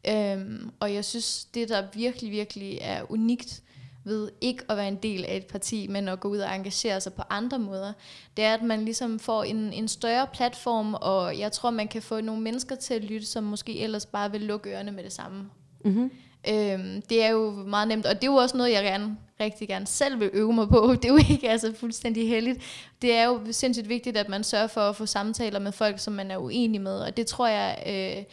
Øhm, 0.07 0.71
og 0.79 0.93
jeg 0.93 1.05
synes, 1.05 1.45
det 1.45 1.69
der 1.69 1.83
virkelig, 1.93 2.31
virkelig 2.31 2.77
er 2.81 3.11
unikt 3.11 3.63
ved 4.03 4.31
ikke 4.41 4.63
at 4.69 4.77
være 4.77 4.87
en 4.87 4.95
del 4.95 5.25
af 5.25 5.35
et 5.37 5.45
parti, 5.45 5.87
men 5.87 6.07
at 6.07 6.19
gå 6.19 6.27
ud 6.27 6.37
og 6.37 6.55
engagere 6.55 7.01
sig 7.01 7.13
på 7.13 7.21
andre 7.29 7.59
måder, 7.59 7.93
det 8.37 8.45
er, 8.45 8.53
at 8.53 8.61
man 8.61 8.85
ligesom 8.85 9.19
får 9.19 9.43
en, 9.43 9.73
en 9.73 9.87
større 9.87 10.27
platform, 10.33 10.93
og 10.93 11.39
jeg 11.39 11.51
tror, 11.51 11.69
man 11.69 11.87
kan 11.87 12.01
få 12.01 12.21
nogle 12.21 12.41
mennesker 12.41 12.75
til 12.75 12.93
at 12.93 13.03
lytte, 13.03 13.27
som 13.27 13.43
måske 13.43 13.79
ellers 13.79 14.05
bare 14.05 14.31
vil 14.31 14.41
lukke 14.41 14.69
ørerne 14.69 14.91
med 14.91 15.03
det 15.03 15.11
samme. 15.11 15.49
Mm-hmm. 15.85 16.11
Øhm, 16.47 17.01
det 17.09 17.23
er 17.23 17.29
jo 17.29 17.51
meget 17.51 17.87
nemt, 17.87 18.05
og 18.05 18.15
det 18.15 18.23
er 18.23 18.31
jo 18.31 18.35
også 18.35 18.57
noget, 18.57 18.71
jeg 18.71 18.83
gerne, 18.83 19.17
rigtig 19.39 19.67
gerne 19.67 19.87
selv 19.87 20.19
vil 20.19 20.29
øve 20.33 20.53
mig 20.53 20.69
på. 20.69 20.91
Det 20.93 21.05
er 21.05 21.09
jo 21.09 21.19
ikke 21.29 21.49
altså 21.49 21.73
fuldstændig 21.79 22.27
heldigt. 22.27 22.59
Det 23.01 23.15
er 23.15 23.25
jo 23.25 23.41
sindssygt 23.51 23.89
vigtigt, 23.89 24.17
at 24.17 24.29
man 24.29 24.43
sørger 24.43 24.67
for 24.67 24.81
at 24.81 24.95
få 24.95 25.05
samtaler 25.05 25.59
med 25.59 25.71
folk, 25.71 25.99
som 25.99 26.13
man 26.13 26.31
er 26.31 26.37
uenig 26.37 26.81
med, 26.81 26.99
og 26.99 27.17
det 27.17 27.27
tror 27.27 27.47
jeg 27.47 27.83
øh, 27.87 28.23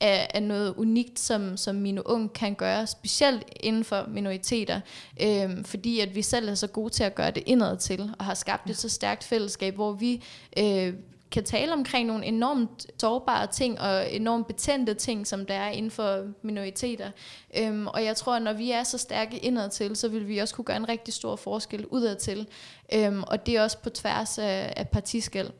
er, 0.00 0.26
er 0.34 0.40
noget 0.40 0.74
unikt, 0.76 1.18
som, 1.18 1.56
som 1.56 1.76
mine 1.76 2.08
unge 2.08 2.28
kan 2.28 2.54
gøre, 2.54 2.86
specielt 2.86 3.44
inden 3.60 3.84
for 3.84 4.04
minoriteter, 4.08 4.80
øh, 5.22 5.64
fordi 5.64 6.00
at 6.00 6.14
vi 6.14 6.22
selv 6.22 6.48
er 6.48 6.54
så 6.54 6.66
gode 6.66 6.90
til 6.90 7.04
at 7.04 7.14
gøre 7.14 7.30
det 7.30 7.42
indad 7.46 7.76
til, 7.76 8.14
og 8.18 8.24
har 8.24 8.34
skabt 8.34 8.70
et 8.70 8.76
så 8.76 8.88
stærkt 8.88 9.24
fællesskab, 9.24 9.74
hvor 9.74 9.92
vi 9.92 10.24
øh, 10.58 10.94
kan 11.32 11.44
tale 11.44 11.72
omkring 11.72 12.06
nogle 12.06 12.24
enormt 12.24 12.86
sårbare 13.00 13.46
ting 13.46 13.80
og 13.80 14.14
enormt 14.14 14.46
betændte 14.46 14.94
ting, 14.94 15.26
som 15.26 15.46
der 15.46 15.54
er 15.54 15.70
inden 15.70 15.90
for 15.90 16.24
minoriteter. 16.42 17.10
Øhm, 17.58 17.86
og 17.86 18.04
jeg 18.04 18.16
tror, 18.16 18.34
at 18.34 18.42
når 18.42 18.52
vi 18.52 18.70
er 18.70 18.82
så 18.82 18.98
stærke 18.98 19.38
indad 19.38 19.70
til, 19.70 19.96
så 19.96 20.08
vil 20.08 20.28
vi 20.28 20.38
også 20.38 20.54
kunne 20.54 20.64
gøre 20.64 20.76
en 20.76 20.88
rigtig 20.88 21.14
stor 21.14 21.36
forskel 21.36 21.86
udad 21.86 22.16
til. 22.16 22.46
Øhm, 22.94 23.22
og 23.22 23.46
det 23.46 23.56
er 23.56 23.62
også 23.62 23.78
på 23.78 23.90
tværs 23.90 24.38
af, 24.38 24.72
af 24.76 24.88
partiskæld. 24.88 25.50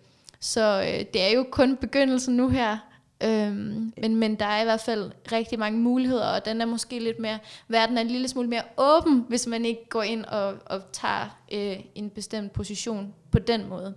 Så 0.41 0.83
øh, 0.83 1.05
det 1.13 1.23
er 1.23 1.31
jo 1.31 1.47
kun 1.51 1.77
begyndelsen 1.77 2.37
nu 2.37 2.49
her. 2.49 2.79
Øhm, 3.25 3.93
men, 3.97 4.17
men 4.17 4.35
der 4.35 4.47
er 4.47 4.61
i 4.61 4.65
hvert 4.65 4.81
fald 4.81 5.11
rigtig 5.33 5.59
mange 5.59 5.79
muligheder, 5.79 6.27
og 6.27 6.45
den 6.45 6.61
er 6.61 6.67
måske 6.67 6.99
lidt 6.99 7.19
mere, 7.19 7.39
verden 7.69 7.99
er 7.99 8.01
en 8.01 8.09
lille 8.09 8.29
smule 8.29 8.49
mere 8.49 8.63
åben, 8.79 9.25
hvis 9.29 9.47
man 9.47 9.65
ikke 9.65 9.89
går 9.89 10.03
ind 10.03 10.25
og, 10.25 10.55
og 10.67 10.83
tager 10.93 11.39
øh, 11.53 11.77
en 11.95 12.11
bestemt 12.11 12.53
position 12.53 13.15
på 13.31 13.39
den 13.39 13.69
måde. 13.69 13.95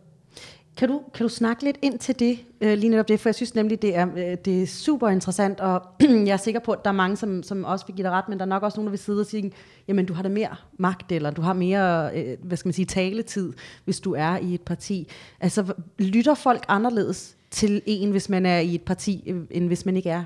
Kan 0.77 0.89
du, 0.89 1.01
kan 1.13 1.23
du 1.23 1.29
snakke 1.29 1.63
lidt 1.63 1.77
ind 1.81 1.99
til 1.99 2.19
det, 2.19 2.39
øh, 2.61 2.77
lige 2.77 2.89
netop 2.89 3.07
det, 3.07 3.19
for 3.19 3.29
jeg 3.29 3.35
synes 3.35 3.55
nemlig, 3.55 3.81
det 3.81 3.95
er, 3.95 4.07
øh, 4.15 4.37
det 4.45 4.63
er 4.63 4.67
super 4.67 5.09
interessant, 5.09 5.59
og 5.59 5.81
jeg 6.27 6.33
er 6.33 6.37
sikker 6.37 6.59
på, 6.59 6.71
at 6.71 6.83
der 6.83 6.89
er 6.89 6.95
mange, 6.95 7.17
som, 7.17 7.43
som 7.43 7.63
også 7.63 7.85
vil 7.87 7.95
give 7.95 8.03
dig 8.03 8.11
ret, 8.11 8.29
men 8.29 8.37
der 8.37 8.45
er 8.45 8.49
nok 8.49 8.63
også 8.63 8.77
nogen, 8.77 8.87
der 8.87 8.91
vil 8.91 8.99
sidde 8.99 9.19
og 9.19 9.25
sige, 9.25 9.51
jamen 9.87 10.05
du 10.05 10.13
har 10.13 10.23
da 10.23 10.29
mere 10.29 10.55
magt, 10.79 11.11
eller 11.11 11.31
du 11.31 11.41
har 11.41 11.53
mere, 11.53 12.11
øh, 12.15 12.37
hvad 12.43 12.57
skal 12.57 12.67
man 12.67 12.73
sige, 12.73 12.85
taletid, 12.85 13.53
hvis 13.85 13.99
du 13.99 14.13
er 14.13 14.37
i 14.37 14.53
et 14.53 14.61
parti. 14.61 15.09
Altså, 15.39 15.73
lytter 15.99 16.33
folk 16.33 16.65
anderledes 16.67 17.37
til 17.51 17.81
en, 17.85 18.11
hvis 18.11 18.29
man 18.29 18.45
er 18.45 18.59
i 18.59 18.75
et 18.75 18.81
parti, 18.81 19.23
øh, 19.27 19.41
end 19.51 19.67
hvis 19.67 19.85
man 19.85 19.97
ikke 19.97 20.09
er? 20.09 20.23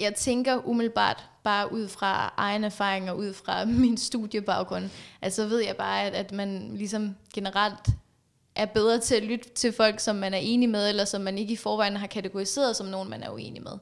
Jeg 0.00 0.14
tænker 0.14 0.68
umiddelbart, 0.68 1.24
bare 1.44 1.72
ud 1.72 1.88
fra 1.88 2.34
egen 2.36 2.64
erfaring 2.64 3.10
og 3.10 3.18
ud 3.18 3.32
fra 3.32 3.64
min 3.82 3.96
studiebaggrund, 3.96 4.84
altså 5.22 5.46
ved 5.46 5.58
jeg 5.58 5.76
bare, 5.76 6.02
at, 6.02 6.14
at 6.14 6.32
man 6.32 6.70
ligesom 6.74 7.14
generelt 7.34 7.88
er 8.58 8.66
bedre 8.66 9.00
til 9.00 9.14
at 9.14 9.22
lytte 9.22 9.48
til 9.48 9.72
folk, 9.72 10.00
som 10.00 10.16
man 10.16 10.34
er 10.34 10.38
enig 10.38 10.68
med, 10.68 10.88
eller 10.88 11.04
som 11.04 11.20
man 11.20 11.38
ikke 11.38 11.52
i 11.52 11.56
forvejen 11.56 11.96
har 11.96 12.06
kategoriseret 12.06 12.76
som 12.76 12.86
nogen, 12.86 13.10
man 13.10 13.22
er 13.22 13.30
uenig 13.30 13.62
med. 13.62 13.72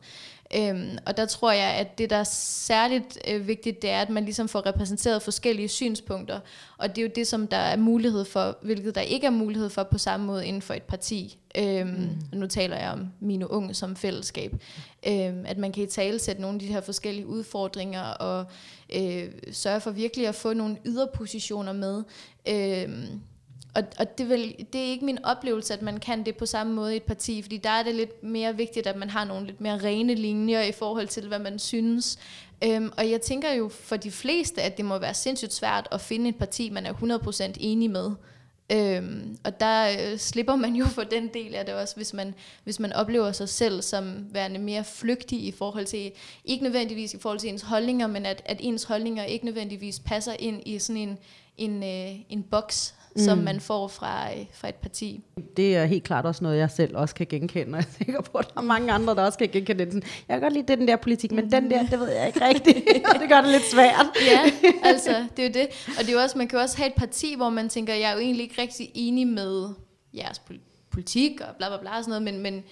Øhm, 0.54 0.98
og 1.06 1.16
der 1.16 1.26
tror 1.26 1.52
jeg, 1.52 1.68
at 1.68 1.98
det, 1.98 2.10
der 2.10 2.16
er 2.16 2.24
særligt 2.24 3.18
øh, 3.28 3.46
vigtigt, 3.46 3.82
det 3.82 3.90
er, 3.90 4.00
at 4.00 4.10
man 4.10 4.24
ligesom 4.24 4.48
får 4.48 4.66
repræsenteret 4.66 5.22
forskellige 5.22 5.68
synspunkter. 5.68 6.40
Og 6.78 6.88
det 6.88 6.98
er 6.98 7.02
jo 7.02 7.12
det, 7.14 7.26
som 7.26 7.46
der 7.46 7.56
er 7.56 7.76
mulighed 7.76 8.24
for, 8.24 8.58
hvilket 8.62 8.94
der 8.94 9.00
ikke 9.00 9.26
er 9.26 9.30
mulighed 9.30 9.70
for 9.70 9.82
på 9.82 9.98
samme 9.98 10.26
måde 10.26 10.46
inden 10.46 10.62
for 10.62 10.74
et 10.74 10.82
parti. 10.82 11.38
Øhm, 11.58 11.88
mm. 11.88 12.38
Nu 12.38 12.46
taler 12.46 12.76
jeg 12.76 12.90
om 12.90 13.08
mine 13.20 13.50
unge 13.50 13.74
som 13.74 13.96
fællesskab. 13.96 14.54
Øhm, 15.08 15.44
at 15.46 15.58
man 15.58 15.72
kan 15.72 15.82
i 15.82 15.86
tale 15.86 16.18
sætte 16.18 16.42
nogle 16.42 16.56
af 16.56 16.60
de 16.60 16.66
her 16.66 16.80
forskellige 16.80 17.26
udfordringer, 17.26 18.02
og 18.02 18.46
øh, 18.94 19.28
sørge 19.52 19.80
for 19.80 19.90
virkelig 19.90 20.26
at 20.26 20.34
få 20.34 20.52
nogle 20.52 20.76
yderpositioner 20.84 21.72
med. 21.72 22.02
Øhm, 22.48 23.20
og, 23.76 23.82
og 23.98 24.18
det, 24.18 24.28
vil, 24.28 24.66
det 24.72 24.80
er 24.80 24.84
ikke 24.84 25.04
min 25.04 25.24
oplevelse, 25.24 25.74
at 25.74 25.82
man 25.82 26.00
kan 26.00 26.26
det 26.26 26.36
på 26.36 26.46
samme 26.46 26.72
måde 26.72 26.94
i 26.94 26.96
et 26.96 27.02
parti, 27.02 27.42
fordi 27.42 27.56
der 27.56 27.70
er 27.70 27.82
det 27.82 27.94
lidt 27.94 28.22
mere 28.22 28.56
vigtigt, 28.56 28.86
at 28.86 28.96
man 28.96 29.10
har 29.10 29.24
nogle 29.24 29.46
lidt 29.46 29.60
mere 29.60 29.78
rene 29.78 30.14
linjer 30.14 30.62
i 30.62 30.72
forhold 30.72 31.08
til, 31.08 31.28
hvad 31.28 31.38
man 31.38 31.58
synes. 31.58 32.18
Øhm, 32.64 32.92
og 32.96 33.10
jeg 33.10 33.20
tænker 33.20 33.52
jo 33.52 33.68
for 33.68 33.96
de 33.96 34.10
fleste, 34.10 34.62
at 34.62 34.76
det 34.76 34.84
må 34.84 34.98
være 34.98 35.14
sindssygt 35.14 35.52
svært 35.52 35.88
at 35.92 36.00
finde 36.00 36.28
et 36.28 36.36
parti, 36.36 36.70
man 36.70 36.86
er 36.86 36.92
100% 36.92 37.52
enig 37.60 37.90
med. 37.90 38.10
Øhm, 38.72 39.38
og 39.44 39.60
der 39.60 39.88
øh, 39.90 40.18
slipper 40.18 40.56
man 40.56 40.74
jo 40.74 40.84
for 40.84 41.02
den 41.02 41.28
del 41.34 41.54
af 41.54 41.66
det 41.66 41.74
også, 41.74 41.96
hvis 41.96 42.14
man, 42.14 42.34
hvis 42.64 42.80
man 42.80 42.92
oplever 42.92 43.32
sig 43.32 43.48
selv 43.48 43.82
som 43.82 44.34
værende 44.34 44.60
mere 44.60 44.84
flygtig 44.84 45.44
i 45.44 45.52
forhold 45.52 45.86
til, 45.86 46.12
ikke 46.44 46.64
nødvendigvis 46.64 47.14
i 47.14 47.18
forhold 47.18 47.38
til 47.38 47.48
ens 47.50 47.62
holdninger, 47.62 48.06
men 48.06 48.26
at, 48.26 48.42
at 48.44 48.56
ens 48.60 48.84
holdninger 48.84 49.24
ikke 49.24 49.44
nødvendigvis 49.44 50.00
passer 50.00 50.32
ind 50.38 50.62
i 50.66 50.78
sådan 50.78 51.02
en, 51.02 51.18
en, 51.56 51.82
øh, 51.82 52.20
en 52.28 52.42
boks, 52.42 52.94
mm. 53.16 53.22
som 53.22 53.38
man 53.38 53.60
får 53.60 53.88
fra, 53.88 54.32
øh, 54.32 54.44
fra 54.52 54.68
et 54.68 54.74
parti. 54.74 55.20
Det 55.56 55.76
er 55.76 55.84
helt 55.84 56.04
klart 56.04 56.26
også 56.26 56.44
noget, 56.44 56.58
jeg 56.58 56.70
selv 56.70 56.96
også 56.96 57.14
kan 57.14 57.26
genkende, 57.30 57.76
og 57.76 57.76
jeg 57.76 57.78
er 57.78 58.04
sikker 58.04 58.20
på, 58.20 58.38
at 58.38 58.54
der 58.54 58.60
er 58.60 58.64
mange 58.64 58.92
andre, 58.92 59.14
der 59.14 59.22
også 59.22 59.38
kan 59.38 59.48
genkende 59.48 59.84
det. 59.84 59.92
Sådan, 59.92 60.08
jeg 60.28 60.34
kan 60.34 60.40
godt 60.40 60.52
lide 60.52 60.76
den 60.76 60.88
der 60.88 60.96
politik, 60.96 61.32
men 61.32 61.52
den 61.52 61.70
der, 61.70 61.86
det 61.86 62.00
ved 62.00 62.08
jeg 62.08 62.26
ikke 62.26 62.48
rigtigt, 62.48 62.76
og 63.14 63.20
det 63.20 63.28
gør 63.28 63.40
det 63.40 63.50
lidt 63.50 63.64
svært. 63.70 64.06
ja, 64.26 64.70
altså, 64.82 65.26
det 65.36 65.42
er 65.44 65.48
jo 65.48 65.52
det. 65.52 65.86
Og 65.98 66.00
det 66.00 66.08
er 66.08 66.12
jo 66.12 66.18
også, 66.18 66.38
man 66.38 66.48
kan 66.48 66.58
jo 66.58 66.62
også 66.62 66.76
have 66.76 66.88
et 66.88 66.94
parti, 66.94 67.34
hvor 67.36 67.50
man 67.50 67.68
tænker, 67.68 67.94
jeg 67.94 68.10
er 68.10 68.14
jo 68.14 68.20
egentlig 68.20 68.42
ikke 68.42 68.62
rigtig 68.62 68.90
enig 68.94 69.26
med 69.26 69.68
jeres 70.14 70.42
politik, 70.90 71.40
og 71.40 71.56
bla 71.56 71.68
bla 71.68 71.78
bla, 71.80 71.96
og 71.98 72.04
sådan 72.04 72.22
noget, 72.22 72.22
men, 72.22 72.42
men 72.42 72.64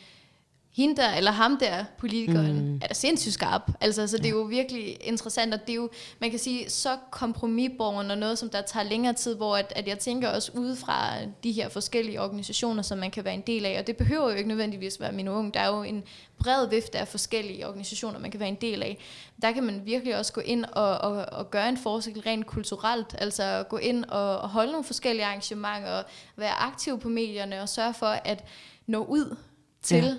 hende 0.77 0.97
der, 0.97 1.15
eller 1.15 1.31
ham 1.31 1.57
der, 1.59 1.85
politikeren, 1.99 2.69
mm. 2.69 2.81
er 2.83 2.87
da 2.87 2.95
sindssygt 2.95 3.35
skarp. 3.35 3.71
Altså, 3.81 4.07
så 4.07 4.17
det 4.17 4.27
er 4.27 4.31
jo 4.31 4.43
virkelig 4.43 4.97
interessant, 5.01 5.55
og 5.55 5.61
det 5.61 5.71
er 5.71 5.75
jo, 5.77 5.91
man 6.19 6.31
kan 6.31 6.39
sige, 6.39 6.71
så 6.71 6.97
kompromisborgen 7.11 8.11
og 8.11 8.19
noget, 8.19 8.39
som 8.39 8.51
der 8.51 8.63
tager 8.63 8.85
længere 8.85 9.13
tid, 9.13 9.35
hvor 9.35 9.57
at, 9.57 9.73
at 9.77 9.89
jeg 9.89 9.99
tænker 9.99 10.29
også 10.29 10.53
ud 10.55 10.77
fra 10.77 11.13
de 11.45 11.53
her 11.53 11.69
forskellige 11.69 12.21
organisationer, 12.21 12.83
som 12.83 12.99
man 12.99 13.11
kan 13.11 13.25
være 13.25 13.35
en 13.35 13.43
del 13.47 13.67
af, 13.67 13.79
og 13.79 13.87
det 13.87 13.97
behøver 13.97 14.31
jo 14.31 14.37
ikke 14.37 14.49
nødvendigvis 14.49 15.01
være 15.01 15.13
min 15.13 15.29
unge, 15.29 15.53
der 15.53 15.61
er 15.61 15.77
jo 15.77 15.83
en 15.83 16.03
bred 16.39 16.69
vifte 16.69 16.99
af 16.99 17.09
forskellige 17.09 17.69
organisationer, 17.69 18.19
man 18.19 18.31
kan 18.31 18.41
være 18.41 18.49
en 18.49 18.59
del 18.61 18.83
af. 18.83 18.99
Der 19.43 19.53
kan 19.53 19.63
man 19.63 19.83
virkelig 19.85 20.19
også 20.19 20.33
gå 20.33 20.41
ind 20.41 20.65
og, 20.65 20.99
og, 20.99 21.27
og 21.33 21.51
gøre 21.51 21.69
en 21.69 21.77
forskel 21.77 22.21
rent 22.21 22.47
kulturelt, 22.47 23.15
altså 23.19 23.65
gå 23.69 23.77
ind 23.77 24.05
og, 24.05 24.39
og 24.39 24.49
holde 24.49 24.73
nogle 24.73 24.85
forskellige 24.85 25.27
arrangementer, 25.27 25.91
og 25.91 26.05
være 26.37 26.55
aktiv 26.55 27.01
på 27.01 27.09
medierne, 27.09 27.63
og 27.63 27.69
sørge 27.69 27.95
for 27.95 28.07
at 28.07 28.45
nå 28.87 29.05
ud 29.05 29.37
til 29.83 30.05
ja 30.05 30.15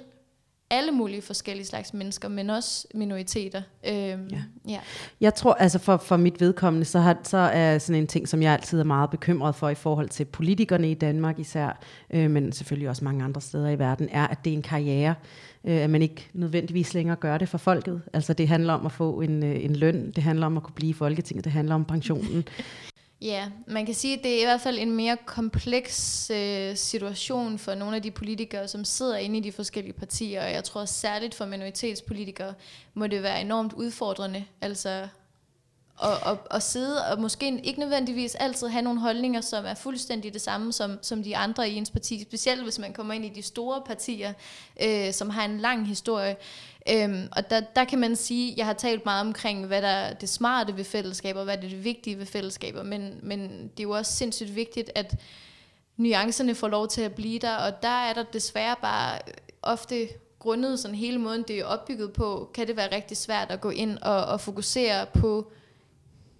alle 0.69 0.91
mulige 0.91 1.21
forskellige 1.21 1.65
slags 1.65 1.93
mennesker, 1.93 2.29
men 2.29 2.49
også 2.49 2.87
minoriteter. 2.93 3.61
Øhm, 3.87 4.27
ja. 4.27 4.41
Ja. 4.67 4.79
Jeg 5.21 5.35
tror, 5.35 5.53
altså 5.53 5.79
for, 5.79 5.97
for 5.97 6.17
mit 6.17 6.41
vedkommende, 6.41 6.85
så, 6.85 6.99
har, 6.99 7.17
så 7.23 7.37
er 7.37 7.77
sådan 7.77 8.01
en 8.01 8.07
ting, 8.07 8.27
som 8.27 8.41
jeg 8.41 8.53
altid 8.53 8.79
er 8.79 8.83
meget 8.83 9.09
bekymret 9.09 9.55
for 9.55 9.69
i 9.69 9.75
forhold 9.75 10.09
til 10.09 10.25
politikerne 10.25 10.91
i 10.91 10.93
Danmark 10.93 11.39
især, 11.39 11.79
øh, 12.09 12.31
men 12.31 12.51
selvfølgelig 12.51 12.89
også 12.89 13.03
mange 13.03 13.23
andre 13.23 13.41
steder 13.41 13.69
i 13.69 13.79
verden, 13.79 14.09
er, 14.11 14.27
at 14.27 14.45
det 14.45 14.53
er 14.53 14.57
en 14.57 14.61
karriere, 14.61 15.15
øh, 15.63 15.83
at 15.83 15.89
man 15.89 16.01
ikke 16.01 16.29
nødvendigvis 16.33 16.93
længere 16.93 17.15
gør 17.15 17.37
det 17.37 17.49
for 17.49 17.57
folket. 17.57 18.01
Altså 18.13 18.33
det 18.33 18.47
handler 18.47 18.73
om 18.73 18.85
at 18.85 18.91
få 18.91 19.21
en, 19.21 19.43
øh, 19.43 19.63
en 19.63 19.75
løn, 19.75 20.11
det 20.11 20.23
handler 20.23 20.45
om 20.45 20.57
at 20.57 20.63
kunne 20.63 20.75
blive 20.75 20.89
i 20.89 20.93
Folketinget, 20.93 21.45
det 21.45 21.51
handler 21.51 21.75
om 21.75 21.85
pensionen. 21.85 22.43
Ja, 23.25 23.49
man 23.67 23.85
kan 23.85 23.95
sige, 23.95 24.17
at 24.17 24.23
det 24.23 24.35
er 24.35 24.41
i 24.41 24.43
hvert 24.43 24.61
fald 24.61 24.79
en 24.79 24.91
mere 24.91 25.17
kompleks 25.25 26.29
øh, 26.29 26.75
situation 26.75 27.59
for 27.59 27.75
nogle 27.75 27.95
af 27.95 28.01
de 28.01 28.11
politikere, 28.11 28.67
som 28.67 28.85
sidder 28.85 29.17
inde 29.17 29.37
i 29.37 29.41
de 29.41 29.51
forskellige 29.51 29.93
partier, 29.93 30.45
og 30.45 30.51
jeg 30.51 30.63
tror 30.63 30.85
særligt 30.85 31.35
for 31.35 31.45
minoritetspolitikere 31.45 32.53
må 32.93 33.07
det 33.07 33.23
være 33.23 33.41
enormt 33.41 33.73
udfordrende, 33.73 34.45
altså 34.61 35.07
at, 36.03 36.09
at, 36.25 36.37
at 36.51 36.63
sidde 36.63 37.05
og 37.11 37.21
måske 37.21 37.61
ikke 37.63 37.79
nødvendigvis 37.79 38.35
altid 38.35 38.67
have 38.67 38.81
nogle 38.81 38.99
holdninger, 38.99 39.41
som 39.41 39.65
er 39.65 39.73
fuldstændig 39.73 40.33
det 40.33 40.41
samme 40.41 40.73
som, 40.73 40.99
som 41.01 41.23
de 41.23 41.37
andre 41.37 41.69
i 41.69 41.75
ens 41.75 41.91
parti, 41.91 42.21
specielt 42.21 42.63
hvis 42.63 42.79
man 42.79 42.93
kommer 42.93 43.13
ind 43.13 43.25
i 43.25 43.29
de 43.29 43.41
store 43.41 43.81
partier, 43.85 44.33
øh, 44.83 45.13
som 45.13 45.29
har 45.29 45.45
en 45.45 45.57
lang 45.59 45.87
historie. 45.87 46.35
Øhm, 46.91 47.27
og 47.31 47.49
der, 47.49 47.59
der 47.59 47.83
kan 47.83 47.99
man 47.99 48.15
sige, 48.15 48.53
jeg 48.57 48.65
har 48.65 48.73
talt 48.73 49.05
meget 49.05 49.21
omkring, 49.21 49.65
hvad 49.65 49.81
der 49.81 49.87
er 49.87 50.13
det 50.13 50.29
smarte 50.29 50.77
ved 50.77 50.83
fællesskaber, 50.83 51.43
hvad 51.43 51.57
det 51.57 51.65
er 51.65 51.69
det 51.69 51.83
vigtige 51.83 52.19
ved 52.19 52.25
fællesskaber, 52.25 52.83
men, 52.83 53.19
men 53.23 53.41
det 53.41 53.79
er 53.79 53.83
jo 53.83 53.91
også 53.91 54.11
sindssygt 54.11 54.55
vigtigt, 54.55 54.91
at 54.95 55.15
nuancerne 55.97 56.55
får 56.55 56.67
lov 56.67 56.87
til 56.87 57.01
at 57.01 57.15
blive 57.15 57.39
der, 57.39 57.55
og 57.55 57.81
der 57.81 58.07
er 58.09 58.13
der 58.13 58.23
desværre 58.23 58.75
bare 58.81 59.19
ofte 59.61 60.07
grundet 60.39 60.79
sådan 60.79 60.95
hele 60.95 61.17
måden, 61.17 61.43
det 61.47 61.59
er 61.59 61.65
opbygget 61.65 62.13
på, 62.13 62.51
kan 62.53 62.67
det 62.67 62.77
være 62.77 62.95
rigtig 62.95 63.17
svært 63.17 63.51
at 63.51 63.61
gå 63.61 63.69
ind 63.69 63.97
og, 63.97 64.25
og 64.25 64.41
fokusere 64.41 65.05
på 65.05 65.51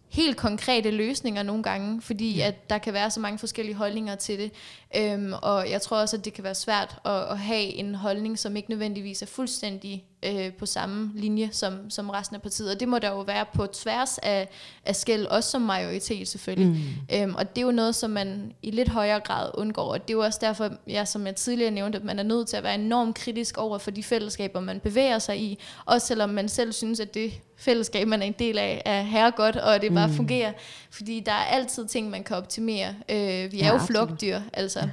helt 0.10 0.38
konkrete 0.38 0.92
løsninger 0.92 1.44
nogle 1.44 1.64
gange, 1.64 2.02
fordi 2.02 2.42
at 2.42 2.70
der 2.70 2.78
kan 2.78 2.94
være 2.94 3.12
så 3.12 3.20
mange 3.20 3.40
forskellige 3.40 3.76
holdninger 3.76 4.16
til 4.16 4.40
det. 4.40 4.52
Øhm, 4.98 5.34
og 5.42 5.70
jeg 5.70 5.82
tror 5.82 5.98
også, 5.98 6.18
at 6.18 6.26
det 6.26 6.34
kan 6.34 6.44
være 6.44 6.56
svært 6.56 6.98
at, 7.06 7.12
at 7.12 7.40
have 7.40 7.64
en 7.64 7.96
holdning, 7.96 8.40
som 8.40 8.56
ikke 8.56 8.70
nødvendigvis 8.70 9.22
er 9.22 9.26
fuldstændig 9.26 10.06
øh, 10.26 10.54
på 10.54 10.66
samme 10.66 11.12
linje 11.16 11.50
som, 11.52 11.90
som 11.90 12.10
resten 12.10 12.36
af 12.36 12.42
partiet. 12.42 12.72
Og 12.72 12.80
det 12.80 12.88
må 12.88 13.00
der 13.00 13.10
jo 13.10 13.20
være 13.20 13.46
på 13.54 13.66
tværs 13.66 14.18
af, 14.18 14.50
af 14.86 14.96
skæld, 14.96 15.26
også 15.26 15.50
som 15.50 15.62
majoritet 15.62 16.28
selvfølgelig. 16.28 16.68
Mm. 16.68 17.16
Øhm, 17.16 17.36
og 17.36 17.56
det 17.56 17.62
er 17.62 17.66
jo 17.66 17.72
noget, 17.72 17.96
som 17.96 18.10
man 18.10 18.54
i 18.62 18.72
lidt 18.72 18.90
højere 18.90 19.20
grad 19.20 19.50
undgår. 19.54 19.92
Og 19.92 20.08
det 20.08 20.14
er 20.14 20.18
jo 20.18 20.24
også 20.24 20.40
derfor, 20.42 20.70
jeg, 20.88 21.08
som 21.08 21.26
jeg 21.28 21.36
tidligere 21.36 21.72
nævnte, 21.72 21.98
at 21.98 22.04
man 22.04 22.20
er 22.20 22.24
nødt 22.24 22.48
til 22.48 22.58
at 22.58 22.64
være 22.64 22.76
enormt 22.76 23.16
kritisk 23.16 23.58
over 23.58 23.78
for 23.78 23.92
de 23.92 24.04
fællesskaber, 24.04 24.60
man 24.60 24.80
bevæger 24.80 25.20
sig 25.20 25.40
i. 25.40 25.60
Også 25.86 26.08
selvom 26.08 26.30
man 26.30 26.50
selv 26.50 26.74
synes, 26.74 27.00
at 27.00 27.14
det 27.14 27.34
fællesskab, 27.58 28.08
man 28.08 28.22
er 28.22 28.26
en 28.26 28.36
del 28.40 28.58
af, 28.58 28.82
er 28.86 29.02
herregodt, 29.02 29.56
og 29.56 29.82
det 29.82 29.94
bare 29.94 30.08
mm. 30.08 30.14
fungerer. 30.14 30.52
Fordi 30.90 31.20
der 31.20 31.32
er 31.32 31.46
altid 31.46 31.88
ting, 31.88 32.10
man 32.10 32.24
kan 32.24 32.38
optimere. 32.38 32.88
Øh, 33.10 33.18
vi 33.52 33.60
er 33.60 33.66
ja, 33.66 33.74
jo 33.74 33.78
flugtdyr, 33.78 34.40
altså. 34.54 34.80
Ja. 34.80 34.90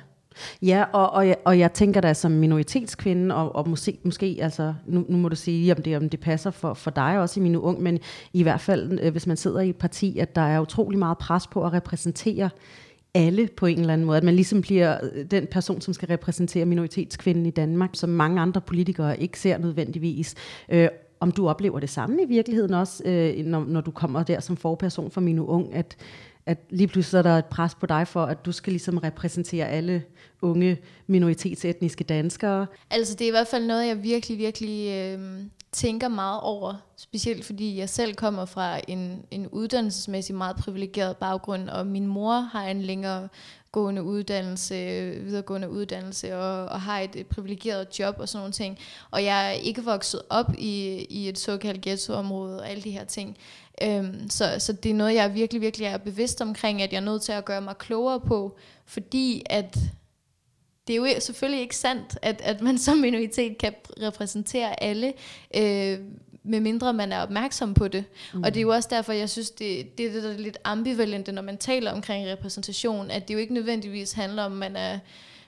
Ja, 0.63 0.85
og, 0.93 1.11
og, 1.11 1.29
jeg, 1.29 1.37
og 1.45 1.59
jeg 1.59 1.73
tænker 1.73 2.01
da 2.01 2.15
som 2.15 2.33
minoritetskvinde, 2.33 3.35
og, 3.35 3.57
og 3.57 3.69
måske, 3.69 3.99
måske 4.05 4.39
altså, 4.41 4.75
nu, 4.87 5.05
nu 5.09 5.17
må 5.17 5.29
du 5.29 5.37
sige, 5.37 5.77
om 5.77 5.83
det, 5.83 5.97
om 5.97 6.09
det 6.09 6.21
passer 6.21 6.51
for, 6.51 6.75
for 6.75 6.91
dig 6.91 7.19
også 7.19 7.41
i 7.41 7.43
min 7.43 7.57
ung, 7.57 7.83
men 7.83 7.99
i 8.33 8.43
hvert 8.43 8.61
fald, 8.61 8.99
øh, 9.03 9.13
hvis 9.13 9.27
man 9.27 9.37
sidder 9.37 9.61
i 9.61 9.69
et 9.69 9.77
parti, 9.77 10.19
at 10.19 10.35
der 10.35 10.43
er 10.43 10.61
utrolig 10.61 10.99
meget 10.99 11.19
pres 11.19 11.47
på 11.47 11.65
at 11.65 11.73
repræsentere 11.73 12.51
alle 13.15 13.49
på 13.57 13.67
en 13.67 13.79
eller 13.79 13.93
anden 13.93 14.07
måde. 14.07 14.17
At 14.17 14.25
man 14.25 14.35
ligesom 14.35 14.61
bliver 14.61 14.99
øh, 15.03 15.25
den 15.31 15.47
person, 15.47 15.81
som 15.81 15.95
skal 15.95 16.09
repræsentere 16.09 16.65
minoritetskvinden 16.65 17.47
i 17.47 17.51
Danmark, 17.51 17.91
som 17.93 18.11
mange 18.11 18.41
andre 18.41 18.61
politikere 18.61 19.21
ikke 19.21 19.41
ser 19.41 19.59
nødvendigvis. 19.59 20.35
Øh, 20.69 20.89
om 21.21 21.31
du 21.31 21.49
oplever 21.49 21.81
det 21.81 21.91
samme 21.91 22.23
i 22.23 22.27
virkeligheden 22.27 22.75
også, 22.75 23.03
øh, 23.05 23.47
når, 23.47 23.65
når 23.65 23.81
du 23.81 23.91
kommer 23.91 24.23
der 24.23 24.41
som 24.41 24.57
forperson 24.57 25.11
for 25.11 25.21
Minu 25.21 25.47
Ung, 25.47 25.75
at, 25.75 25.97
at 26.47 26.59
lige 26.71 26.89
pludselig 26.89 27.19
er 27.19 27.23
der 27.23 27.39
et 27.39 27.45
pres 27.45 27.75
på 27.75 27.87
dig 27.87 28.09
for, 28.09 28.25
at 28.25 28.45
du 28.45 28.53
skal 28.53 28.73
ligesom 28.73 28.99
repræsentere 28.99 29.69
alle 29.69 30.05
unge 30.43 30.79
minoritetsetniske 31.07 32.05
danskere? 32.05 32.67
Altså 32.91 33.15
det 33.15 33.25
er 33.25 33.29
i 33.29 33.31
hvert 33.31 33.47
fald 33.47 33.67
noget, 33.67 33.87
jeg 33.87 34.03
virkelig, 34.03 34.39
virkelig 34.39 34.89
øh, 34.91 35.41
tænker 35.73 36.09
meget 36.09 36.41
over. 36.41 36.75
Specielt 36.97 37.45
fordi 37.45 37.79
jeg 37.79 37.89
selv 37.89 38.15
kommer 38.15 38.45
fra 38.45 38.81
en, 38.89 39.25
en 39.31 39.49
uddannelsesmæssigt 39.49 40.39
meget 40.39 40.57
privilegeret 40.57 41.17
baggrund, 41.17 41.69
og 41.69 41.87
min 41.87 42.07
mor 42.07 42.41
har 42.41 42.67
en 42.67 42.83
længere 42.83 43.29
gående 43.73 44.03
uddannelse, 44.03 44.75
videregående 45.25 45.71
uddannelse 45.71 46.37
og, 46.37 46.65
og 46.65 46.81
har 46.81 47.01
et, 47.01 47.17
et 47.17 47.27
privilegeret 47.27 47.99
job 47.99 48.17
og 48.19 48.29
sådan 48.29 48.41
nogle 48.41 48.53
ting. 48.53 48.79
Og 49.11 49.25
jeg 49.25 49.47
er 49.47 49.51
ikke 49.51 49.85
vokset 49.85 50.23
op 50.31 50.55
i, 50.59 51.07
i 51.11 51.29
et 51.29 51.39
såkaldt 51.39 51.81
ghettoområde 51.81 52.61
og 52.61 52.71
alle 52.71 52.83
de 52.83 52.91
her 52.91 53.05
ting. 53.05 53.37
Øhm, 53.83 54.31
så, 54.31 54.57
så 54.59 54.73
det 54.73 54.91
er 54.91 54.95
noget, 54.95 55.15
jeg 55.15 55.35
virkelig, 55.35 55.63
virkelig 55.63 55.87
er 55.87 55.99
bevidst 55.99 56.41
omkring, 56.41 56.83
at 56.83 56.93
jeg 56.93 56.99
er 56.99 57.05
nødt 57.05 57.23
til 57.23 57.33
at 57.33 57.45
gøre 57.45 57.61
mig 57.61 57.79
klogere 57.79 58.21
på, 58.21 58.57
fordi 58.87 59.43
at 59.51 59.79
det 60.87 60.93
er 60.93 60.97
jo 60.97 61.21
selvfølgelig 61.21 61.61
ikke 61.61 61.77
sandt, 61.77 62.19
at, 62.23 62.41
at 62.45 62.61
man 62.61 62.79
som 62.79 62.99
minoritet 62.99 63.59
kan 63.59 63.75
repræsentere 64.03 64.83
alle, 64.83 65.13
øh, 65.57 65.99
medmindre 66.45 66.93
man 66.93 67.13
er 67.13 67.23
opmærksom 67.23 67.75
på 67.75 67.89
det. 67.89 68.05
Mm. 68.35 68.43
Og 68.43 68.55
det 68.55 68.61
er 68.61 68.63
jo 68.63 68.71
også 68.71 68.89
derfor, 68.93 69.13
jeg 69.13 69.31
synes, 69.31 69.51
det, 69.51 69.99
det 69.99 70.07
er 70.07 70.13
det, 70.13 70.23
der 70.23 70.33
er 70.33 70.39
lidt 70.39 70.59
ambivalente, 70.65 71.33
når 71.33 71.43
man 71.43 71.59
taler 71.59 71.93
omkring 71.93 72.29
repræsentation, 72.29 73.11
at 73.11 73.29
det 73.29 73.35
jo 73.35 73.39
ikke 73.39 73.55
nødvendigvis 73.55 74.13
handler 74.13 74.43
om, 74.43 74.53
man 74.53 74.77
er 74.77 74.99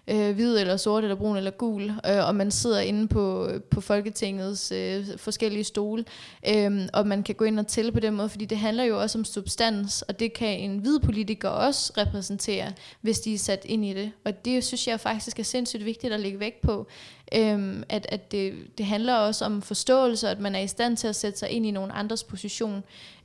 øh, 0.08 0.34
hvid 0.34 0.58
eller 0.58 0.76
sort 0.76 1.04
eller 1.04 1.16
brun 1.16 1.36
eller 1.36 1.50
gul, 1.50 1.82
øh, 1.82 2.28
og 2.28 2.34
man 2.34 2.50
sidder 2.50 2.80
inde 2.80 3.08
på, 3.08 3.50
på 3.70 3.80
Folketingets 3.80 4.72
øh, 4.72 5.06
forskellige 5.16 5.64
stole, 5.64 6.04
øh, 6.48 6.88
og 6.92 7.06
man 7.06 7.22
kan 7.22 7.34
gå 7.34 7.44
ind 7.44 7.58
og 7.58 7.66
tælle 7.66 7.92
på 7.92 8.00
den 8.00 8.14
måde, 8.14 8.28
fordi 8.28 8.44
det 8.44 8.58
handler 8.58 8.84
jo 8.84 9.00
også 9.00 9.18
om 9.18 9.24
substans, 9.24 10.02
og 10.02 10.20
det 10.20 10.32
kan 10.32 10.58
en 10.58 10.78
hvid 10.78 10.98
politiker 10.98 11.48
også 11.48 11.92
repræsentere, 11.98 12.72
hvis 13.00 13.20
de 13.20 13.34
er 13.34 13.38
sat 13.38 13.64
ind 13.64 13.84
i 13.84 13.94
det. 13.94 14.12
Og 14.24 14.44
det 14.44 14.64
synes 14.64 14.88
jeg 14.88 15.00
faktisk 15.00 15.38
er 15.38 15.42
sindssygt 15.42 15.84
vigtigt 15.84 16.12
at 16.12 16.20
lægge 16.20 16.40
vægt 16.40 16.60
på, 16.60 16.86
øh, 17.34 17.82
at, 17.88 18.06
at 18.08 18.32
det, 18.32 18.54
det 18.78 18.86
handler 18.86 19.14
også 19.14 19.44
om 19.44 19.62
forståelse, 19.62 20.28
at 20.28 20.40
man 20.40 20.54
er 20.54 20.60
i 20.60 20.66
stand 20.66 20.96
til 20.96 21.08
at 21.08 21.16
sætte 21.16 21.38
sig 21.38 21.50
ind 21.50 21.66
i 21.66 21.70
nogen 21.70 21.90
andres 21.94 22.24
position. 22.24 22.84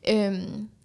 Øh, 0.09 0.33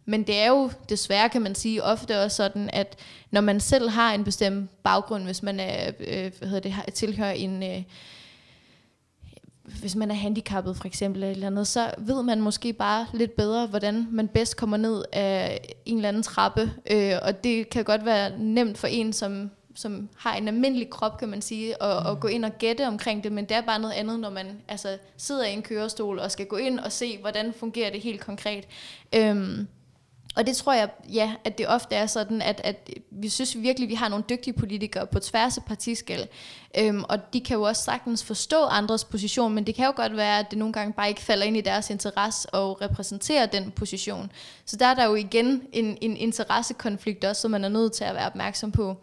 men 0.05 0.23
det 0.23 0.39
er 0.39 0.49
jo 0.49 0.71
desværre, 0.89 1.29
kan 1.29 1.43
man 1.43 1.55
sige, 1.55 1.83
ofte 1.83 2.23
også 2.23 2.37
sådan, 2.37 2.71
at 2.73 2.97
når 3.31 3.41
man 3.41 3.61
selv 3.61 3.89
har 3.89 4.15
en 4.15 4.25
bestemt 4.25 4.71
baggrund, 4.83 5.25
hvis 5.25 5.43
man 5.43 5.61
er, 5.61 5.91
øh, 6.01 6.33
hvad 6.39 6.49
hedder 6.49 6.71
det, 6.85 6.95
tilhører 6.95 7.33
en... 7.33 7.63
Øh, 7.63 7.83
hvis 9.81 9.97
man 9.97 10.11
er 10.11 10.15
handicappet 10.15 10.77
for 10.77 10.85
eksempel 10.85 11.23
eller 11.23 11.47
andet, 11.47 11.67
så 11.67 11.95
ved 11.99 12.23
man 12.23 12.41
måske 12.41 12.73
bare 12.73 13.07
lidt 13.13 13.37
bedre, 13.37 13.67
hvordan 13.67 14.07
man 14.11 14.29
bedst 14.29 14.57
kommer 14.57 14.77
ned 14.77 15.05
af 15.13 15.61
en 15.87 15.97
eller 15.97 16.09
anden 16.09 16.23
trappe. 16.23 16.73
Øh, 16.91 17.13
og 17.23 17.45
det 17.45 17.71
kan 17.71 17.85
godt 17.85 18.05
være 18.05 18.39
nemt 18.39 18.79
for 18.79 18.87
en, 18.87 19.13
som, 19.13 19.51
som 19.75 20.09
har 20.17 20.35
en 20.35 20.49
almindelig 20.49 20.91
krop, 20.91 21.19
kan 21.19 21.29
man 21.29 21.43
sige, 21.43 21.83
at, 21.83 22.03
mm. 22.03 22.11
at 22.11 22.21
gå 22.21 22.29
ind 22.29 22.45
og 22.45 22.59
gætte 22.59 22.87
omkring 22.87 23.25
det, 23.25 23.33
men 23.33 23.45
det 23.45 23.57
er 23.57 23.61
bare 23.61 23.79
noget 23.79 23.95
andet, 23.95 24.21
når 24.21 24.31
man 24.31 24.47
altså, 24.69 24.99
sidder 25.17 25.45
i 25.45 25.53
en 25.53 25.63
kørestol 25.63 26.19
og 26.19 26.31
skal 26.31 26.47
gå 26.47 26.57
ind 26.57 26.79
og 26.79 26.93
se, 26.93 27.19
hvordan 27.19 27.53
fungerer 27.53 27.91
det 27.91 28.01
helt 28.01 28.21
konkret. 28.21 28.65
Øh, 29.15 29.59
og 30.37 30.47
det 30.47 30.57
tror 30.57 30.73
jeg, 30.73 30.89
ja, 31.13 31.35
at 31.45 31.59
det 31.59 31.69
ofte 31.69 31.95
er 31.95 32.07
sådan, 32.07 32.43
at, 32.43 32.61
at 32.65 32.91
vi 33.11 33.29
synes 33.29 33.57
virkelig, 33.59 33.87
at 33.87 33.91
vi 33.91 33.95
har 33.95 34.09
nogle 34.09 34.25
dygtige 34.29 34.55
politikere 34.55 35.07
på 35.07 35.19
tværs 35.19 35.59
af 35.59 35.65
partiskæld. 35.65 36.23
Øhm, 36.79 37.05
og 37.09 37.33
de 37.33 37.41
kan 37.41 37.57
jo 37.57 37.63
også 37.63 37.83
sagtens 37.83 38.25
forstå 38.25 38.65
andres 38.65 39.05
position, 39.05 39.55
men 39.55 39.67
det 39.67 39.75
kan 39.75 39.87
jo 39.87 39.93
godt 39.97 40.17
være, 40.17 40.39
at 40.39 40.47
det 40.51 40.59
nogle 40.59 40.73
gange 40.73 40.93
bare 40.93 41.09
ikke 41.09 41.21
falder 41.21 41.45
ind 41.47 41.57
i 41.57 41.61
deres 41.61 41.91
interesse 41.91 42.49
at 42.55 42.81
repræsentere 42.81 43.49
den 43.53 43.71
position. 43.71 44.33
Så 44.65 44.77
der 44.77 44.87
er 44.87 44.95
der 44.95 45.05
jo 45.05 45.15
igen 45.15 45.63
en, 45.73 45.99
en 46.01 46.17
interessekonflikt 46.17 47.25
også, 47.25 47.43
som 47.43 47.51
man 47.51 47.65
er 47.65 47.69
nødt 47.69 47.93
til 47.93 48.05
at 48.05 48.15
være 48.15 48.27
opmærksom 48.27 48.73
på. 48.73 48.97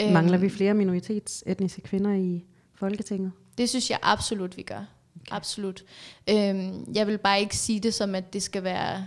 Øhm, 0.00 0.12
Mangler 0.12 0.38
vi 0.38 0.48
flere 0.48 0.74
minoritetsetniske 0.74 1.80
kvinder 1.80 2.14
i 2.14 2.44
Folketinget? 2.74 3.32
Det 3.58 3.68
synes 3.68 3.90
jeg 3.90 3.98
absolut, 4.02 4.56
vi 4.56 4.62
gør. 4.62 4.84
Okay. 5.20 5.36
Absolut. 5.36 5.84
Øhm, 6.30 6.92
jeg 6.94 7.06
vil 7.06 7.18
bare 7.18 7.40
ikke 7.40 7.56
sige 7.56 7.80
det 7.80 7.94
som, 7.94 8.14
at 8.14 8.32
det 8.32 8.42
skal 8.42 8.64
være 8.64 9.06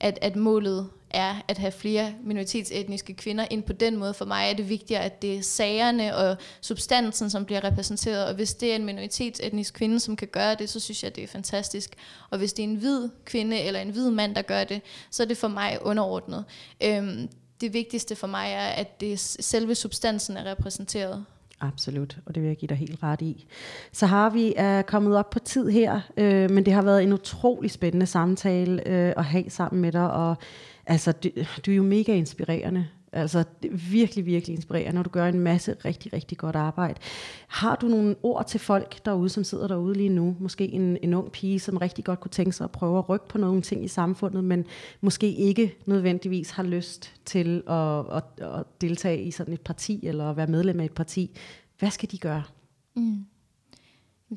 at, 0.00 0.18
at 0.22 0.36
målet 0.36 0.88
er 1.10 1.34
at 1.48 1.58
have 1.58 1.72
flere 1.72 2.14
minoritetsetniske 2.22 3.14
kvinder 3.14 3.46
ind 3.50 3.62
på 3.62 3.72
den 3.72 3.96
måde. 3.96 4.14
For 4.14 4.24
mig 4.24 4.50
er 4.50 4.54
det 4.54 4.68
vigtigere, 4.68 5.04
at 5.04 5.22
det 5.22 5.36
er 5.36 5.42
sagerne 5.42 6.16
og 6.16 6.36
substansen, 6.60 7.30
som 7.30 7.44
bliver 7.44 7.64
repræsenteret. 7.64 8.26
Og 8.26 8.34
hvis 8.34 8.54
det 8.54 8.72
er 8.72 8.76
en 8.76 8.84
minoritetsetnisk 8.84 9.74
kvinde, 9.74 10.00
som 10.00 10.16
kan 10.16 10.28
gøre 10.28 10.54
det, 10.54 10.70
så 10.70 10.80
synes 10.80 11.04
jeg, 11.04 11.16
det 11.16 11.24
er 11.24 11.28
fantastisk. 11.28 11.90
Og 12.30 12.38
hvis 12.38 12.52
det 12.52 12.64
er 12.64 12.68
en 12.68 12.74
hvid 12.74 13.08
kvinde 13.24 13.58
eller 13.60 13.80
en 13.80 13.90
hvid 13.90 14.10
mand, 14.10 14.34
der 14.34 14.42
gør 14.42 14.64
det, 14.64 14.82
så 15.10 15.22
er 15.22 15.26
det 15.26 15.36
for 15.36 15.48
mig 15.48 15.78
underordnet. 15.82 16.44
Øhm, 16.82 17.28
det 17.60 17.72
vigtigste 17.72 18.16
for 18.16 18.26
mig 18.26 18.50
er, 18.50 18.66
at 18.68 19.00
det 19.00 19.20
selve 19.20 19.74
substansen 19.74 20.36
er 20.36 20.50
repræsenteret. 20.50 21.24
Absolut, 21.60 22.18
og 22.26 22.34
det 22.34 22.42
vil 22.42 22.48
jeg 22.48 22.56
give 22.56 22.68
dig 22.68 22.76
helt 22.76 23.02
ret 23.02 23.22
i. 23.22 23.46
Så 23.92 24.06
har 24.06 24.30
vi 24.30 24.54
er 24.56 24.82
kommet 24.82 25.16
op 25.16 25.30
på 25.30 25.38
tid 25.38 25.68
her, 25.68 26.00
øh, 26.16 26.50
men 26.50 26.64
det 26.64 26.72
har 26.72 26.82
været 26.82 27.02
en 27.02 27.12
utrolig 27.12 27.70
spændende 27.70 28.06
samtale 28.06 28.88
øh, 28.88 29.12
at 29.16 29.24
have 29.24 29.50
sammen 29.50 29.82
med 29.82 29.92
dig, 29.92 30.10
og 30.10 30.36
altså, 30.86 31.12
du, 31.12 31.28
du 31.66 31.70
er 31.70 31.74
jo 31.74 31.82
mega 31.82 32.14
inspirerende. 32.14 32.86
Altså 33.16 33.44
det 33.62 33.92
virkelig, 33.92 34.26
virkelig 34.26 34.54
inspirerende, 34.54 34.92
når 34.92 35.02
du 35.02 35.10
gør 35.10 35.28
en 35.28 35.40
masse 35.40 35.76
rigtig, 35.84 36.12
rigtig 36.12 36.38
godt 36.38 36.56
arbejde. 36.56 37.00
Har 37.48 37.76
du 37.76 37.88
nogle 37.88 38.16
ord 38.22 38.46
til 38.46 38.60
folk 38.60 39.04
derude, 39.04 39.28
som 39.28 39.44
sidder 39.44 39.68
derude 39.68 39.94
lige 39.94 40.08
nu? 40.08 40.36
Måske 40.40 40.68
en, 40.68 40.98
en 41.02 41.14
ung 41.14 41.32
pige, 41.32 41.60
som 41.60 41.76
rigtig 41.76 42.04
godt 42.04 42.20
kunne 42.20 42.30
tænke 42.30 42.52
sig 42.52 42.64
at 42.64 42.70
prøve 42.70 42.98
at 42.98 43.08
rykke 43.08 43.28
på 43.28 43.38
nogle 43.38 43.62
ting 43.62 43.84
i 43.84 43.88
samfundet, 43.88 44.44
men 44.44 44.64
måske 45.00 45.32
ikke 45.32 45.76
nødvendigvis 45.86 46.50
har 46.50 46.62
lyst 46.62 47.14
til 47.24 47.62
at, 47.68 48.16
at, 48.16 48.24
at 48.40 48.64
deltage 48.80 49.22
i 49.22 49.30
sådan 49.30 49.54
et 49.54 49.60
parti, 49.60 50.06
eller 50.06 50.30
at 50.30 50.36
være 50.36 50.46
medlem 50.46 50.80
af 50.80 50.84
et 50.84 50.92
parti. 50.92 51.36
Hvad 51.78 51.90
skal 51.90 52.10
de 52.10 52.18
gøre? 52.18 52.42
Mm. 52.96 53.26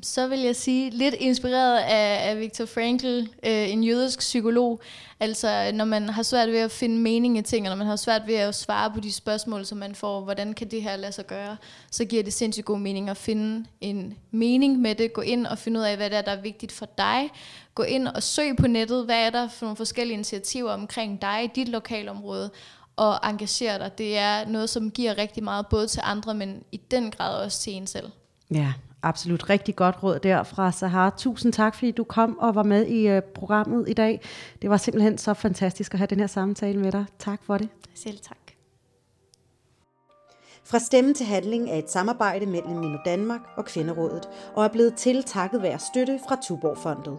Så 0.02 0.28
vil 0.28 0.40
jeg 0.40 0.56
sige, 0.56 0.90
lidt 0.90 1.14
inspireret 1.14 1.78
af, 1.78 2.30
af 2.30 2.40
Viktor 2.40 2.64
Frankl, 2.64 3.20
øh, 3.46 3.70
en 3.70 3.84
jødisk 3.84 4.18
psykolog. 4.18 4.80
Altså, 5.20 5.70
når 5.74 5.84
man 5.84 6.08
har 6.08 6.22
svært 6.22 6.48
ved 6.48 6.58
at 6.58 6.70
finde 6.70 6.98
mening 6.98 7.38
i 7.38 7.42
ting, 7.42 7.66
og 7.66 7.70
når 7.70 7.76
man 7.76 7.86
har 7.86 7.96
svært 7.96 8.22
ved 8.26 8.34
at 8.34 8.54
svare 8.54 8.90
på 8.90 9.00
de 9.00 9.12
spørgsmål, 9.12 9.66
som 9.66 9.78
man 9.78 9.94
får, 9.94 10.20
hvordan 10.20 10.52
kan 10.52 10.70
det 10.70 10.82
her 10.82 10.96
lade 10.96 11.12
sig 11.12 11.26
gøre, 11.26 11.56
så 11.90 12.04
giver 12.04 12.22
det 12.22 12.32
sindssygt 12.32 12.64
god 12.64 12.78
mening 12.78 13.10
at 13.10 13.16
finde 13.16 13.66
en 13.80 14.18
mening 14.30 14.78
med 14.78 14.94
det. 14.94 15.12
Gå 15.12 15.20
ind 15.20 15.46
og 15.46 15.58
finde 15.58 15.80
ud 15.80 15.84
af, 15.84 15.96
hvad 15.96 16.10
det 16.10 16.18
er, 16.18 16.22
der 16.22 16.32
er 16.32 16.42
vigtigt 16.42 16.72
for 16.72 16.86
dig. 16.98 17.30
Gå 17.74 17.82
ind 17.82 18.08
og 18.08 18.22
søg 18.22 18.56
på 18.56 18.66
nettet, 18.66 19.04
hvad 19.04 19.26
er 19.26 19.30
der 19.30 19.48
for 19.48 19.66
nogle 19.66 19.76
forskellige 19.76 20.14
initiativer 20.14 20.72
omkring 20.72 21.22
dig, 21.22 21.44
i 21.44 21.50
dit 21.54 21.68
lokalområde, 21.68 22.50
og 22.96 23.30
engagere 23.30 23.78
dig. 23.78 23.98
Det 23.98 24.18
er 24.18 24.48
noget, 24.48 24.70
som 24.70 24.90
giver 24.90 25.18
rigtig 25.18 25.44
meget, 25.44 25.66
både 25.66 25.86
til 25.86 26.00
andre, 26.04 26.34
men 26.34 26.62
i 26.72 26.76
den 26.76 27.10
grad 27.10 27.44
også 27.44 27.60
til 27.60 27.72
en 27.72 27.86
selv. 27.86 28.10
Ja, 28.50 28.72
absolut 29.02 29.50
rigtig 29.50 29.76
godt 29.76 30.02
råd 30.02 30.18
der 30.18 30.42
fra 30.42 30.72
Sahar. 30.72 31.14
Tusind 31.18 31.52
tak, 31.52 31.74
fordi 31.74 31.90
du 31.90 32.04
kom 32.04 32.38
og 32.38 32.54
var 32.54 32.62
med 32.62 32.86
i 32.86 33.16
uh, 33.16 33.22
programmet 33.22 33.88
i 33.88 33.92
dag. 33.92 34.20
Det 34.62 34.70
var 34.70 34.76
simpelthen 34.76 35.18
så 35.18 35.34
fantastisk 35.34 35.94
at 35.94 35.98
have 35.98 36.06
den 36.06 36.20
her 36.20 36.26
samtale 36.26 36.78
med 36.78 36.92
dig. 36.92 37.04
Tak 37.18 37.40
for 37.46 37.58
det. 37.58 37.68
Selv 37.94 38.18
tak. 38.18 38.36
Fra 40.64 40.78
stemme 40.78 41.14
til 41.14 41.26
handling 41.26 41.70
er 41.70 41.74
et 41.76 41.90
samarbejde 41.90 42.46
mellem 42.46 42.76
Mino 42.76 42.98
Danmark 43.04 43.40
og 43.56 43.64
Kvinderådet, 43.64 44.28
og 44.54 44.64
er 44.64 44.68
blevet 44.68 44.94
til 44.94 45.22
takket 45.22 45.62
være 45.62 45.78
støtte 45.78 46.20
fra 46.28 46.36
Tuborgfondet. 46.48 47.18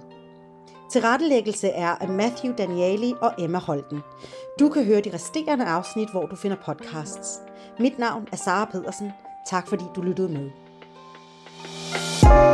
Tilrettelæggelse 0.92 1.68
er 1.68 1.88
af 1.88 2.10
Matthew 2.10 2.54
Danieli 2.58 3.14
og 3.22 3.34
Emma 3.40 3.58
Holten. 3.58 4.00
Du 4.60 4.70
kan 4.70 4.86
høre 4.86 5.02
de 5.02 5.14
resterende 5.14 5.66
afsnit, 5.66 6.12
hvor 6.12 6.26
du 6.26 6.36
finder 6.36 6.58
podcasts. 6.66 7.40
Mit 7.80 8.00
navn 8.00 8.28
er 8.32 8.38
Sara 8.38 8.66
Pedersen. 8.66 9.12
Tak 9.50 9.68
fordi 9.68 9.84
du 9.96 10.02
lyttede 10.02 10.30
med. 10.30 10.50
you 11.94 12.51